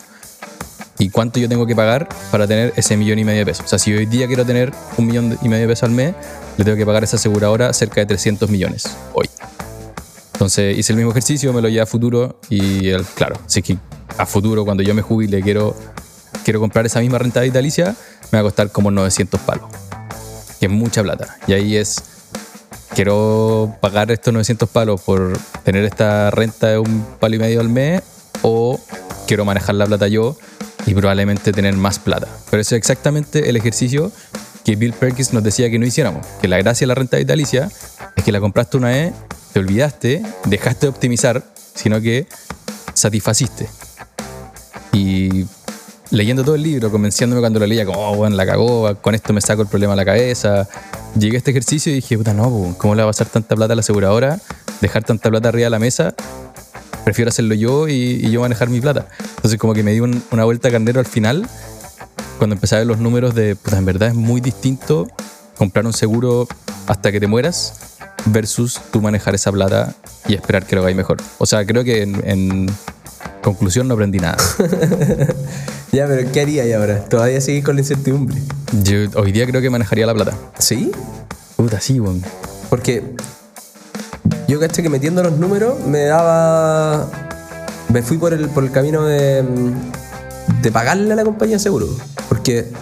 ¿Y 0.98 1.08
cuánto 1.10 1.40
yo 1.40 1.48
tengo 1.48 1.66
que 1.66 1.74
pagar 1.74 2.08
para 2.30 2.46
tener 2.46 2.72
ese 2.76 2.96
millón 2.96 3.18
y 3.18 3.24
medio 3.24 3.40
de 3.40 3.46
pesos? 3.46 3.64
O 3.66 3.68
sea, 3.68 3.78
si 3.78 3.92
hoy 3.92 4.06
día 4.06 4.26
quiero 4.28 4.44
tener 4.44 4.72
un 4.96 5.06
millón 5.06 5.38
y 5.42 5.48
medio 5.48 5.62
de 5.62 5.68
pesos 5.72 5.84
al 5.84 5.90
mes, 5.90 6.14
le 6.56 6.64
tengo 6.64 6.76
que 6.76 6.86
pagar 6.86 7.02
a 7.02 7.06
esa 7.06 7.16
aseguradora 7.16 7.72
cerca 7.72 8.00
de 8.00 8.06
300 8.06 8.48
millones 8.48 8.88
hoy. 9.12 9.28
Entonces 10.34 10.76
hice 10.78 10.92
el 10.92 10.96
mismo 10.98 11.10
ejercicio, 11.10 11.52
me 11.52 11.60
lo 11.62 11.68
llevé 11.68 11.80
a 11.82 11.86
futuro 11.86 12.38
y 12.50 12.88
el- 12.88 13.04
claro, 13.04 13.36
si 13.46 13.62
que 13.62 13.76
a 14.18 14.26
futuro 14.26 14.64
cuando 14.64 14.82
yo 14.82 14.94
me 14.94 15.02
jubile 15.02 15.40
quiero, 15.42 15.74
quiero 16.44 16.60
comprar 16.60 16.86
esa 16.86 17.00
misma 17.00 17.18
renta 17.18 17.40
vitalicia, 17.40 17.96
me 18.30 18.38
va 18.38 18.40
a 18.40 18.42
costar 18.44 18.70
como 18.70 18.90
900 18.90 19.40
palos, 19.40 19.68
que 20.60 20.66
es 20.66 20.72
mucha 20.72 21.02
plata. 21.02 21.36
Y 21.46 21.54
ahí 21.54 21.76
es, 21.76 22.02
quiero 22.94 23.74
pagar 23.80 24.10
estos 24.12 24.32
900 24.32 24.68
palos 24.68 25.00
por 25.00 25.36
tener 25.64 25.84
esta 25.84 26.30
renta 26.30 26.68
de 26.68 26.78
un 26.78 27.04
palo 27.18 27.34
y 27.34 27.38
medio 27.38 27.60
al 27.60 27.68
mes 27.68 28.02
o 28.42 28.78
quiero 29.26 29.44
manejar 29.44 29.74
la 29.74 29.86
plata 29.86 30.06
yo 30.06 30.36
y 30.86 30.94
probablemente 30.94 31.52
tener 31.52 31.74
más 31.74 31.98
plata. 31.98 32.28
Pero 32.50 32.60
eso 32.60 32.74
es 32.74 32.78
exactamente 32.78 33.48
el 33.48 33.56
ejercicio 33.56 34.12
que 34.64 34.76
Bill 34.76 34.92
Perkins 34.92 35.32
nos 35.32 35.42
decía 35.42 35.70
que 35.70 35.78
no 35.78 35.86
hiciéramos, 35.86 36.26
que 36.40 36.48
la 36.48 36.58
gracia 36.58 36.84
de 36.84 36.88
la 36.88 36.94
renta 36.94 37.16
vitalicia 37.16 37.70
es 38.16 38.24
que 38.24 38.32
la 38.32 38.40
compraste 38.40 38.76
una 38.76 38.88
vez, 38.88 39.12
te 39.52 39.60
olvidaste, 39.60 40.22
dejaste 40.46 40.86
de 40.86 40.90
optimizar, 40.90 41.42
sino 41.74 42.00
que 42.00 42.26
satisfaciste. 42.94 43.68
Leyendo 46.14 46.44
todo 46.44 46.54
el 46.54 46.62
libro, 46.62 46.92
convenciéndome 46.92 47.40
cuando 47.40 47.58
lo 47.58 47.66
leía, 47.66 47.84
como, 47.84 47.98
oh, 47.98 48.14
bueno, 48.14 48.36
la 48.36 48.46
cagó, 48.46 48.94
con 49.00 49.16
esto 49.16 49.32
me 49.32 49.40
saco 49.40 49.62
el 49.62 49.68
problema 49.68 49.94
a 49.94 49.96
la 49.96 50.04
cabeza. 50.04 50.68
Llegué 51.18 51.36
a 51.36 51.38
este 51.38 51.50
ejercicio 51.50 51.90
y 51.90 51.96
dije, 51.96 52.16
puta, 52.16 52.32
no, 52.32 52.76
¿cómo 52.78 52.94
le 52.94 53.02
va 53.02 53.08
a 53.08 53.10
pasar 53.10 53.26
tanta 53.26 53.56
plata 53.56 53.72
a 53.72 53.76
la 53.76 53.80
aseguradora? 53.80 54.38
Dejar 54.80 55.02
tanta 55.02 55.28
plata 55.28 55.48
arriba 55.48 55.64
de 55.66 55.70
la 55.70 55.80
mesa. 55.80 56.14
Prefiero 57.04 57.30
hacerlo 57.30 57.54
yo 57.56 57.88
y, 57.88 58.30
yo 58.30 58.40
manejar 58.42 58.68
mi 58.68 58.80
plata. 58.80 59.08
Entonces, 59.36 59.58
como 59.58 59.74
que 59.74 59.82
me 59.82 59.90
di 59.92 59.98
un- 59.98 60.22
una 60.30 60.44
vuelta 60.44 60.70
carnero 60.70 61.00
al 61.00 61.06
final, 61.06 61.48
cuando 62.38 62.54
empecé 62.54 62.76
a 62.76 62.78
ver 62.78 62.86
los 62.86 62.98
números 62.98 63.34
de, 63.34 63.56
puta, 63.56 63.76
en 63.76 63.84
verdad 63.84 64.08
es 64.10 64.14
muy 64.14 64.40
distinto 64.40 65.08
comprar 65.58 65.84
un 65.84 65.92
seguro 65.92 66.46
hasta 66.86 67.10
que 67.10 67.18
te 67.18 67.26
mueras 67.26 67.74
versus 68.26 68.80
tú 68.92 69.00
manejar 69.00 69.34
esa 69.34 69.50
plata 69.50 69.92
y 70.28 70.34
esperar 70.34 70.64
que 70.64 70.76
lo 70.76 70.82
hagáis 70.82 70.96
mejor. 70.96 71.16
O 71.38 71.46
sea, 71.46 71.66
creo 71.66 71.82
que 71.82 72.02
en, 72.02 72.22
en 72.24 72.70
conclusión 73.42 73.88
no 73.88 73.94
aprendí 73.94 74.18
nada. 74.20 74.36
Ya, 75.94 76.08
pero 76.08 76.28
¿qué 76.32 76.40
haría 76.40 76.64
ahí 76.64 76.72
ahora? 76.72 77.04
Todavía 77.04 77.40
seguir 77.40 77.62
con 77.62 77.76
la 77.76 77.82
incertidumbre. 77.82 78.42
Yo 78.82 78.96
hoy 79.14 79.30
día 79.30 79.46
creo 79.46 79.62
que 79.62 79.70
manejaría 79.70 80.04
la 80.06 80.12
plata. 80.12 80.36
¿Sí? 80.58 80.90
Puta, 81.54 81.80
sí, 81.80 82.00
weón. 82.00 82.20
Porque 82.68 83.14
yo 84.48 84.58
caché 84.58 84.82
que 84.82 84.88
metiendo 84.88 85.22
los 85.22 85.38
números 85.38 85.78
me 85.86 86.02
daba. 86.06 87.08
Me 87.90 88.02
fui 88.02 88.18
por 88.18 88.34
el, 88.34 88.48
por 88.48 88.64
el 88.64 88.72
camino 88.72 89.04
de, 89.04 89.44
de 90.62 90.72
pagarle 90.72 91.12
a 91.12 91.14
la 91.14 91.22
compañía 91.22 91.58
de 91.58 91.60
seguro. 91.60 91.86
Porque. 92.28 92.72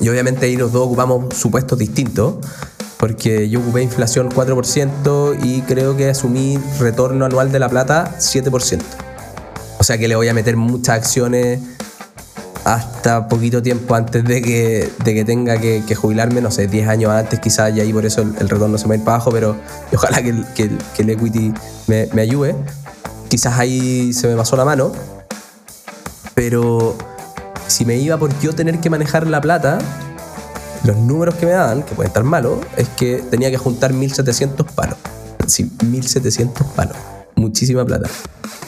Y 0.00 0.08
obviamente 0.08 0.46
ahí 0.46 0.56
los 0.56 0.70
dos 0.70 0.86
ocupamos 0.86 1.34
supuestos 1.34 1.76
distintos. 1.76 2.36
Porque 2.98 3.48
yo 3.48 3.58
ocupé 3.58 3.82
inflación 3.82 4.30
4% 4.30 5.38
y 5.42 5.62
creo 5.62 5.96
que 5.96 6.10
asumí 6.10 6.56
retorno 6.78 7.24
anual 7.24 7.50
de 7.50 7.58
la 7.58 7.68
plata 7.68 8.14
7%. 8.20 8.80
O 9.78 9.82
sea 9.82 9.98
que 9.98 10.06
le 10.06 10.14
voy 10.14 10.28
a 10.28 10.34
meter 10.34 10.56
muchas 10.56 10.96
acciones 10.96 11.58
hasta 12.66 13.28
poquito 13.28 13.62
tiempo 13.62 13.94
antes 13.94 14.24
de 14.24 14.42
que, 14.42 14.90
de 15.04 15.14
que 15.14 15.24
tenga 15.24 15.56
que, 15.60 15.94
jubilarme, 15.94 16.40
no 16.40 16.50
sé, 16.50 16.66
10 16.66 16.88
años 16.88 17.12
antes 17.12 17.38
quizás, 17.38 17.72
y 17.76 17.78
ahí 17.78 17.92
por 17.92 18.04
eso 18.04 18.22
el, 18.22 18.34
el 18.40 18.48
retorno 18.48 18.76
se 18.76 18.88
va 18.88 18.94
a 18.94 18.96
ir 18.96 19.04
para 19.04 19.14
abajo, 19.14 19.30
pero 19.30 19.56
ojalá 19.94 20.20
que 20.20 20.34
que 20.52 20.70
que 20.96 21.02
el 21.02 21.10
equity 21.10 21.54
me, 21.86 22.08
me 22.12 22.22
ayude. 22.22 22.56
Quizás 23.28 23.56
ahí 23.56 24.12
se 24.12 24.26
me 24.26 24.34
pasó 24.34 24.56
la 24.56 24.64
mano, 24.64 24.90
pero 26.34 26.96
si 27.68 27.84
me 27.84 27.98
iba 27.98 28.16
por 28.18 28.36
yo 28.40 28.52
tener 28.52 28.80
que 28.80 28.90
manejar 28.90 29.28
la 29.28 29.40
plata, 29.40 29.78
los 30.82 30.96
números 30.96 31.36
que 31.36 31.46
me 31.46 31.52
daban, 31.52 31.84
que 31.84 31.94
pueden 31.94 32.08
estar 32.08 32.24
malos, 32.24 32.58
es 32.76 32.88
que 32.88 33.22
tenía 33.30 33.48
que 33.52 33.58
juntar 33.58 33.92
1700 33.92 34.72
palos. 34.72 34.98
Sí, 35.46 35.70
1700 35.84 36.66
palos. 36.74 36.96
Muchísima 37.36 37.84
plata. 37.84 38.08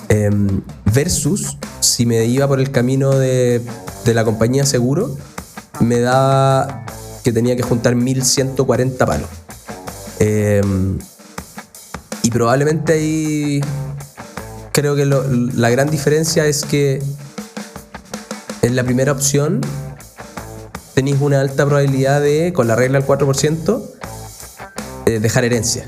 Em, 0.09 0.63
versus, 0.87 1.59
si 1.81 2.07
me 2.07 2.25
iba 2.25 2.49
por 2.49 2.61
el 2.61 2.71
camino 2.71 3.11
de, 3.11 3.63
de 4.05 4.15
la 4.15 4.25
compañía 4.25 4.65
seguro, 4.65 5.17
me 5.81 6.01
daba 6.01 6.85
que 7.23 7.33
tenía 7.33 7.57
que 7.57 7.63
juntar 7.63 7.95
1140 7.95 9.07
palos. 9.07 9.29
Em, 10.19 10.99
y 12.23 12.31
probablemente 12.31 12.95
ahí 12.95 13.61
creo 14.73 14.97
que 14.97 15.05
la 15.07 15.71
gran 15.71 15.91
diferencia 15.91 16.47
es 16.47 16.65
que 16.65 17.03
en 18.63 18.77
la 18.77 18.85
primera 18.85 19.13
opción 19.13 19.61
tenéis 20.95 21.19
una 21.21 21.41
alta 21.41 21.65
probabilidad 21.65 22.21
de, 22.21 22.53
con 22.53 22.67
la 22.67 22.77
regla 22.77 22.99
del 22.99 23.09
4%, 23.09 23.83
eh, 25.07 25.21
dejar 25.21 25.45
herencia. 25.45 25.87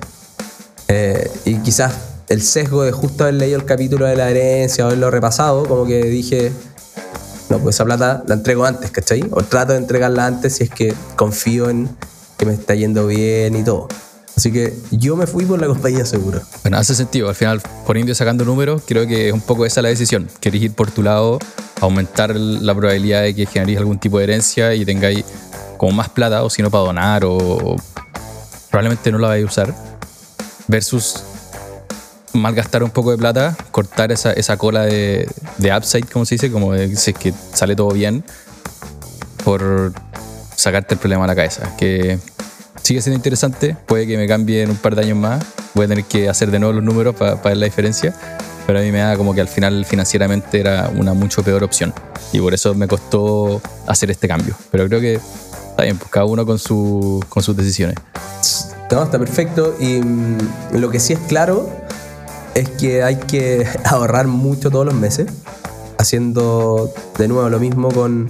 Eh, 0.89 1.31
y 1.45 1.57
quizás 1.59 1.93
el 2.31 2.43
sesgo 2.43 2.85
de 2.85 2.93
justo 2.93 3.25
haber 3.25 3.35
leído 3.35 3.59
el 3.59 3.65
capítulo 3.65 4.07
de 4.07 4.15
la 4.15 4.31
herencia 4.31 4.85
o 4.85 4.87
haberlo 4.87 5.11
repasado, 5.11 5.67
como 5.67 5.85
que 5.85 6.05
dije, 6.05 6.53
no, 7.49 7.59
pues 7.59 7.75
esa 7.75 7.85
plata 7.85 8.23
la 8.29 8.37
entrego 8.37 8.65
antes, 8.65 8.93
¿cachai? 8.93 9.25
O 9.33 9.43
trato 9.43 9.73
de 9.73 9.79
entregarla 9.79 10.27
antes 10.27 10.55
si 10.55 10.65
es 10.65 10.71
que 10.71 10.95
confío 11.17 11.69
en 11.69 11.91
que 12.39 12.47
me 12.47 12.55
está 12.55 12.77
yendo 12.77 13.09
bien 13.09 13.57
y 13.57 13.65
todo. 13.65 13.89
Así 14.37 14.53
que 14.53 14.73
yo 14.93 15.17
me 15.17 15.27
fui 15.27 15.45
por 15.45 15.61
la 15.61 15.67
compañía 15.67 16.07
seguro. 16.07 16.41
Bueno, 16.63 16.79
hace 16.79 16.95
sentido. 16.95 17.29
Al 17.29 17.35
final, 17.35 17.61
poniendo 17.85 18.13
y 18.13 18.15
sacando 18.15 18.45
números, 18.45 18.83
creo 18.87 19.09
que 19.09 19.29
es 19.29 19.35
un 19.35 19.41
poco 19.41 19.67
esa 19.67 19.83
la 19.83 19.89
decisión. 19.89 20.29
Queréis 20.39 20.63
ir 20.63 20.73
por 20.73 20.93
tu 20.93 21.03
lado, 21.03 21.41
aumentar 21.81 22.37
la 22.37 22.75
probabilidad 22.77 23.23
de 23.23 23.35
que 23.35 23.45
generéis 23.45 23.79
algún 23.79 23.99
tipo 23.99 24.19
de 24.19 24.25
herencia 24.25 24.73
y 24.73 24.85
tengáis 24.85 25.25
como 25.77 25.93
más 25.93 26.09
plata, 26.09 26.45
o 26.45 26.49
si 26.49 26.63
no 26.63 26.71
para 26.71 26.85
donar, 26.85 27.25
o 27.25 27.75
probablemente 28.71 29.11
no 29.11 29.19
la 29.19 29.29
vais 29.29 29.45
a 29.45 29.49
usar, 29.49 29.75
versus 30.69 31.25
malgastar 32.33 32.83
un 32.83 32.91
poco 32.91 33.11
de 33.11 33.19
plata, 33.19 33.57
cortar 33.71 34.13
esa, 34.13 34.33
esa 34.33 34.57
cola 34.57 34.83
de, 34.83 35.29
de 35.59 35.77
upside, 35.77 36.07
como 36.07 36.25
se 36.25 36.37
dice, 36.37 36.51
como 36.51 36.73
de, 36.73 36.95
si 36.97 37.11
es 37.11 37.19
que 37.19 37.35
sale 37.53 37.77
todo 37.77 37.91
bien, 37.91 38.25
por 39.45 39.93
sacarte 40.55 40.95
el 40.95 41.01
problema 41.01 41.25
a 41.25 41.27
la 41.27 41.35
cabeza. 41.35 41.77
Que 41.77 42.19
sigue 42.83 43.01
siendo 43.01 43.17
interesante, 43.17 43.77
puede 43.87 44.07
que 44.07 44.17
me 44.17 44.27
cambie 44.27 44.63
en 44.63 44.71
un 44.71 44.77
par 44.77 44.95
de 44.95 45.03
años 45.03 45.19
más, 45.19 45.45
voy 45.75 45.87
a 45.87 45.89
tener 45.89 46.05
que 46.05 46.29
hacer 46.29 46.51
de 46.51 46.59
nuevo 46.59 46.75
los 46.75 46.85
números 46.85 47.15
para 47.15 47.35
ver 47.35 47.57
la 47.57 47.67
diferencia, 47.67 48.15
pero 48.67 48.79
a 48.79 48.83
mí 48.83 48.93
me 48.93 48.99
da 48.99 49.17
como 49.17 49.35
que 49.35 49.41
al 49.41 49.49
final 49.49 49.85
financieramente 49.85 50.61
era 50.61 50.91
una 50.95 51.15
mucho 51.15 51.43
peor 51.43 51.65
opción 51.65 51.93
y 52.33 52.41
por 52.41 52.55
eso 52.55 52.75
me 52.75 52.87
costó 52.87 53.61
hacer 53.87 54.11
este 54.11 54.29
cambio. 54.29 54.55
Pero 54.71 54.87
creo 54.87 55.01
que 55.01 55.15
está 55.15 55.83
bien, 55.83 55.99
pues 55.99 56.11
cada 56.11 56.27
uno 56.27 56.47
con, 56.47 56.59
su, 56.59 57.25
con 57.29 57.43
sus 57.43 57.57
decisiones. 57.57 57.97
No, 58.91 59.05
está 59.05 59.19
perfecto. 59.19 59.77
Y 59.79 60.01
mm, 60.01 60.39
lo 60.75 60.91
que 60.91 61.01
sí 61.01 61.13
es 61.13 61.19
claro 61.21 61.71
es 62.61 62.69
que 62.71 63.03
hay 63.03 63.17
que 63.17 63.67
ahorrar 63.85 64.27
mucho 64.27 64.71
todos 64.71 64.87
los 64.87 64.95
meses, 64.95 65.27
haciendo 65.99 66.93
de 67.19 67.29
nuevo 67.29 67.49
lo 67.49 67.59
mismo 67.59 67.91
con... 67.91 68.29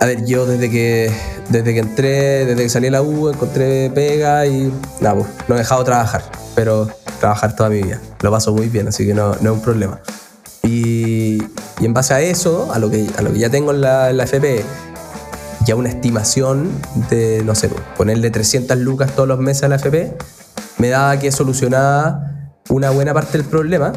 A 0.00 0.06
ver, 0.06 0.24
yo 0.26 0.46
desde 0.46 0.70
que, 0.70 1.12
desde 1.48 1.74
que 1.74 1.80
entré, 1.80 2.46
desde 2.46 2.62
que 2.62 2.68
salí 2.68 2.84
de 2.84 2.92
la 2.92 3.02
U, 3.02 3.28
encontré 3.28 3.90
pega 3.90 4.46
y 4.46 4.72
nada, 5.00 5.16
pues, 5.16 5.26
no 5.48 5.56
he 5.56 5.58
dejado 5.58 5.80
de 5.80 5.86
trabajar, 5.86 6.22
pero 6.54 6.88
trabajar 7.18 7.56
toda 7.56 7.68
mi 7.68 7.82
vida. 7.82 8.00
Lo 8.22 8.30
paso 8.30 8.52
muy 8.52 8.68
bien, 8.68 8.86
así 8.86 9.04
que 9.04 9.12
no, 9.12 9.34
no 9.40 9.50
es 9.50 9.56
un 9.56 9.60
problema. 9.60 10.00
Y, 10.62 11.42
y 11.80 11.84
en 11.84 11.94
base 11.94 12.14
a 12.14 12.20
eso, 12.20 12.72
a 12.72 12.78
lo 12.78 12.90
que, 12.90 13.08
a 13.16 13.22
lo 13.22 13.32
que 13.32 13.40
ya 13.40 13.50
tengo 13.50 13.72
en 13.72 13.80
la, 13.80 14.10
en 14.10 14.20
FP, 14.20 14.64
ya 15.66 15.74
una 15.74 15.88
estimación 15.88 16.70
de, 17.10 17.42
no 17.44 17.56
sé, 17.56 17.68
ponerle 17.96 18.30
300 18.30 18.78
lucas 18.78 19.10
todos 19.16 19.28
los 19.28 19.40
meses 19.40 19.64
a 19.64 19.68
la 19.68 19.76
FP, 19.76 20.16
me 20.78 20.88
daba 20.90 21.18
que 21.18 21.32
solucionaba 21.32 22.37
una 22.68 22.90
buena 22.90 23.14
parte 23.14 23.38
del 23.38 23.46
problema, 23.46 23.92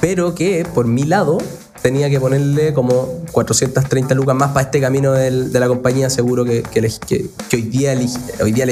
pero 0.00 0.34
que 0.34 0.66
por 0.74 0.86
mi 0.86 1.04
lado 1.04 1.38
tenía 1.82 2.10
que 2.10 2.20
ponerle 2.20 2.74
como 2.74 3.22
430 3.32 4.14
lucas 4.14 4.36
más 4.36 4.50
para 4.50 4.66
este 4.66 4.80
camino 4.80 5.12
de 5.12 5.60
la 5.60 5.68
compañía 5.68 6.10
seguro 6.10 6.44
que, 6.44 6.62
que, 6.62 7.28
hoy, 7.52 7.62
día 7.62 7.92
elegí, 7.92 8.18
hoy 8.42 8.52
día. 8.52 8.66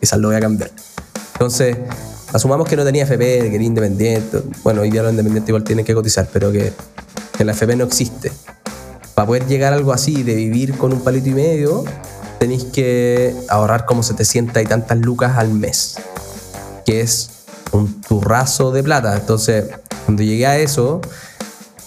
Quizás 0.00 0.18
lo 0.18 0.28
voy 0.28 0.36
a 0.36 0.40
cambiar. 0.40 0.70
Entonces, 1.34 1.76
asumamos 2.32 2.68
que 2.68 2.76
no 2.76 2.84
tenía 2.84 3.04
FP, 3.04 3.50
que 3.50 3.54
era 3.54 3.64
independiente. 3.64 4.42
Bueno, 4.62 4.82
hoy 4.82 4.90
día 4.90 5.02
los 5.02 5.12
independientes 5.12 5.48
igual 5.48 5.64
tienen 5.64 5.84
que 5.84 5.94
cotizar, 5.94 6.28
pero 6.32 6.52
que, 6.52 6.72
que 7.36 7.44
la 7.44 7.52
FP 7.52 7.76
no 7.76 7.84
existe 7.84 8.32
para 9.16 9.26
poder 9.26 9.46
llegar 9.46 9.72
a 9.72 9.76
algo 9.76 9.94
así, 9.94 10.22
de 10.22 10.34
vivir 10.34 10.76
con 10.76 10.92
un 10.92 11.00
palito 11.00 11.30
y 11.30 11.32
medio, 11.32 11.84
tenéis 12.38 12.64
que 12.64 13.34
ahorrar 13.48 13.86
como 13.86 14.02
700 14.02 14.62
y 14.62 14.66
tantas 14.66 14.98
lucas 14.98 15.38
al 15.38 15.54
mes, 15.54 15.96
que 16.84 17.00
es 17.00 17.30
un 17.76 18.00
turrazo 18.00 18.72
de 18.72 18.82
plata. 18.82 19.16
Entonces, 19.16 19.66
cuando 20.04 20.22
llegué 20.22 20.46
a 20.46 20.58
eso, 20.58 21.00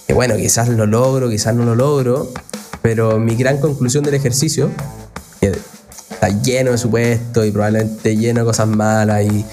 que 0.07 0.13
bueno, 0.13 0.35
quizás 0.35 0.69
lo 0.69 0.85
logro, 0.85 1.29
quizás 1.29 1.55
no 1.55 1.65
lo 1.65 1.75
logro, 1.75 2.31
pero 2.81 3.19
mi 3.19 3.35
gran 3.35 3.59
conclusión 3.59 4.03
del 4.03 4.13
ejercicio, 4.13 4.69
que 5.39 5.57
está 6.09 6.29
lleno 6.29 6.71
de 6.71 6.77
supuestos 6.77 7.45
y 7.45 7.51
probablemente 7.51 8.15
lleno 8.15 8.41
de 8.41 8.45
cosas 8.45 8.67
malas 8.67 9.23
y 9.25 9.45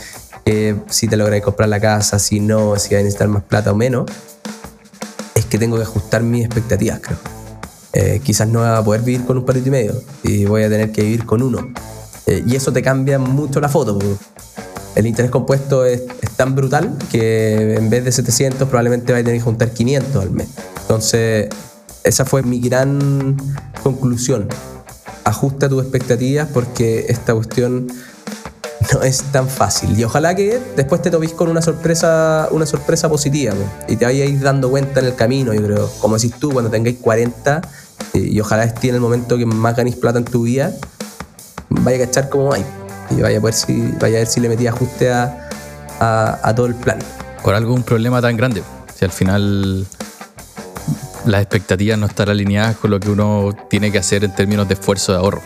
que 0.44 0.76
si 0.88 1.08
te 1.08 1.16
logras 1.16 1.40
comprar 1.42 1.68
la 1.68 1.80
casa, 1.80 2.18
si 2.18 2.40
no, 2.40 2.78
si 2.78 2.94
vas 2.94 3.00
a 3.00 3.04
necesitar 3.04 3.28
más 3.28 3.42
plata 3.42 3.72
o 3.72 3.74
menos, 3.74 4.06
es 5.34 5.44
que 5.44 5.58
tengo 5.58 5.76
que 5.76 5.82
ajustar 5.82 6.22
mis 6.22 6.44
expectativas, 6.44 7.00
creo. 7.00 7.18
Eh, 7.92 8.20
quizás 8.22 8.46
no 8.48 8.60
voy 8.60 8.68
a 8.68 8.82
poder 8.82 9.02
vivir 9.02 9.24
con 9.24 9.38
un 9.38 9.44
palito 9.44 9.68
y 9.68 9.70
medio 9.70 9.94
y 10.22 10.44
voy 10.44 10.62
a 10.62 10.68
tener 10.68 10.92
que 10.92 11.02
vivir 11.02 11.26
con 11.26 11.42
uno. 11.42 11.72
Eh, 12.26 12.42
y 12.46 12.56
eso 12.56 12.72
te 12.72 12.82
cambia 12.82 13.18
mucho 13.18 13.60
la 13.60 13.68
foto. 13.68 13.98
El 14.96 15.06
interés 15.06 15.30
compuesto 15.30 15.84
es, 15.84 16.02
tan 16.36 16.54
brutal 16.54 16.96
que 17.10 17.76
en 17.76 17.88
vez 17.88 18.04
de 18.04 18.12
700 18.12 18.68
probablemente 18.68 19.12
vas 19.12 19.20
a 19.20 19.24
tener 19.24 19.38
que 19.38 19.44
juntar 19.44 19.70
500 19.70 20.22
al 20.22 20.30
mes. 20.30 20.48
Entonces, 20.82 21.48
esa 22.02 22.24
fue 22.24 22.42
mi 22.42 22.60
gran 22.60 23.36
conclusión. 23.82 24.48
Ajusta 25.24 25.68
tus 25.68 25.82
expectativas 25.82 26.48
porque 26.52 27.06
esta 27.08 27.34
cuestión 27.34 27.88
no 28.92 29.02
es 29.02 29.22
tan 29.32 29.48
fácil. 29.48 29.98
Y 29.98 30.04
ojalá 30.04 30.34
que 30.34 30.60
después 30.76 31.02
te 31.02 31.10
topís 31.10 31.32
con 31.32 31.48
una 31.48 31.60
sorpresa, 31.60 32.48
una 32.50 32.64
sorpresa 32.64 33.08
positiva 33.08 33.54
po, 33.54 33.64
y 33.88 33.96
te 33.96 34.06
vayáis 34.06 34.40
dando 34.40 34.70
cuenta 34.70 35.00
en 35.00 35.06
el 35.06 35.14
camino, 35.14 35.52
yo 35.52 35.62
creo. 35.62 35.90
Como 36.00 36.16
decís 36.16 36.34
tú, 36.38 36.52
cuando 36.52 36.70
tengáis 36.70 36.96
40 36.98 37.60
eh, 38.14 38.18
y 38.18 38.40
ojalá 38.40 38.64
esté 38.64 38.88
en 38.88 38.94
el 38.94 39.00
momento 39.02 39.36
que 39.36 39.44
más 39.44 39.76
ganéis 39.76 39.96
plata 39.96 40.18
en 40.18 40.24
tu 40.24 40.44
vida, 40.44 40.72
vaya 41.68 42.02
a 42.02 42.06
cachar 42.06 42.30
cómo 42.30 42.52
hay. 42.52 42.64
Y 43.10 43.20
vaya 43.20 43.38
a, 43.38 43.40
ver 43.40 43.54
si, 43.54 43.92
vaya 44.00 44.16
a 44.16 44.20
ver 44.20 44.26
si 44.26 44.40
le 44.40 44.48
metí 44.48 44.66
ajuste 44.66 45.12
a, 45.12 45.48
a, 46.00 46.40
a 46.42 46.54
todo 46.54 46.66
el 46.66 46.74
plan. 46.74 46.98
Por 47.42 47.54
algo 47.54 47.74
un 47.74 47.82
problema 47.82 48.20
tan 48.20 48.36
grande. 48.36 48.62
Si 48.94 49.04
al 49.04 49.10
final 49.10 49.86
las 51.24 51.40
expectativas 51.42 51.98
no 51.98 52.06
están 52.06 52.28
alineadas 52.28 52.76
con 52.76 52.90
lo 52.90 53.00
que 53.00 53.10
uno 53.10 53.50
tiene 53.68 53.90
que 53.90 53.98
hacer 53.98 54.24
en 54.24 54.34
términos 54.34 54.68
de 54.68 54.74
esfuerzo 54.74 55.12
de 55.12 55.18
ahorro. 55.18 55.42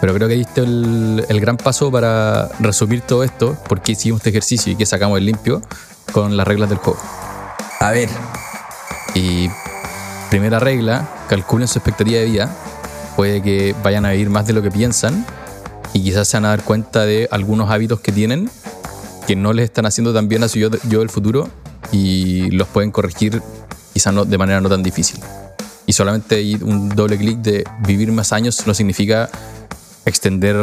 Pero 0.00 0.14
creo 0.14 0.28
que 0.28 0.34
diste 0.34 0.60
el, 0.60 1.24
el 1.28 1.40
gran 1.40 1.56
paso 1.56 1.90
para 1.90 2.48
resumir 2.60 3.00
todo 3.00 3.24
esto, 3.24 3.56
por 3.68 3.80
qué 3.80 3.92
hicimos 3.92 4.20
este 4.20 4.30
ejercicio 4.30 4.72
y 4.72 4.76
qué 4.76 4.86
sacamos 4.86 5.18
el 5.18 5.26
limpio 5.26 5.62
con 6.12 6.36
las 6.36 6.46
reglas 6.46 6.68
del 6.68 6.78
juego. 6.78 6.98
A 7.80 7.90
ver, 7.90 8.08
Y 9.14 9.48
primera 10.30 10.58
regla, 10.58 11.08
calculen 11.28 11.68
su 11.68 11.78
expectativa 11.78 12.18
de 12.18 12.24
vida. 12.26 12.50
Puede 13.16 13.40
que 13.40 13.74
vayan 13.82 14.04
a 14.04 14.10
vivir 14.10 14.30
más 14.30 14.46
de 14.46 14.52
lo 14.52 14.62
que 14.62 14.70
piensan 14.70 15.24
y 15.94 16.02
quizás 16.02 16.28
se 16.28 16.36
van 16.36 16.44
a 16.44 16.48
dar 16.48 16.64
cuenta 16.64 17.06
de 17.06 17.28
algunos 17.30 17.70
hábitos 17.70 18.00
que 18.00 18.12
tienen 18.12 18.50
que 19.26 19.36
no 19.36 19.54
les 19.54 19.64
están 19.64 19.86
haciendo 19.86 20.12
tan 20.12 20.28
bien 20.28 20.42
a 20.42 20.48
su 20.48 20.58
yo, 20.58 20.68
yo 20.88 20.98
del 20.98 21.08
futuro 21.08 21.48
y 21.92 22.50
los 22.50 22.68
pueden 22.68 22.90
corregir 22.90 23.40
quizás 23.94 24.12
no, 24.12 24.26
de 24.26 24.36
manera 24.36 24.60
no 24.60 24.68
tan 24.68 24.82
difícil. 24.82 25.20
Y 25.86 25.92
solamente 25.92 26.58
un 26.62 26.90
doble 26.90 27.16
clic 27.16 27.38
de 27.38 27.64
vivir 27.86 28.10
más 28.12 28.32
años 28.32 28.66
no 28.66 28.74
significa 28.74 29.30
extender 30.04 30.56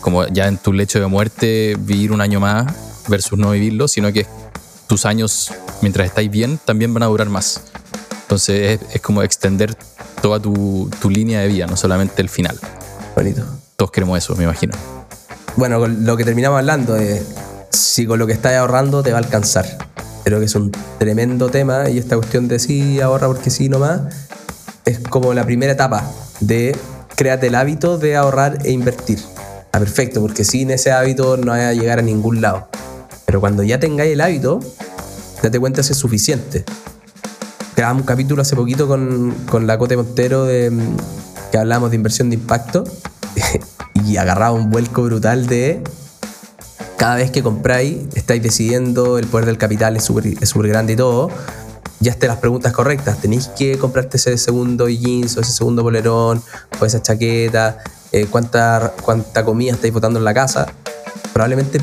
como 0.00 0.26
ya 0.28 0.46
en 0.46 0.56
tu 0.56 0.72
lecho 0.72 1.00
de 1.00 1.06
muerte 1.06 1.76
vivir 1.78 2.12
un 2.12 2.20
año 2.20 2.40
más 2.40 2.72
versus 3.08 3.38
no 3.38 3.50
vivirlo, 3.50 3.88
sino 3.88 4.12
que 4.12 4.26
tus 4.86 5.04
años 5.04 5.52
mientras 5.82 6.06
estáis 6.06 6.30
bien 6.30 6.58
también 6.64 6.94
van 6.94 7.02
a 7.02 7.06
durar 7.06 7.28
más. 7.28 7.62
Entonces 8.22 8.80
es, 8.80 8.94
es 8.94 9.00
como 9.00 9.22
extender 9.22 9.74
toda 10.22 10.40
tu, 10.40 10.90
tu 11.00 11.10
línea 11.10 11.40
de 11.40 11.48
vida, 11.48 11.66
no 11.66 11.76
solamente 11.76 12.22
el 12.22 12.28
final. 12.28 12.58
Bonito. 13.16 13.67
Todos 13.78 13.92
queremos 13.92 14.18
eso, 14.18 14.34
me 14.34 14.42
imagino. 14.42 14.72
Bueno, 15.54 15.78
con 15.78 16.04
lo 16.04 16.16
que 16.16 16.24
terminamos 16.24 16.58
hablando 16.58 16.94
de 16.94 17.22
si 17.70 18.06
con 18.06 18.18
lo 18.18 18.26
que 18.26 18.32
estás 18.32 18.54
ahorrando 18.54 19.04
te 19.04 19.12
va 19.12 19.18
a 19.18 19.20
alcanzar. 19.20 19.66
Creo 20.24 20.40
que 20.40 20.46
es 20.46 20.54
un 20.56 20.72
tremendo 20.98 21.48
tema 21.48 21.88
y 21.88 21.98
esta 21.98 22.16
cuestión 22.16 22.48
de 22.48 22.58
sí, 22.58 23.00
ahorra 23.00 23.28
porque 23.28 23.50
sí 23.50 23.68
nomás, 23.68 24.00
es 24.84 24.98
como 24.98 25.32
la 25.32 25.44
primera 25.44 25.70
etapa 25.70 26.10
de 26.40 26.76
créate 27.14 27.46
el 27.46 27.54
hábito 27.54 27.98
de 27.98 28.16
ahorrar 28.16 28.58
e 28.64 28.72
invertir. 28.72 29.20
Ah, 29.70 29.78
perfecto, 29.78 30.20
porque 30.20 30.42
sin 30.42 30.72
ese 30.72 30.90
hábito 30.90 31.36
no 31.36 31.52
vas 31.52 31.60
a 31.60 31.72
llegar 31.72 32.00
a 32.00 32.02
ningún 32.02 32.40
lado. 32.40 32.66
Pero 33.26 33.38
cuando 33.38 33.62
ya 33.62 33.78
tengáis 33.78 34.12
el 34.12 34.20
hábito, 34.20 34.58
date 35.40 35.60
cuenta 35.60 35.84
si 35.84 35.92
es 35.92 35.98
suficiente. 35.98 36.64
Grabamos 37.76 38.00
un 38.00 38.06
capítulo 38.08 38.42
hace 38.42 38.56
poquito 38.56 38.88
con, 38.88 39.36
con 39.48 39.68
la 39.68 39.78
Cote 39.78 39.96
Montero 39.96 40.46
de, 40.46 40.76
que 41.52 41.58
hablamos 41.58 41.90
de 41.90 41.96
inversión 41.96 42.28
de 42.28 42.34
impacto 42.34 42.82
y 44.06 44.16
agarraba 44.16 44.52
un 44.52 44.70
vuelco 44.70 45.02
brutal 45.02 45.46
de 45.46 45.82
cada 46.96 47.16
vez 47.16 47.30
que 47.30 47.42
compráis, 47.42 47.98
estáis 48.14 48.42
decidiendo, 48.42 49.18
el 49.18 49.26
poder 49.26 49.46
del 49.46 49.56
capital 49.56 49.96
es 49.96 50.04
súper 50.04 50.68
grande 50.68 50.94
y 50.94 50.96
todo, 50.96 51.30
ya 52.00 52.12
esté 52.12 52.26
las 52.26 52.38
preguntas 52.38 52.72
correctas. 52.72 53.18
Tenéis 53.18 53.48
que 53.48 53.78
comprarte 53.78 54.16
ese 54.16 54.36
segundo 54.38 54.88
jeans 54.88 55.36
o 55.36 55.40
ese 55.40 55.52
segundo 55.52 55.82
polerón 55.82 56.42
o 56.80 56.84
esa 56.84 57.02
chaqueta, 57.02 57.78
eh, 58.12 58.26
cuánta, 58.30 58.94
cuánta 59.02 59.44
comida 59.44 59.72
estáis 59.72 59.92
botando 59.92 60.18
en 60.18 60.24
la 60.24 60.34
casa. 60.34 60.66
Probablemente 61.32 61.80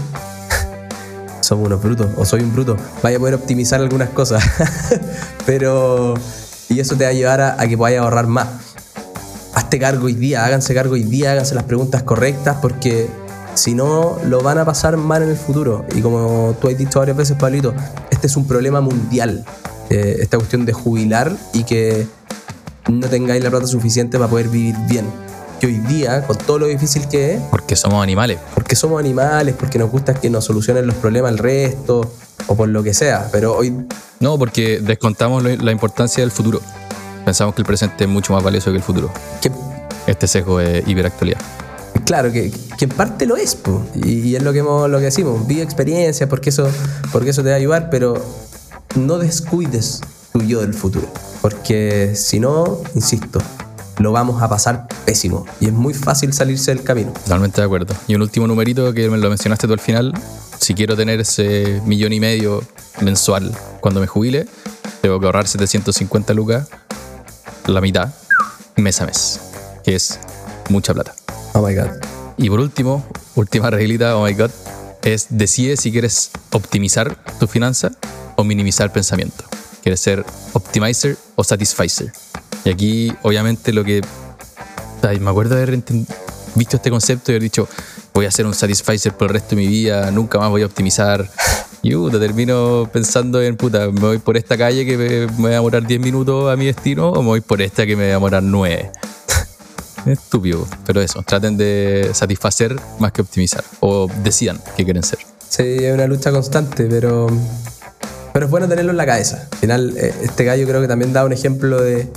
somos 1.41 1.67
unos 1.67 1.81
brutos 1.81 2.07
o 2.17 2.25
soy 2.25 2.41
un 2.41 2.53
bruto. 2.53 2.77
Vaya 3.01 3.17
a 3.17 3.19
poder 3.19 3.35
optimizar 3.35 3.81
algunas 3.81 4.09
cosas. 4.09 4.43
Pero. 5.45 6.13
Y 6.67 6.79
eso 6.79 6.95
te 6.95 7.03
va 7.03 7.11
a 7.11 7.13
llevar 7.13 7.41
a, 7.41 7.61
a 7.61 7.67
que 7.67 7.77
podáis 7.77 7.99
ahorrar 7.99 8.27
más. 8.27 8.47
Hazte 9.55 9.79
cargo 9.79 10.05
hoy 10.05 10.13
día, 10.13 10.45
háganse 10.45 10.73
cargo 10.73 10.93
hoy 10.95 11.03
día, 11.03 11.31
háganse 11.31 11.55
las 11.55 11.63
preguntas 11.63 12.03
correctas 12.03 12.57
porque 12.61 13.07
si 13.53 13.73
no 13.73 14.19
lo 14.25 14.41
van 14.41 14.57
a 14.57 14.65
pasar 14.65 14.97
mal 14.97 15.23
en 15.23 15.29
el 15.29 15.37
futuro. 15.37 15.85
Y 15.95 16.01
como 16.01 16.55
tú 16.59 16.67
has 16.67 16.77
dicho 16.77 16.99
varias 16.99 17.15
veces, 17.15 17.37
Pablito, 17.37 17.73
este 18.11 18.27
es 18.27 18.35
un 18.35 18.45
problema 18.47 18.81
mundial. 18.81 19.45
Eh, 19.89 20.17
esta 20.19 20.37
cuestión 20.37 20.65
de 20.65 20.73
jubilar 20.73 21.31
y 21.53 21.63
que 21.63 22.05
no 22.91 23.07
tengáis 23.07 23.41
la 23.43 23.49
plata 23.49 23.65
suficiente 23.67 24.17
para 24.17 24.29
poder 24.29 24.49
vivir 24.49 24.75
bien. 24.89 25.05
Que 25.61 25.67
hoy 25.67 25.77
día, 25.77 26.27
con 26.27 26.37
todo 26.37 26.59
lo 26.59 26.65
difícil 26.65 27.07
que 27.07 27.35
es, 27.35 27.41
Porque 27.49 27.77
somos 27.77 28.03
animales. 28.03 28.39
porque 28.53 28.75
somos 28.75 28.99
animales, 28.99 29.55
porque 29.57 29.79
nos 29.79 29.89
gusta 29.89 30.13
que 30.13 30.29
nos 30.29 30.43
solucionen 30.43 30.85
los 30.85 30.95
problemas 30.97 31.31
el 31.31 31.37
resto, 31.37 32.11
o 32.47 32.55
por 32.55 32.67
lo 32.67 32.83
que 32.83 32.93
sea. 32.93 33.29
Pero 33.31 33.55
hoy, 33.55 33.73
No, 34.19 34.37
porque 34.37 34.81
descontamos 34.81 35.43
la 35.43 35.71
importancia 35.71 36.21
del 36.21 36.31
futuro. 36.31 36.59
Pensamos 37.25 37.55
que 37.55 37.61
el 37.61 37.65
presente 37.65 38.03
es 38.03 38.09
mucho 38.09 38.33
más 38.33 38.43
valioso 38.43 38.71
que 38.71 38.77
el 38.77 38.83
futuro. 38.83 39.11
Este 40.07 40.27
sesgo 40.27 40.59
es 40.61 40.87
hiperactualidad. 40.87 41.39
claro, 42.05 42.31
que, 42.31 42.51
que 42.77 42.85
en 42.85 42.91
parte 42.91 43.25
lo 43.25 43.35
es, 43.35 43.55
po. 43.55 43.83
Y, 43.95 44.19
y 44.19 44.35
es 44.35 44.43
lo 44.43 44.53
que, 44.53 44.59
hemos, 44.59 44.89
lo 44.89 44.99
que 44.99 45.05
decimos, 45.05 45.45
vive 45.47 45.63
experiencias, 45.63 46.29
porque 46.29 46.49
eso, 46.49 46.69
porque 47.11 47.31
eso 47.31 47.41
te 47.41 47.49
va 47.49 47.55
a 47.55 47.57
ayudar, 47.57 47.89
pero 47.89 48.23
no 48.95 49.17
descuides 49.17 50.01
tu 50.31 50.41
yo 50.43 50.61
del 50.61 50.73
futuro. 50.73 51.07
Porque 51.41 52.13
si 52.15 52.39
no, 52.39 52.81
insisto, 52.93 53.39
lo 53.97 54.11
vamos 54.11 54.41
a 54.43 54.49
pasar 54.49 54.87
pésimo. 55.05 55.45
Y 55.59 55.65
es 55.67 55.73
muy 55.73 55.93
fácil 55.93 56.33
salirse 56.33 56.73
del 56.73 56.83
camino. 56.83 57.11
Totalmente 57.11 57.61
de 57.61 57.65
acuerdo. 57.65 57.95
Y 58.07 58.15
un 58.15 58.21
último 58.21 58.45
numerito 58.45 58.93
que 58.93 59.09
me 59.09 59.17
lo 59.17 59.29
mencionaste 59.29 59.67
tú 59.67 59.73
al 59.73 59.79
final. 59.79 60.13
Si 60.59 60.73
quiero 60.73 60.95
tener 60.95 61.19
ese 61.19 61.81
millón 61.85 62.13
y 62.13 62.19
medio 62.19 62.63
mensual 63.01 63.51
cuando 63.81 63.99
me 63.99 64.07
jubile, 64.07 64.47
tengo 65.01 65.19
que 65.19 65.25
ahorrar 65.25 65.47
750 65.47 66.33
lucas, 66.33 66.67
la 67.67 67.81
mitad, 67.81 68.13
mes 68.75 69.01
a 69.01 69.05
mes, 69.05 69.39
que 69.83 69.95
es 69.95 70.19
mucha 70.69 70.93
plata. 70.93 71.15
Oh 71.53 71.65
my 71.65 71.73
god. 71.73 71.89
Y 72.37 72.49
por 72.49 72.59
último, 72.59 73.05
última 73.35 73.69
reglita, 73.69 74.17
oh 74.17 74.25
my 74.25 74.33
god, 74.33 74.51
es 75.03 75.27
decide 75.29 75.77
si 75.77 75.91
quieres 75.91 76.31
optimizar 76.51 77.15
tu 77.39 77.47
finanza 77.47 77.91
o 78.35 78.43
minimizar 78.43 78.85
el 78.85 78.91
pensamiento. 78.91 79.43
¿Quieres 79.81 79.99
ser 79.99 80.25
optimizer 80.53 81.17
o 81.35 81.43
satisficer? 81.43 82.11
Y 82.63 82.69
aquí, 82.69 83.13
obviamente, 83.21 83.71
lo 83.71 83.83
que. 83.83 84.01
Ay, 85.03 85.19
me 85.19 85.29
acuerdo 85.29 85.55
de 85.55 85.61
haber 85.61 85.83
visto 86.55 86.77
este 86.77 86.89
concepto 86.89 87.31
y 87.31 87.33
haber 87.33 87.43
dicho, 87.43 87.67
voy 88.13 88.25
a 88.25 88.31
ser 88.31 88.47
un 88.47 88.55
satisficer 88.55 89.13
por 89.13 89.27
el 89.27 89.33
resto 89.33 89.49
de 89.49 89.57
mi 89.57 89.67
vida, 89.67 90.09
nunca 90.09 90.39
más 90.39 90.49
voy 90.49 90.63
a 90.63 90.65
optimizar. 90.65 91.29
Y 91.81 91.93
puta, 91.95 92.19
termino 92.19 92.89
pensando 92.91 93.41
en, 93.41 93.57
puta, 93.57 93.87
me 93.91 93.99
voy 93.99 94.17
por 94.17 94.37
esta 94.37 94.57
calle 94.57 94.85
que 94.85 94.97
me, 94.97 95.25
voy 95.27 95.51
a 95.51 95.55
demorar 95.55 95.85
10 95.85 95.99
minutos 95.99 96.51
a 96.51 96.55
mi 96.55 96.65
destino 96.65 97.09
o 97.09 97.21
me 97.21 97.27
voy 97.27 97.41
por 97.41 97.61
esta 97.61 97.85
que 97.85 97.95
me 97.95 98.03
voy 98.03 98.11
a 98.11 98.13
demorar 98.13 98.43
9. 98.43 98.91
Estúpido, 100.05 100.67
pero 100.85 101.01
eso, 101.01 101.21
traten 101.23 101.57
de 101.57 102.09
satisfacer 102.13 102.75
más 102.99 103.11
que 103.11 103.21
optimizar. 103.21 103.63
O 103.81 104.09
decidan 104.23 104.59
qué 104.75 104.83
quieren 104.83 105.03
ser. 105.03 105.19
Sí, 105.47 105.63
es 105.63 105.93
una 105.93 106.07
lucha 106.07 106.31
constante, 106.31 106.85
pero, 106.89 107.27
pero 108.33 108.45
es 108.45 108.51
bueno 108.51 108.67
tenerlo 108.67 108.91
en 108.91 108.97
la 108.97 109.05
cabeza. 109.05 109.47
Al 109.51 109.57
final, 109.57 109.93
eh, 109.97 110.13
este 110.23 110.43
gallo 110.43 110.67
creo 110.67 110.81
que 110.81 110.87
también 110.87 111.13
da 111.13 111.23
un 111.23 111.33
ejemplo 111.33 111.81
de 111.81 112.09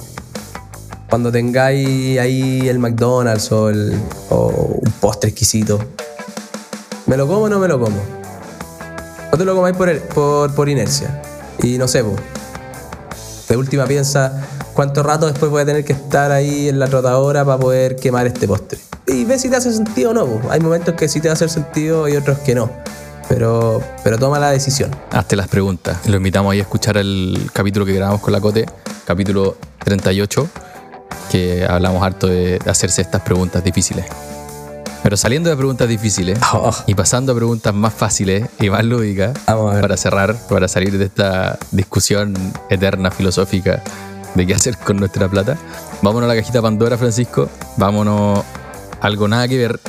cuando 1.09 1.33
tengáis 1.33 2.19
ahí 2.19 2.69
el 2.69 2.79
McDonald's 2.79 3.51
o, 3.53 3.71
el, 3.71 3.99
o 4.31 4.81
un 4.83 4.93
postre 4.93 5.31
exquisito. 5.31 5.79
¿Me 7.07 7.17
lo 7.17 7.27
como 7.27 7.45
o 7.45 7.49
no 7.49 7.59
me 7.59 7.69
lo 7.69 7.81
como? 7.81 8.18
No 9.39 9.45
te 9.45 9.51
lo 9.53 9.72
por, 9.74 10.01
por, 10.09 10.53
por 10.53 10.68
inercia. 10.68 11.22
Y 11.62 11.78
no 11.78 11.86
sé, 11.86 12.03
de 13.49 13.57
última 13.57 13.86
piensa 13.86 14.49
cuánto 14.74 15.05
rato 15.05 15.26
después 15.26 15.49
voy 15.49 15.62
a 15.62 15.64
tener 15.64 15.84
que 15.84 15.93
estar 15.93 16.32
ahí 16.32 16.68
en 16.68 16.80
la 16.80 16.89
trotadora 16.89 17.45
para 17.45 17.57
poder 17.57 17.95
quemar 17.95 18.26
este 18.26 18.49
postre. 18.49 18.80
Y 19.07 19.24
ve 19.26 19.39
si 19.39 19.49
te 19.49 19.55
hace 19.55 19.72
sentido 19.72 20.11
o 20.11 20.14
no. 20.14 20.51
Hay 20.51 20.59
momentos 20.59 20.97
que 20.97 21.07
sí 21.07 21.20
te 21.20 21.30
hacer 21.30 21.51
sentido 21.51 22.09
y 22.09 22.16
otros 22.16 22.39
que 22.39 22.57
no. 22.57 22.68
Pero, 23.28 23.80
pero 24.03 24.18
toma 24.18 24.41
la 24.41 24.51
decisión. 24.51 24.91
Hazte 25.12 25.36
las 25.36 25.47
preguntas. 25.47 26.09
Lo 26.09 26.16
invitamos 26.16 26.53
ahí 26.53 26.59
a 26.59 26.62
escuchar 26.62 26.97
el 26.97 27.49
capítulo 27.53 27.86
que 27.86 27.93
grabamos 27.93 28.20
con 28.20 28.32
la 28.32 28.41
Cote, 28.41 28.66
capítulo 29.07 29.57
38, 29.84 30.49
que 31.30 31.64
hablamos 31.64 32.03
harto 32.03 32.26
de 32.26 32.59
hacerse 32.66 33.03
estas 33.03 33.22
preguntas 33.22 33.62
difíciles. 33.62 34.05
Pero 35.03 35.16
saliendo 35.16 35.49
de 35.51 35.57
preguntas 35.57 35.88
difíciles 35.88 36.38
Oh. 36.53 36.74
y 36.86 36.94
pasando 36.94 37.32
a 37.32 37.34
preguntas 37.34 37.72
más 37.74 37.94
fáciles 37.94 38.49
y 38.61 38.68
más 38.70 38.84
lúdicas, 38.84 39.38
para 39.46 39.96
cerrar, 39.96 40.36
para 40.49 40.68
salir 40.68 40.99
de 40.99 41.05
esta 41.07 41.59
discusión 41.70 42.34
eterna 42.70 43.11
filosófica 43.11 43.82
de 44.34 44.46
qué 44.46 44.55
hacer 44.55 44.76
con 44.78 44.96
nuestra 44.99 45.28
plata, 45.28 45.57
vámonos 46.03 46.28
a 46.30 46.34
la 46.34 46.40
cajita 46.40 46.61
Pandora, 46.62 46.96
Francisco. 46.99 47.49
Vámonos 47.76 48.40
a 49.01 49.07
algo 49.07 49.28
nada 49.28 49.46
que 49.49 49.57
ver, 49.57 49.80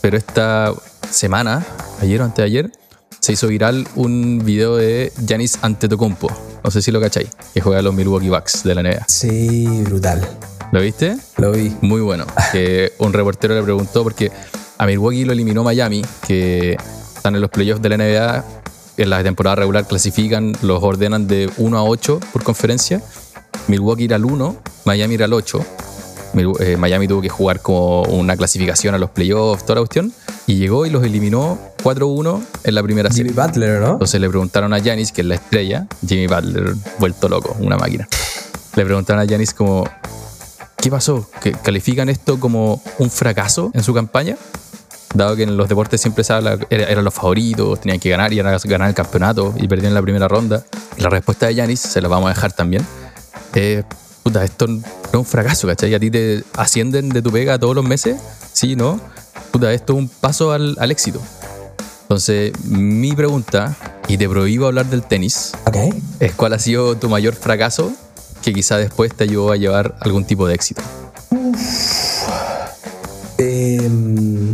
pero 0.00 0.16
esta 0.16 0.72
semana, 1.10 1.64
ayer 2.02 2.20
o 2.20 2.24
antes 2.24 2.36
de 2.38 2.42
ayer, 2.44 2.72
se 3.20 3.32
hizo 3.32 3.48
viral 3.48 3.86
un 3.96 4.42
video 4.44 4.76
de 4.76 5.12
Giannis 5.26 5.58
Antetokounmpo. 5.62 6.28
No 6.62 6.70
sé 6.70 6.82
si 6.82 6.90
lo 6.90 7.00
cacháis, 7.00 7.28
que 7.54 7.60
juega 7.60 7.78
a 7.78 7.82
los 7.82 7.94
Milwaukee 7.94 8.28
Bucks 8.28 8.62
de 8.64 8.74
la 8.74 8.82
NBA. 8.82 9.04
Sí, 9.08 9.66
brutal. 9.84 10.26
¿Lo 10.72 10.80
viste? 10.80 11.16
Lo 11.38 11.52
vi. 11.52 11.74
Muy 11.80 12.00
bueno. 12.00 12.26
Que 12.52 12.92
un 12.98 13.12
reportero 13.12 13.54
le 13.54 13.62
preguntó 13.62 14.02
porque 14.02 14.30
a 14.78 14.86
Milwaukee 14.86 15.24
lo 15.24 15.32
eliminó 15.32 15.62
Miami, 15.64 16.04
que 16.26 16.76
están 17.16 17.34
en 17.34 17.40
los 17.40 17.50
playoffs 17.50 17.80
de 17.82 17.88
la 17.88 17.96
NBA. 17.96 18.44
En 18.98 19.10
la 19.10 19.22
temporada 19.22 19.56
regular 19.56 19.86
clasifican, 19.86 20.56
los 20.62 20.82
ordenan 20.82 21.26
de 21.28 21.50
1 21.58 21.78
a 21.78 21.84
8 21.84 22.20
por 22.32 22.42
conferencia. 22.42 23.02
Milwaukee 23.68 24.04
era 24.06 24.16
el 24.16 24.24
1, 24.24 24.56
Miami 24.84 25.14
era 25.14 25.26
el 25.26 25.32
8. 25.34 25.60
Mil- 26.34 26.52
eh, 26.60 26.76
Miami 26.76 27.06
tuvo 27.08 27.20
que 27.22 27.28
jugar 27.28 27.60
como 27.60 28.02
una 28.02 28.36
clasificación 28.36 28.94
a 28.94 28.98
los 28.98 29.10
playoffs, 29.10 29.62
toda 29.64 29.76
la 29.76 29.80
cuestión. 29.82 30.12
Y 30.46 30.56
llegó 30.56 30.86
y 30.86 30.90
los 30.90 31.02
eliminó 31.04 31.58
4-1 31.82 32.40
en 32.64 32.74
la 32.74 32.82
primera 32.82 33.10
serie. 33.10 33.32
Jimmy 33.32 33.46
Butler, 33.46 33.80
¿no? 33.80 33.92
Entonces 33.92 34.20
le 34.20 34.28
preguntaron 34.28 34.72
a 34.72 34.80
Janis, 34.82 35.10
que 35.12 35.22
es 35.22 35.26
la 35.26 35.34
estrella, 35.36 35.86
Jimmy 36.06 36.26
Butler, 36.26 36.74
vuelto 36.98 37.28
loco, 37.28 37.56
una 37.60 37.76
máquina. 37.76 38.08
Le 38.76 38.84
preguntaron 38.84 39.22
a 39.22 39.28
Janis 39.28 39.52
como, 39.54 39.84
¿qué 40.86 40.90
pasó? 40.92 41.28
¿Que 41.42 41.50
califican 41.50 42.08
esto 42.08 42.38
como 42.38 42.80
un 42.98 43.10
fracaso 43.10 43.72
en 43.74 43.82
su 43.82 43.92
campaña? 43.92 44.36
Dado 45.14 45.34
que 45.34 45.42
en 45.42 45.56
los 45.56 45.68
deportes 45.68 46.00
siempre 46.00 46.22
se 46.22 46.32
habla, 46.32 46.58
era- 46.70 46.84
eran 46.84 47.04
los 47.04 47.12
favoritos, 47.12 47.80
tenían 47.80 47.98
que 47.98 48.08
ganar 48.08 48.32
y 48.32 48.36
ganar 48.36 48.88
el 48.88 48.94
campeonato 48.94 49.52
y 49.56 49.66
en 49.88 49.94
la 49.94 50.00
primera 50.02 50.28
ronda. 50.28 50.64
La 50.98 51.08
respuesta 51.10 51.46
de 51.48 51.56
Janis, 51.56 51.80
se 51.80 52.00
la 52.00 52.06
vamos 52.06 52.26
a 52.30 52.34
dejar 52.34 52.52
también, 52.52 52.86
es, 53.52 53.84
puta, 54.22 54.44
esto 54.44 54.68
no 54.68 54.78
es 54.78 55.14
un 55.14 55.24
fracaso, 55.24 55.66
¿cachai? 55.66 55.92
A 55.92 55.98
ti 55.98 56.08
te 56.08 56.44
ascienden 56.54 57.08
de 57.08 57.20
tu 57.20 57.32
pega 57.32 57.58
todos 57.58 57.74
los 57.74 57.84
meses, 57.84 58.16
sí, 58.52 58.76
¿no? 58.76 59.00
puta, 59.50 59.72
esto 59.72 59.94
es 59.94 59.98
un 59.98 60.08
paso 60.08 60.52
al, 60.52 60.76
al 60.78 60.92
éxito. 60.92 61.20
Entonces, 62.02 62.52
mi 62.64 63.12
pregunta, 63.16 63.74
y 64.06 64.18
te 64.18 64.28
prohíbo 64.28 64.66
hablar 64.66 64.86
del 64.86 65.02
tenis, 65.02 65.50
Ok. 65.66 65.76
es 66.20 66.32
cuál 66.34 66.52
ha 66.52 66.60
sido 66.60 66.96
tu 66.96 67.08
mayor 67.08 67.34
fracaso 67.34 67.90
que 68.46 68.54
quizá 68.54 68.76
después 68.78 69.12
te 69.12 69.24
ayudó 69.24 69.50
a 69.50 69.56
llevar 69.56 69.96
algún 69.98 70.24
tipo 70.24 70.46
de 70.46 70.54
éxito. 70.54 70.80
Em, 73.38 74.52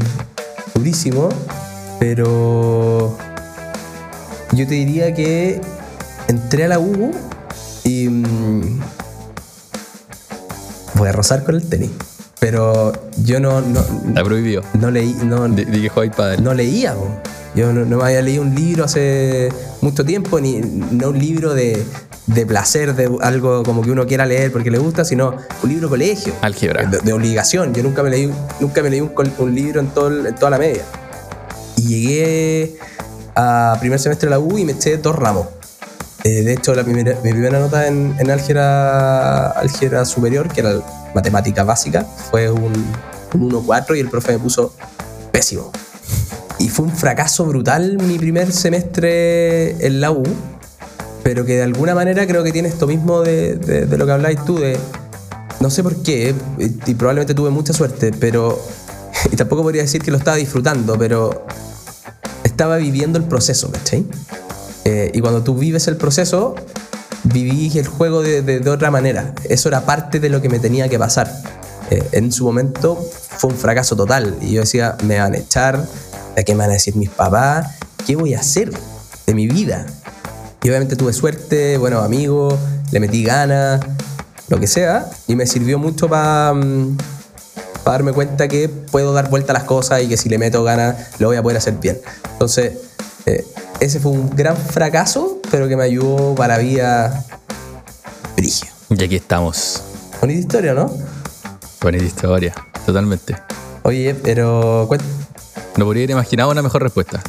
durísimo, 0.74 1.28
pero 2.00 3.14
yo 4.52 4.66
te 4.66 4.74
diría 4.74 5.12
que 5.12 5.60
entré 6.26 6.64
a 6.64 6.68
la 6.68 6.78
U 6.78 7.10
y 7.84 8.08
mm, 8.08 8.80
voy 10.94 11.08
a 11.08 11.12
rozar 11.12 11.44
con 11.44 11.56
el 11.56 11.68
tenis, 11.68 11.90
pero 12.40 12.94
yo 13.18 13.40
no, 13.40 13.60
no, 13.60 13.80
Está 14.08 14.24
prohibido. 14.24 14.62
no 14.80 14.90
leí, 14.90 15.14
no, 15.22 15.48
Di 15.48 15.66
di 15.66 15.90
que 15.90 16.10
padre. 16.16 16.40
no 16.40 16.54
leía. 16.54 16.96
Yo 17.54 17.70
no, 17.74 17.84
no 17.84 17.98
me 17.98 18.04
había 18.04 18.22
leído 18.22 18.40
un 18.40 18.54
libro 18.54 18.84
hace 18.86 19.50
mucho 19.82 20.02
tiempo, 20.02 20.40
ni 20.40 20.60
no 20.60 21.10
un 21.10 21.18
libro 21.18 21.52
de, 21.52 21.84
de 22.26 22.46
placer, 22.46 22.94
de 22.94 23.10
algo 23.20 23.62
como 23.64 23.82
que 23.82 23.90
uno 23.90 24.06
quiera 24.06 24.26
leer 24.26 24.52
porque 24.52 24.70
le 24.70 24.78
gusta, 24.78 25.04
sino 25.04 25.34
un 25.62 25.68
libro 25.68 25.88
colegio. 25.88 26.32
Álgebra. 26.40 26.84
De, 26.84 26.98
de 26.98 27.12
obligación. 27.12 27.74
Yo 27.74 27.82
nunca 27.82 28.02
me 28.02 28.10
leí, 28.10 28.32
nunca 28.60 28.82
me 28.82 28.90
leí 28.90 29.00
un, 29.00 29.54
libro 29.54 29.80
en, 29.80 29.88
todo 29.88 30.08
el- 30.08 30.26
en 30.26 30.34
toda 30.34 30.50
la 30.50 30.58
media. 30.58 30.82
Y 31.76 31.82
llegué 31.88 32.76
a 33.34 33.76
primer 33.80 33.98
semestre 33.98 34.28
de 34.28 34.30
la 34.30 34.38
U 34.38 34.56
y 34.58 34.64
me 34.64 34.72
eché 34.72 34.96
dos 34.98 35.16
ramos. 35.16 35.46
Eh, 36.24 36.42
de 36.42 36.52
hecho, 36.52 36.74
la 36.74 36.84
primera, 36.84 37.16
mi 37.24 37.32
primera 37.32 37.58
nota 37.58 37.88
en, 37.88 38.14
en 38.18 38.30
álgebra, 38.30 39.50
álgebra 39.50 40.04
superior, 40.04 40.48
que 40.48 40.60
era 40.60 40.74
matemática 41.14 41.64
básica, 41.64 42.04
fue 42.30 42.48
un, 42.48 42.72
un 43.34 43.50
1-4 43.50 43.96
y 43.96 44.00
el 44.00 44.08
profe 44.08 44.32
me 44.32 44.38
puso 44.38 44.72
pésimo. 45.32 45.72
Y 46.60 46.68
fue 46.68 46.84
un 46.84 46.92
fracaso 46.92 47.44
brutal 47.46 47.98
mi 47.98 48.18
primer 48.18 48.52
semestre 48.52 49.84
en 49.84 50.00
la 50.00 50.12
U, 50.12 50.22
pero 51.22 51.44
que 51.44 51.56
de 51.56 51.62
alguna 51.62 51.94
manera 51.94 52.26
creo 52.26 52.42
que 52.44 52.52
tiene 52.52 52.68
esto 52.68 52.86
mismo 52.86 53.20
de, 53.22 53.54
de- 53.56 53.86
de 53.86 53.98
lo 53.98 54.06
que 54.06 54.12
habláis 54.12 54.44
tú, 54.44 54.58
de 54.58 54.76
no 55.60 55.70
sé 55.70 55.82
por 55.82 55.96
qué, 56.02 56.34
y 56.86 56.94
probablemente 56.94 57.34
tuve 57.34 57.50
mucha 57.50 57.72
suerte, 57.72 58.12
pero. 58.18 58.60
Y 59.30 59.36
tampoco 59.36 59.62
podría 59.62 59.82
decir 59.82 60.02
que 60.02 60.10
lo 60.10 60.16
estaba 60.16 60.36
disfrutando, 60.36 60.98
pero 60.98 61.46
estaba 62.42 62.76
viviendo 62.76 63.18
el 63.18 63.24
proceso, 63.24 63.70
¿cachai? 63.70 64.04
Eh, 64.84 65.12
y 65.14 65.20
cuando 65.20 65.42
tú 65.44 65.54
vives 65.54 65.86
el 65.86 65.96
proceso, 65.96 66.56
viví 67.24 67.70
el 67.78 67.86
juego 67.86 68.22
de, 68.22 68.42
de- 68.42 68.58
de 68.58 68.70
otra 68.70 68.90
manera. 68.90 69.32
Eso 69.48 69.68
era 69.68 69.82
parte 69.82 70.18
de 70.18 70.28
lo 70.28 70.42
que 70.42 70.48
me 70.48 70.58
tenía 70.58 70.88
que 70.88 70.98
pasar. 70.98 71.32
Eh, 71.90 72.02
en 72.12 72.32
su 72.32 72.44
momento 72.44 72.96
fue 73.38 73.50
un 73.50 73.56
fracaso 73.56 73.94
total. 73.94 74.36
Y 74.40 74.52
yo 74.54 74.62
decía, 74.62 74.96
me 75.04 75.18
van 75.20 75.34
a 75.34 75.38
echar, 75.38 75.86
¿a 76.36 76.42
qué 76.42 76.54
me 76.54 76.60
van 76.60 76.70
a 76.70 76.74
decir 76.74 76.96
mis 76.96 77.10
papás? 77.10 77.68
¿Qué 78.04 78.16
voy 78.16 78.34
a 78.34 78.40
hacer 78.40 78.72
de 79.26 79.34
mi 79.34 79.46
vida? 79.46 79.86
Y 80.62 80.68
obviamente 80.68 80.96
tuve 80.96 81.12
suerte, 81.12 81.76
buenos 81.76 82.04
amigos, 82.04 82.54
le 82.92 83.00
metí 83.00 83.24
ganas, 83.24 83.80
lo 84.48 84.60
que 84.60 84.66
sea, 84.66 85.10
y 85.26 85.34
me 85.34 85.46
sirvió 85.46 85.78
mucho 85.78 86.08
para 86.08 86.54
darme 87.84 88.12
cuenta 88.12 88.46
que 88.46 88.68
puedo 88.68 89.12
dar 89.12 89.28
vuelta 89.28 89.52
a 89.52 89.54
las 89.54 89.64
cosas 89.64 90.02
y 90.02 90.08
que 90.08 90.16
si 90.16 90.28
le 90.28 90.38
meto 90.38 90.62
ganas 90.62 90.96
lo 91.18 91.28
voy 91.28 91.36
a 91.36 91.42
poder 91.42 91.58
hacer 91.58 91.74
bien. 91.74 92.00
Entonces, 92.32 92.74
eh, 93.26 93.44
ese 93.80 93.98
fue 93.98 94.12
un 94.12 94.30
gran 94.30 94.56
fracaso, 94.56 95.40
pero 95.50 95.68
que 95.68 95.76
me 95.76 95.84
ayudó 95.84 96.34
para 96.36 96.56
la 96.56 96.62
vida 96.62 97.24
brigio. 98.36 98.68
Y 98.90 99.02
aquí 99.02 99.16
estamos. 99.16 99.82
Bonita 100.20 100.38
historia, 100.38 100.74
¿no? 100.74 100.92
Bonita 101.80 102.04
historia. 102.04 102.54
Totalmente. 102.86 103.36
Oye, 103.82 104.14
pero 104.14 104.88
No 105.76 105.84
podría 105.84 106.02
haber 106.02 106.10
imaginado 106.10 106.50
una 106.50 106.62
mejor 106.62 106.82
respuesta. 106.82 107.20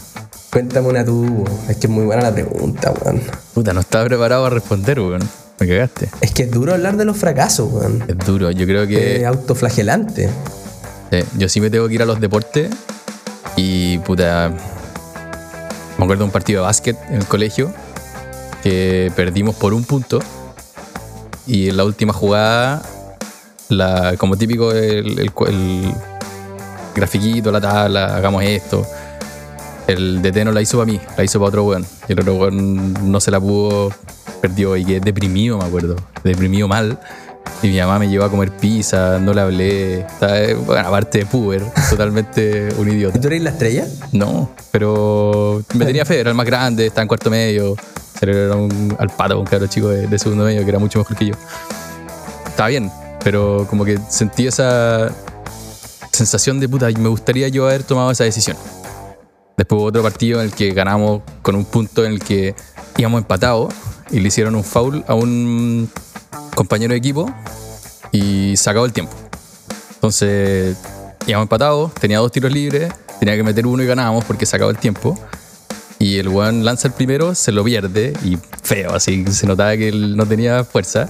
Cuéntame 0.54 0.88
una 0.88 1.04
tú. 1.04 1.44
Es 1.68 1.78
que 1.78 1.88
es 1.88 1.90
muy 1.90 2.06
buena 2.06 2.22
la 2.22 2.32
pregunta, 2.34 2.94
weón. 3.02 3.22
Puta, 3.56 3.74
no 3.74 3.80
estaba 3.80 4.06
preparado 4.06 4.46
a 4.46 4.50
responder, 4.52 5.00
weón. 5.00 5.28
Me 5.60 5.68
cagaste. 5.68 6.10
Es 6.22 6.32
que 6.32 6.44
es 6.44 6.52
duro 6.52 6.74
hablar 6.74 6.96
de 6.96 7.06
los 7.06 7.18
fracasos, 7.18 7.72
weón. 7.74 8.04
Es 8.08 8.18
duro. 8.20 8.52
Yo 8.52 8.66
creo 8.68 8.84
Es 8.84 8.90
que 8.90 9.26
autoflagelante. 9.26 10.30
sí, 11.12 11.20
yo 11.38 11.50
sí 11.50 11.60
me 11.60 11.70
tengo 11.72 11.88
que 11.88 11.96
ir 11.96 12.04
a 12.04 12.06
los 12.06 12.20
deportes. 12.20 12.70
Y 13.56 13.98
puta. 14.00 14.52
Me 15.98 16.04
acuerdo 16.06 16.22
de 16.22 16.26
un 16.26 16.32
partido 16.32 16.62
de 16.62 16.66
básquet 16.68 16.98
en 17.10 17.16
el 17.16 17.26
colegio 17.26 17.72
que 18.62 19.12
perdimos 19.16 19.56
por 19.56 19.74
un 19.74 19.84
punto. 19.84 20.20
Y 21.46 21.70
en 21.70 21.78
la 21.78 21.84
última 21.84 22.14
jugada, 22.14 22.82
la, 23.70 24.16
como 24.18 24.38
típico, 24.38 24.72
el, 24.72 25.20
el, 25.20 25.32
el 25.48 25.94
grafiquito, 26.96 27.52
la 27.52 27.60
tabla, 27.60 28.16
hagamos 28.16 28.44
esto. 28.44 28.86
El 29.88 30.22
DT 30.22 30.46
no 30.46 30.52
la 30.52 30.62
hizo 30.62 30.78
para 30.78 30.92
mí, 30.92 31.00
la 31.18 31.24
hizo 31.24 31.40
para 31.40 31.50
otro 31.50 31.66
weón. 31.66 31.86
Y 32.08 32.14
el 32.14 32.20
otro 32.20 32.36
weón 32.36 33.12
no 33.12 33.20
se 33.20 33.32
la 33.32 33.40
pudo, 33.40 33.92
perdió 34.42 34.78
y 34.78 34.86
quedé 34.86 35.00
deprimido, 35.02 35.58
me 35.58 35.66
acuerdo. 35.66 35.96
Deprimido 36.24 36.68
mal. 36.68 37.00
Y 37.62 37.68
mi 37.68 37.80
mamá 37.80 38.00
me 38.00 38.10
llevó 38.10 38.26
a 38.26 38.30
comer 38.30 38.52
pizza, 38.52 39.20
no 39.20 39.34
le 39.34 39.42
hablé. 39.42 40.00
Estaba, 40.02 40.40
eh, 40.40 40.54
bueno, 40.54 40.88
aparte 40.88 41.20
de 41.20 41.26
puber, 41.26 41.64
totalmente 41.90 42.70
un 42.78 42.90
¿Y 42.90 42.94
idiota. 42.94 43.20
tú 43.20 43.28
eres 43.28 43.42
la 43.42 43.52
estrella? 43.52 43.88
No, 44.12 44.52
pero 44.72 45.64
me 45.74 45.86
tenía 45.86 46.06
fe, 46.06 46.20
era 46.20 46.30
el 46.30 46.36
más 46.36 46.46
grande, 46.46 46.86
estaba 46.88 47.04
en 47.04 47.08
cuarto 47.08 47.30
medio. 47.30 47.76
Era 48.22 48.56
un, 48.56 48.96
al 49.00 49.10
pato, 49.10 49.38
un 49.38 49.46
cabro 49.46 49.68
chico 49.68 49.90
de, 49.90 50.08
de 50.08 50.20
segundo 50.20 50.46
medio 50.46 50.64
que 50.64 50.70
era 50.70 50.80
mucho 50.80 51.00
mejor 51.00 51.18
que 51.18 51.26
yo. 51.26 51.34
Estaba 52.48 52.70
bien, 52.70 52.90
pero 53.22 53.68
como 53.70 53.84
que 53.84 54.00
sentí 54.10 54.48
esa 54.48 55.10
sensación 56.12 56.60
de 56.60 56.70
puta, 56.70 56.88
me 56.98 57.10
gustaría 57.10 57.50
yo 57.50 57.66
haber 57.68 57.84
tomado 57.84 58.12
esa 58.12 58.24
decisión. 58.24 58.56
Después 59.58 59.80
hubo 59.80 59.88
otro 59.88 60.02
partido 60.02 60.40
en 60.40 60.48
el 60.48 60.54
que 60.54 60.72
ganamos 60.74 61.22
con 61.42 61.56
un 61.56 61.66
punto 61.66 62.04
en 62.06 62.14
el 62.14 62.20
que 62.20 62.56
íbamos 62.98 63.22
empatados 63.22 63.74
y 64.12 64.20
le 64.20 64.28
hicieron 64.28 64.56
un 64.56 64.64
foul 64.64 65.04
a 65.08 65.14
un 65.14 65.90
compañero 66.56 66.94
de 66.94 66.98
equipo 66.98 67.32
y 68.12 68.56
se 68.58 68.70
acabó 68.70 68.86
el 68.86 68.94
tiempo. 68.94 69.14
Entonces 69.96 70.78
íbamos 71.28 71.46
empatados, 71.46 71.94
tenía 71.94 72.20
dos 72.20 72.32
tiros 72.32 72.52
libres, 72.52 72.94
tenía 73.20 73.36
que 73.36 73.44
meter 73.44 73.66
uno 73.68 73.84
y 73.84 73.86
ganábamos 73.86 74.26
porque 74.26 74.46
se 74.46 74.56
acabó 74.56 74.72
el 74.72 74.78
tiempo. 74.78 75.18
Y 76.00 76.18
el 76.18 76.28
weón 76.28 76.66
lanza 76.66 76.90
el 76.90 76.94
primero, 76.94 77.34
se 77.34 77.52
lo 77.52 77.64
pierde 77.64 78.14
y 78.26 78.38
feo, 78.62 78.94
así 78.94 79.26
se 79.32 79.48
notaba 79.48 79.78
que 79.78 79.88
él 79.88 80.18
no 80.18 80.26
tenía 80.26 80.64
fuerza. 80.64 81.10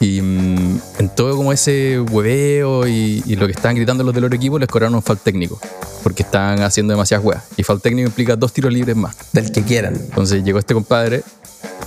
Y 0.00 0.20
mm, 0.20 0.80
en 0.98 1.08
todo 1.14 1.36
como 1.36 1.52
ese 1.52 2.00
hueveo 2.00 2.86
y, 2.86 3.22
y 3.26 3.36
lo 3.36 3.46
que 3.46 3.52
estaban 3.52 3.76
gritando 3.76 4.04
los 4.04 4.14
del 4.14 4.24
otro 4.24 4.36
equipo 4.36 4.58
les 4.58 4.68
cobraron 4.68 4.94
un 4.94 5.02
foul 5.02 5.18
técnico 5.18 5.58
porque 6.04 6.22
estaban 6.22 6.60
haciendo 6.60 6.92
demasiadas 6.92 7.24
weas. 7.24 7.42
Y 7.56 7.62
foul 7.62 7.80
técnico 7.80 8.06
implica 8.06 8.36
dos 8.36 8.52
tiros 8.52 8.72
libres 8.72 8.94
más. 8.94 9.16
Del 9.32 9.50
que 9.50 9.62
quieran. 9.62 9.94
Entonces 9.94 10.44
llegó 10.44 10.58
este 10.58 10.74
compadre 10.74 11.24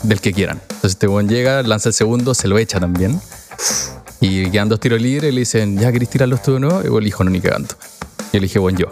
del 0.04 0.20
que 0.20 0.34
quieran. 0.34 0.60
Entonces 0.64 0.92
este 0.92 1.08
weón 1.08 1.30
llega, 1.30 1.62
lanza 1.62 1.90
el 1.90 1.94
segundo, 1.94 2.34
se 2.34 2.48
lo 2.48 2.58
echa 2.58 2.80
también. 2.80 3.22
Y 4.20 4.50
quedan 4.50 4.70
dos 4.70 4.80
tiros 4.80 5.00
libres 5.00 5.32
y 5.32 5.36
le 5.36 5.42
dicen, 5.42 5.78
¿ya 5.78 5.92
querés 5.92 6.10
tirarlos 6.10 6.42
tú 6.42 6.56
o 6.56 6.60
no? 6.60 6.82
Y 6.84 6.88
el 6.88 7.04
dijo, 7.04 7.24
no, 7.24 7.30
ni 7.30 7.40
cagando. 7.40 7.76
Y 8.32 8.38
yo 8.38 8.40
le 8.40 8.48
dije, 8.48 8.60
bueno, 8.60 8.80
yo. 8.80 8.88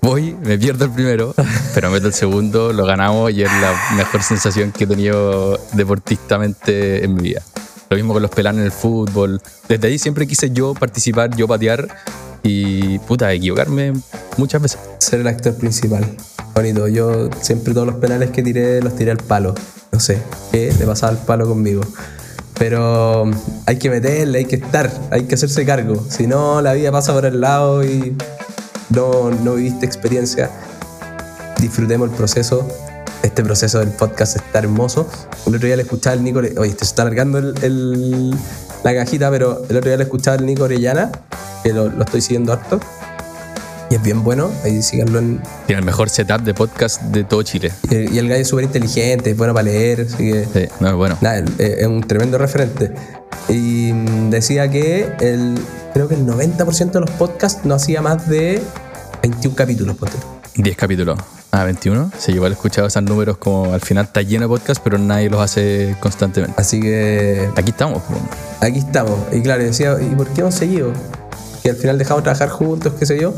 Voy, 0.00 0.36
me 0.44 0.56
pierdo 0.58 0.84
el 0.84 0.90
primero, 0.92 1.34
pero 1.74 1.90
meto 1.90 2.06
el 2.06 2.14
segundo, 2.14 2.72
lo 2.72 2.84
ganamos 2.84 3.32
y 3.32 3.42
es 3.42 3.50
la 3.60 3.74
mejor 3.96 4.22
sensación 4.22 4.70
que 4.70 4.84
he 4.84 4.86
tenido 4.86 5.58
deportistamente 5.72 7.04
en 7.04 7.14
mi 7.14 7.22
vida. 7.22 7.42
Lo 7.94 7.98
mismo 7.98 8.12
con 8.12 8.22
los 8.22 8.30
pelanes 8.32 8.58
en 8.58 8.66
el 8.66 8.72
fútbol. 8.72 9.40
Desde 9.68 9.86
ahí 9.86 10.00
siempre 10.00 10.26
quise 10.26 10.50
yo 10.50 10.74
participar, 10.74 11.36
yo 11.36 11.46
patear 11.46 11.86
y, 12.42 12.98
puta, 12.98 13.32
equivocarme 13.32 13.92
muchas 14.36 14.60
veces. 14.60 14.80
Ser 14.98 15.20
el 15.20 15.28
actor 15.28 15.54
principal. 15.54 16.04
Bonito. 16.56 16.88
Yo 16.88 17.30
siempre 17.40 17.72
todos 17.72 17.86
los 17.86 17.94
penales 17.98 18.30
que 18.30 18.42
tiré 18.42 18.82
los 18.82 18.96
tiré 18.96 19.12
al 19.12 19.18
palo. 19.18 19.54
No 19.92 20.00
sé 20.00 20.20
qué 20.50 20.74
le 20.76 20.86
pasaba 20.86 21.12
al 21.12 21.18
palo 21.18 21.46
conmigo. 21.46 21.82
Pero 22.58 23.30
hay 23.64 23.76
que 23.76 23.90
meterle, 23.90 24.38
hay 24.38 24.46
que 24.46 24.56
estar, 24.56 24.90
hay 25.12 25.22
que 25.26 25.36
hacerse 25.36 25.64
cargo. 25.64 26.04
Si 26.10 26.26
no, 26.26 26.60
la 26.62 26.72
vida 26.72 26.90
pasa 26.90 27.12
por 27.12 27.26
el 27.26 27.40
lado 27.40 27.84
y 27.84 28.16
no, 28.90 29.30
no 29.30 29.54
viviste 29.54 29.86
experiencia. 29.86 30.50
Disfrutemos 31.60 32.10
el 32.10 32.16
proceso. 32.16 32.66
Este 33.24 33.42
proceso 33.42 33.78
del 33.78 33.88
podcast 33.88 34.36
está 34.36 34.58
hermoso. 34.58 35.08
El 35.46 35.54
otro 35.56 35.66
día 35.66 35.76
le 35.76 35.82
escuchaba 35.82 36.12
al 36.14 36.22
Nico. 36.22 36.40
Oye, 36.58 36.72
te 36.74 36.80
se 36.80 36.84
está 36.84 37.02
alargando 37.02 37.38
el- 37.38 37.54
el- 37.62 38.30
la 38.84 38.94
cajita, 38.94 39.30
pero 39.30 39.62
el 39.68 39.76
otro 39.76 39.88
día 39.88 39.96
le 39.96 40.04
escuchaba 40.04 40.36
al 40.36 40.44
Nico 40.44 40.64
Orellana, 40.64 41.10
que 41.62 41.72
lo, 41.72 41.88
lo 41.88 42.04
estoy 42.04 42.20
siguiendo 42.20 42.52
harto. 42.52 42.78
Y 43.90 43.94
es 43.94 44.02
bien 44.02 44.22
bueno. 44.22 44.50
Ahí 44.62 44.82
síganlo 44.82 45.18
en, 45.20 45.40
Tiene 45.66 45.80
el 45.80 45.86
mejor 45.86 46.10
setup 46.10 46.42
de 46.42 46.52
podcast 46.52 47.00
de 47.00 47.24
todo 47.24 47.42
Chile. 47.42 47.72
y 47.90 47.94
el, 47.94 48.12
y 48.14 48.18
el 48.18 48.28
gallo 48.28 48.42
es 48.42 48.48
súper 48.48 48.64
inteligente, 48.66 49.30
es 49.30 49.36
bueno 49.38 49.54
para 49.54 49.64
leer, 49.64 50.02
así 50.02 50.30
que. 50.30 50.44
Sí, 50.52 50.68
no, 50.80 50.88
es 50.88 50.94
bueno. 50.94 51.16
Nada, 51.22 51.42
es 51.58 51.86
un 51.86 52.02
tremendo 52.02 52.36
referente. 52.36 52.92
Y 53.48 53.90
mm, 53.92 54.28
decía 54.30 54.70
que 54.70 55.08
el, 55.20 55.54
creo 55.94 56.08
que 56.08 56.14
el 56.14 56.26
90% 56.26 56.90
de 56.92 57.00
los 57.00 57.10
podcasts 57.12 57.64
no 57.64 57.74
hacía 57.74 58.02
más 58.02 58.28
de 58.28 58.62
21 59.22 59.56
capítulos, 59.56 59.96
ponte 59.96 60.16
tú. 60.18 60.62
10 60.62 60.76
capítulos. 60.76 61.18
Ah, 61.56 61.62
21. 61.62 62.10
Sí, 62.18 62.32
igual 62.32 62.50
he 62.50 62.54
escuchado 62.56 62.88
esos 62.88 63.00
números 63.04 63.36
como 63.36 63.72
al 63.72 63.80
final 63.80 64.06
está 64.06 64.22
lleno 64.22 64.42
de 64.42 64.48
podcast, 64.48 64.82
pero 64.82 64.98
nadie 64.98 65.30
los 65.30 65.40
hace 65.40 65.94
constantemente. 66.00 66.60
Así 66.60 66.80
que 66.80 67.48
Aquí 67.54 67.70
estamos. 67.70 68.02
pues. 68.08 68.20
aquí 68.60 68.80
estamos. 68.80 69.16
Y 69.30 69.40
claro, 69.40 69.62
decía, 69.62 69.96
¿y 70.02 70.16
por 70.16 70.26
qué 70.30 70.40
hemos 70.40 70.56
seguido? 70.56 70.90
Que 71.62 71.70
al 71.70 71.76
final 71.76 71.96
dejamos 71.96 72.22
de 72.22 72.24
trabajar 72.24 72.48
juntos, 72.48 72.94
qué 72.98 73.06
sé 73.06 73.20
yo. 73.20 73.32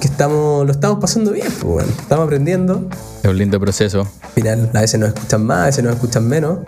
estamos, 0.00 0.66
lo 0.66 0.72
estamos 0.72 0.98
pasando 1.00 1.30
bien, 1.30 1.46
pues, 1.60 1.62
bueno. 1.62 1.88
estamos 2.00 2.24
aprendiendo. 2.24 2.88
Es 3.22 3.30
un 3.30 3.38
lindo 3.38 3.60
proceso. 3.60 4.08
Al 4.20 4.30
final, 4.30 4.70
a 4.74 4.80
veces 4.80 4.98
nos 4.98 5.10
escuchan 5.10 5.46
más, 5.46 5.58
a 5.58 5.66
veces 5.66 5.84
nos 5.84 5.94
escuchan 5.94 6.26
menos, 6.26 6.58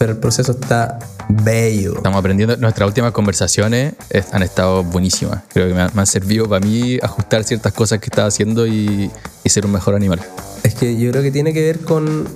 pero 0.00 0.12
el 0.12 0.18
proceso 0.18 0.52
está 0.52 0.98
bello. 1.28 1.96
Estamos 1.96 2.18
aprendiendo. 2.18 2.56
Nuestras 2.56 2.86
últimas 2.88 3.12
conversaciones 3.12 3.92
es- 4.08 4.32
han 4.32 4.42
estado 4.42 4.82
buenísimas. 4.82 5.42
Creo 5.52 5.68
que 5.68 5.74
me 5.74 5.82
han, 5.82 5.90
me 5.92 6.00
han 6.00 6.06
servido 6.06 6.48
para 6.48 6.64
mí 6.64 6.98
ajustar 7.02 7.44
ciertas 7.44 7.74
cosas 7.74 7.98
que 7.98 8.06
estaba 8.06 8.26
haciendo 8.28 8.66
y, 8.66 9.10
y 9.44 9.48
ser 9.50 9.66
un 9.66 9.72
mejor 9.72 9.94
animal. 9.94 10.18
Es 10.62 10.74
que 10.74 10.96
yo 10.98 11.10
creo 11.10 11.22
que 11.22 11.30
tiene 11.30 11.52
que 11.52 11.60
ver 11.66 11.80
con 11.80 12.26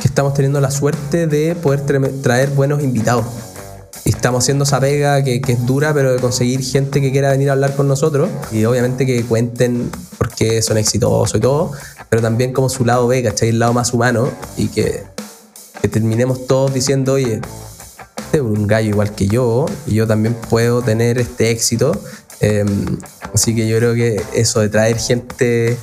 que 0.00 0.08
estamos 0.08 0.32
teniendo 0.32 0.58
la 0.62 0.70
suerte 0.70 1.26
de 1.26 1.54
poder 1.54 1.84
tra- 1.84 2.22
traer 2.22 2.48
buenos 2.48 2.82
invitados. 2.82 3.26
Y 4.06 4.08
estamos 4.08 4.42
haciendo 4.44 4.64
esa 4.64 4.80
pega 4.80 5.22
que, 5.22 5.42
que 5.42 5.52
es 5.52 5.66
dura, 5.66 5.92
pero 5.92 6.14
de 6.14 6.18
conseguir 6.18 6.64
gente 6.64 7.02
que 7.02 7.12
quiera 7.12 7.30
venir 7.30 7.50
a 7.50 7.52
hablar 7.52 7.76
con 7.76 7.88
nosotros. 7.88 8.30
Y 8.52 8.64
obviamente 8.64 9.04
que 9.04 9.22
cuenten 9.26 9.90
por 10.16 10.30
qué 10.30 10.62
son 10.62 10.78
exitosos 10.78 11.36
y 11.36 11.40
todo, 11.40 11.72
pero 12.08 12.22
también 12.22 12.54
como 12.54 12.70
su 12.70 12.86
lado 12.86 13.06
B, 13.06 13.22
¿cachai? 13.22 13.50
El 13.50 13.58
lado 13.58 13.74
más 13.74 13.92
humano. 13.92 14.30
Y 14.56 14.68
que, 14.68 15.04
que 15.82 15.88
terminemos 15.88 16.46
todos 16.46 16.72
diciendo, 16.74 17.14
oye, 17.14 17.40
este 18.18 18.38
es 18.38 18.42
un 18.42 18.66
gallo 18.66 18.90
igual 18.90 19.14
que 19.14 19.26
yo, 19.26 19.66
y 19.86 19.94
yo 19.94 20.06
también 20.06 20.34
puedo 20.34 20.82
tener 20.82 21.18
este 21.18 21.50
éxito. 21.50 22.00
Eh, 22.40 22.64
así 23.34 23.54
que 23.54 23.68
yo 23.68 23.76
creo 23.78 23.94
que 23.94 24.22
eso 24.34 24.60
de 24.60 24.68
traer 24.68 24.98
gente, 24.98 25.76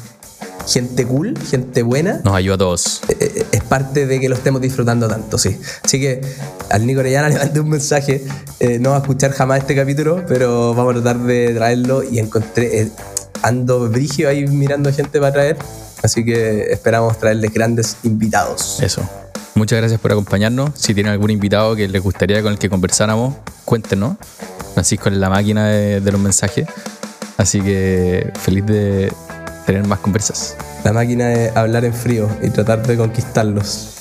gente 0.65 1.05
cool, 1.05 1.37
gente 1.49 1.83
buena, 1.83 2.21
Nos 2.23 2.33
ayuda 2.35 2.55
a 2.55 2.57
todos. 2.57 3.01
eh, 3.09 3.45
es 3.51 3.63
parte 3.63 4.05
de 4.07 4.19
que 4.19 4.27
lo 4.29 4.35
estemos 4.35 4.61
disfrutando 4.61 5.07
tanto, 5.07 5.37
sí. 5.37 5.57
Así 5.83 5.99
que 5.99 6.21
al 6.69 6.85
Nico 6.85 7.01
Orellana 7.01 7.29
le 7.33 7.37
mandé 7.37 7.59
un 7.59 7.69
mensaje, 7.69 8.25
eh, 8.59 8.79
no 8.79 8.91
va 8.91 8.97
a 8.97 8.99
escuchar 8.99 9.31
jamás 9.31 9.59
este 9.59 9.75
capítulo, 9.75 10.23
pero 10.27 10.73
vamos 10.73 10.95
a 10.95 11.01
tratar 11.01 11.23
de 11.25 11.53
traerlo 11.53 12.03
y 12.03 12.19
encontré, 12.19 12.81
eh, 12.81 12.91
ando 13.43 13.89
brigio 13.89 14.29
ahí 14.29 14.47
mirando 14.47 14.91
gente 14.91 15.19
para 15.19 15.33
traer, 15.33 15.57
así 16.01 16.25
que 16.25 16.71
esperamos 16.71 17.17
traerles 17.19 17.53
grandes 17.53 17.97
invitados. 18.03 18.79
Eso. 18.81 19.01
Muchas 19.57 19.79
gracias 19.79 19.99
por 19.99 20.11
acompañarnos. 20.11 20.69
Si 20.75 20.93
tienen 20.93 21.11
algún 21.13 21.31
invitado 21.31 21.75
que 21.75 21.87
les 21.87 21.99
gustaría 21.99 22.43
con 22.43 22.51
el 22.51 22.59
que 22.59 22.69
conversáramos, 22.69 23.33
cuéntenos. 23.65 24.15
Francisco 24.75 25.09
es 25.09 25.15
la 25.15 25.31
máquina 25.31 25.67
de, 25.67 26.11
los 26.11 26.21
mensajes. 26.21 26.67
Así 27.37 27.59
que 27.61 28.31
feliz 28.39 28.67
de 28.67 29.11
tener 29.65 29.83
más 29.87 29.97
conversas. 29.97 30.55
La 30.83 30.93
máquina 30.93 31.29
de 31.29 31.49
hablar 31.55 31.85
en 31.85 31.93
frío 31.95 32.29
y 32.43 32.51
tratar 32.51 32.85
de 32.85 32.97
conquistarlos. 32.97 33.95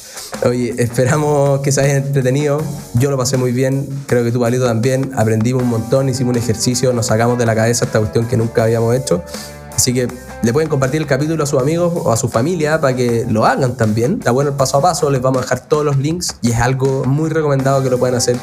Oye, 0.44 0.74
esperamos 0.76 1.60
que 1.60 1.72
se 1.72 1.80
hayan 1.80 2.04
entretenido. 2.04 2.60
Yo 2.92 3.10
lo 3.10 3.16
pasé 3.16 3.38
muy 3.38 3.52
bien, 3.52 3.88
creo 4.06 4.24
que 4.24 4.32
tú, 4.32 4.40
Palito, 4.40 4.66
también. 4.66 5.12
Aprendimos 5.16 5.62
un 5.62 5.70
montón, 5.70 6.10
hicimos 6.10 6.36
un 6.36 6.42
ejercicio, 6.42 6.92
nos 6.92 7.06
sacamos 7.06 7.38
de 7.38 7.46
la 7.46 7.54
cabeza 7.54 7.86
esta 7.86 7.98
cuestión 7.98 8.26
que 8.26 8.36
nunca 8.36 8.64
habíamos 8.64 8.94
hecho. 8.94 9.24
Así 9.74 9.94
que 9.94 10.06
le 10.42 10.52
pueden 10.52 10.68
compartir 10.68 11.00
el 11.00 11.06
capítulo 11.06 11.44
a 11.44 11.46
sus 11.46 11.60
amigos 11.60 11.92
o 11.96 12.12
a 12.12 12.16
su 12.16 12.28
familia 12.28 12.80
para 12.80 12.94
que 12.94 13.26
lo 13.28 13.46
hagan 13.46 13.76
también. 13.76 14.16
Está 14.18 14.30
bueno 14.30 14.50
el 14.50 14.56
paso 14.56 14.78
a 14.78 14.82
paso, 14.82 15.10
les 15.10 15.22
vamos 15.22 15.38
a 15.38 15.42
dejar 15.42 15.60
todos 15.60 15.84
los 15.84 15.96
links 15.96 16.36
y 16.42 16.52
es 16.52 16.58
algo 16.58 17.04
muy 17.04 17.30
recomendado 17.30 17.82
que 17.82 17.90
lo 17.90 17.98
puedan 17.98 18.16
hacer. 18.16 18.36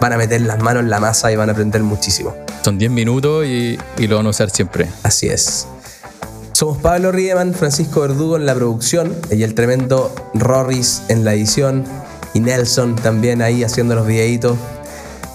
Van 0.00 0.12
a 0.12 0.16
meter 0.16 0.40
las 0.40 0.62
manos 0.62 0.82
en 0.82 0.90
la 0.90 1.00
masa 1.00 1.30
y 1.30 1.36
van 1.36 1.48
a 1.50 1.52
aprender 1.52 1.82
muchísimo. 1.82 2.34
Son 2.64 2.78
10 2.78 2.90
minutos 2.90 3.44
y, 3.44 3.78
y 3.98 4.06
lo 4.06 4.16
van 4.16 4.26
a 4.26 4.30
usar 4.30 4.50
siempre. 4.50 4.88
Así 5.02 5.28
es. 5.28 5.66
Somos 6.52 6.78
Pablo 6.78 7.12
Riemann, 7.12 7.54
Francisco 7.54 8.00
Verdugo 8.00 8.36
en 8.36 8.46
la 8.46 8.54
producción 8.54 9.14
y 9.30 9.42
el 9.42 9.54
tremendo 9.54 10.14
Rorris 10.34 11.02
en 11.08 11.24
la 11.24 11.32
edición 11.32 11.84
y 12.34 12.40
Nelson 12.40 12.96
también 12.96 13.42
ahí 13.42 13.64
haciendo 13.64 13.94
los 13.94 14.06
videitos. 14.06 14.56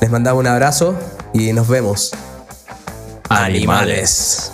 Les 0.01 0.09
mandamos 0.09 0.41
un 0.41 0.47
abrazo 0.47 0.95
y 1.33 1.51
nos 1.53 1.67
vemos. 1.67 2.11
Animales. 3.29 4.51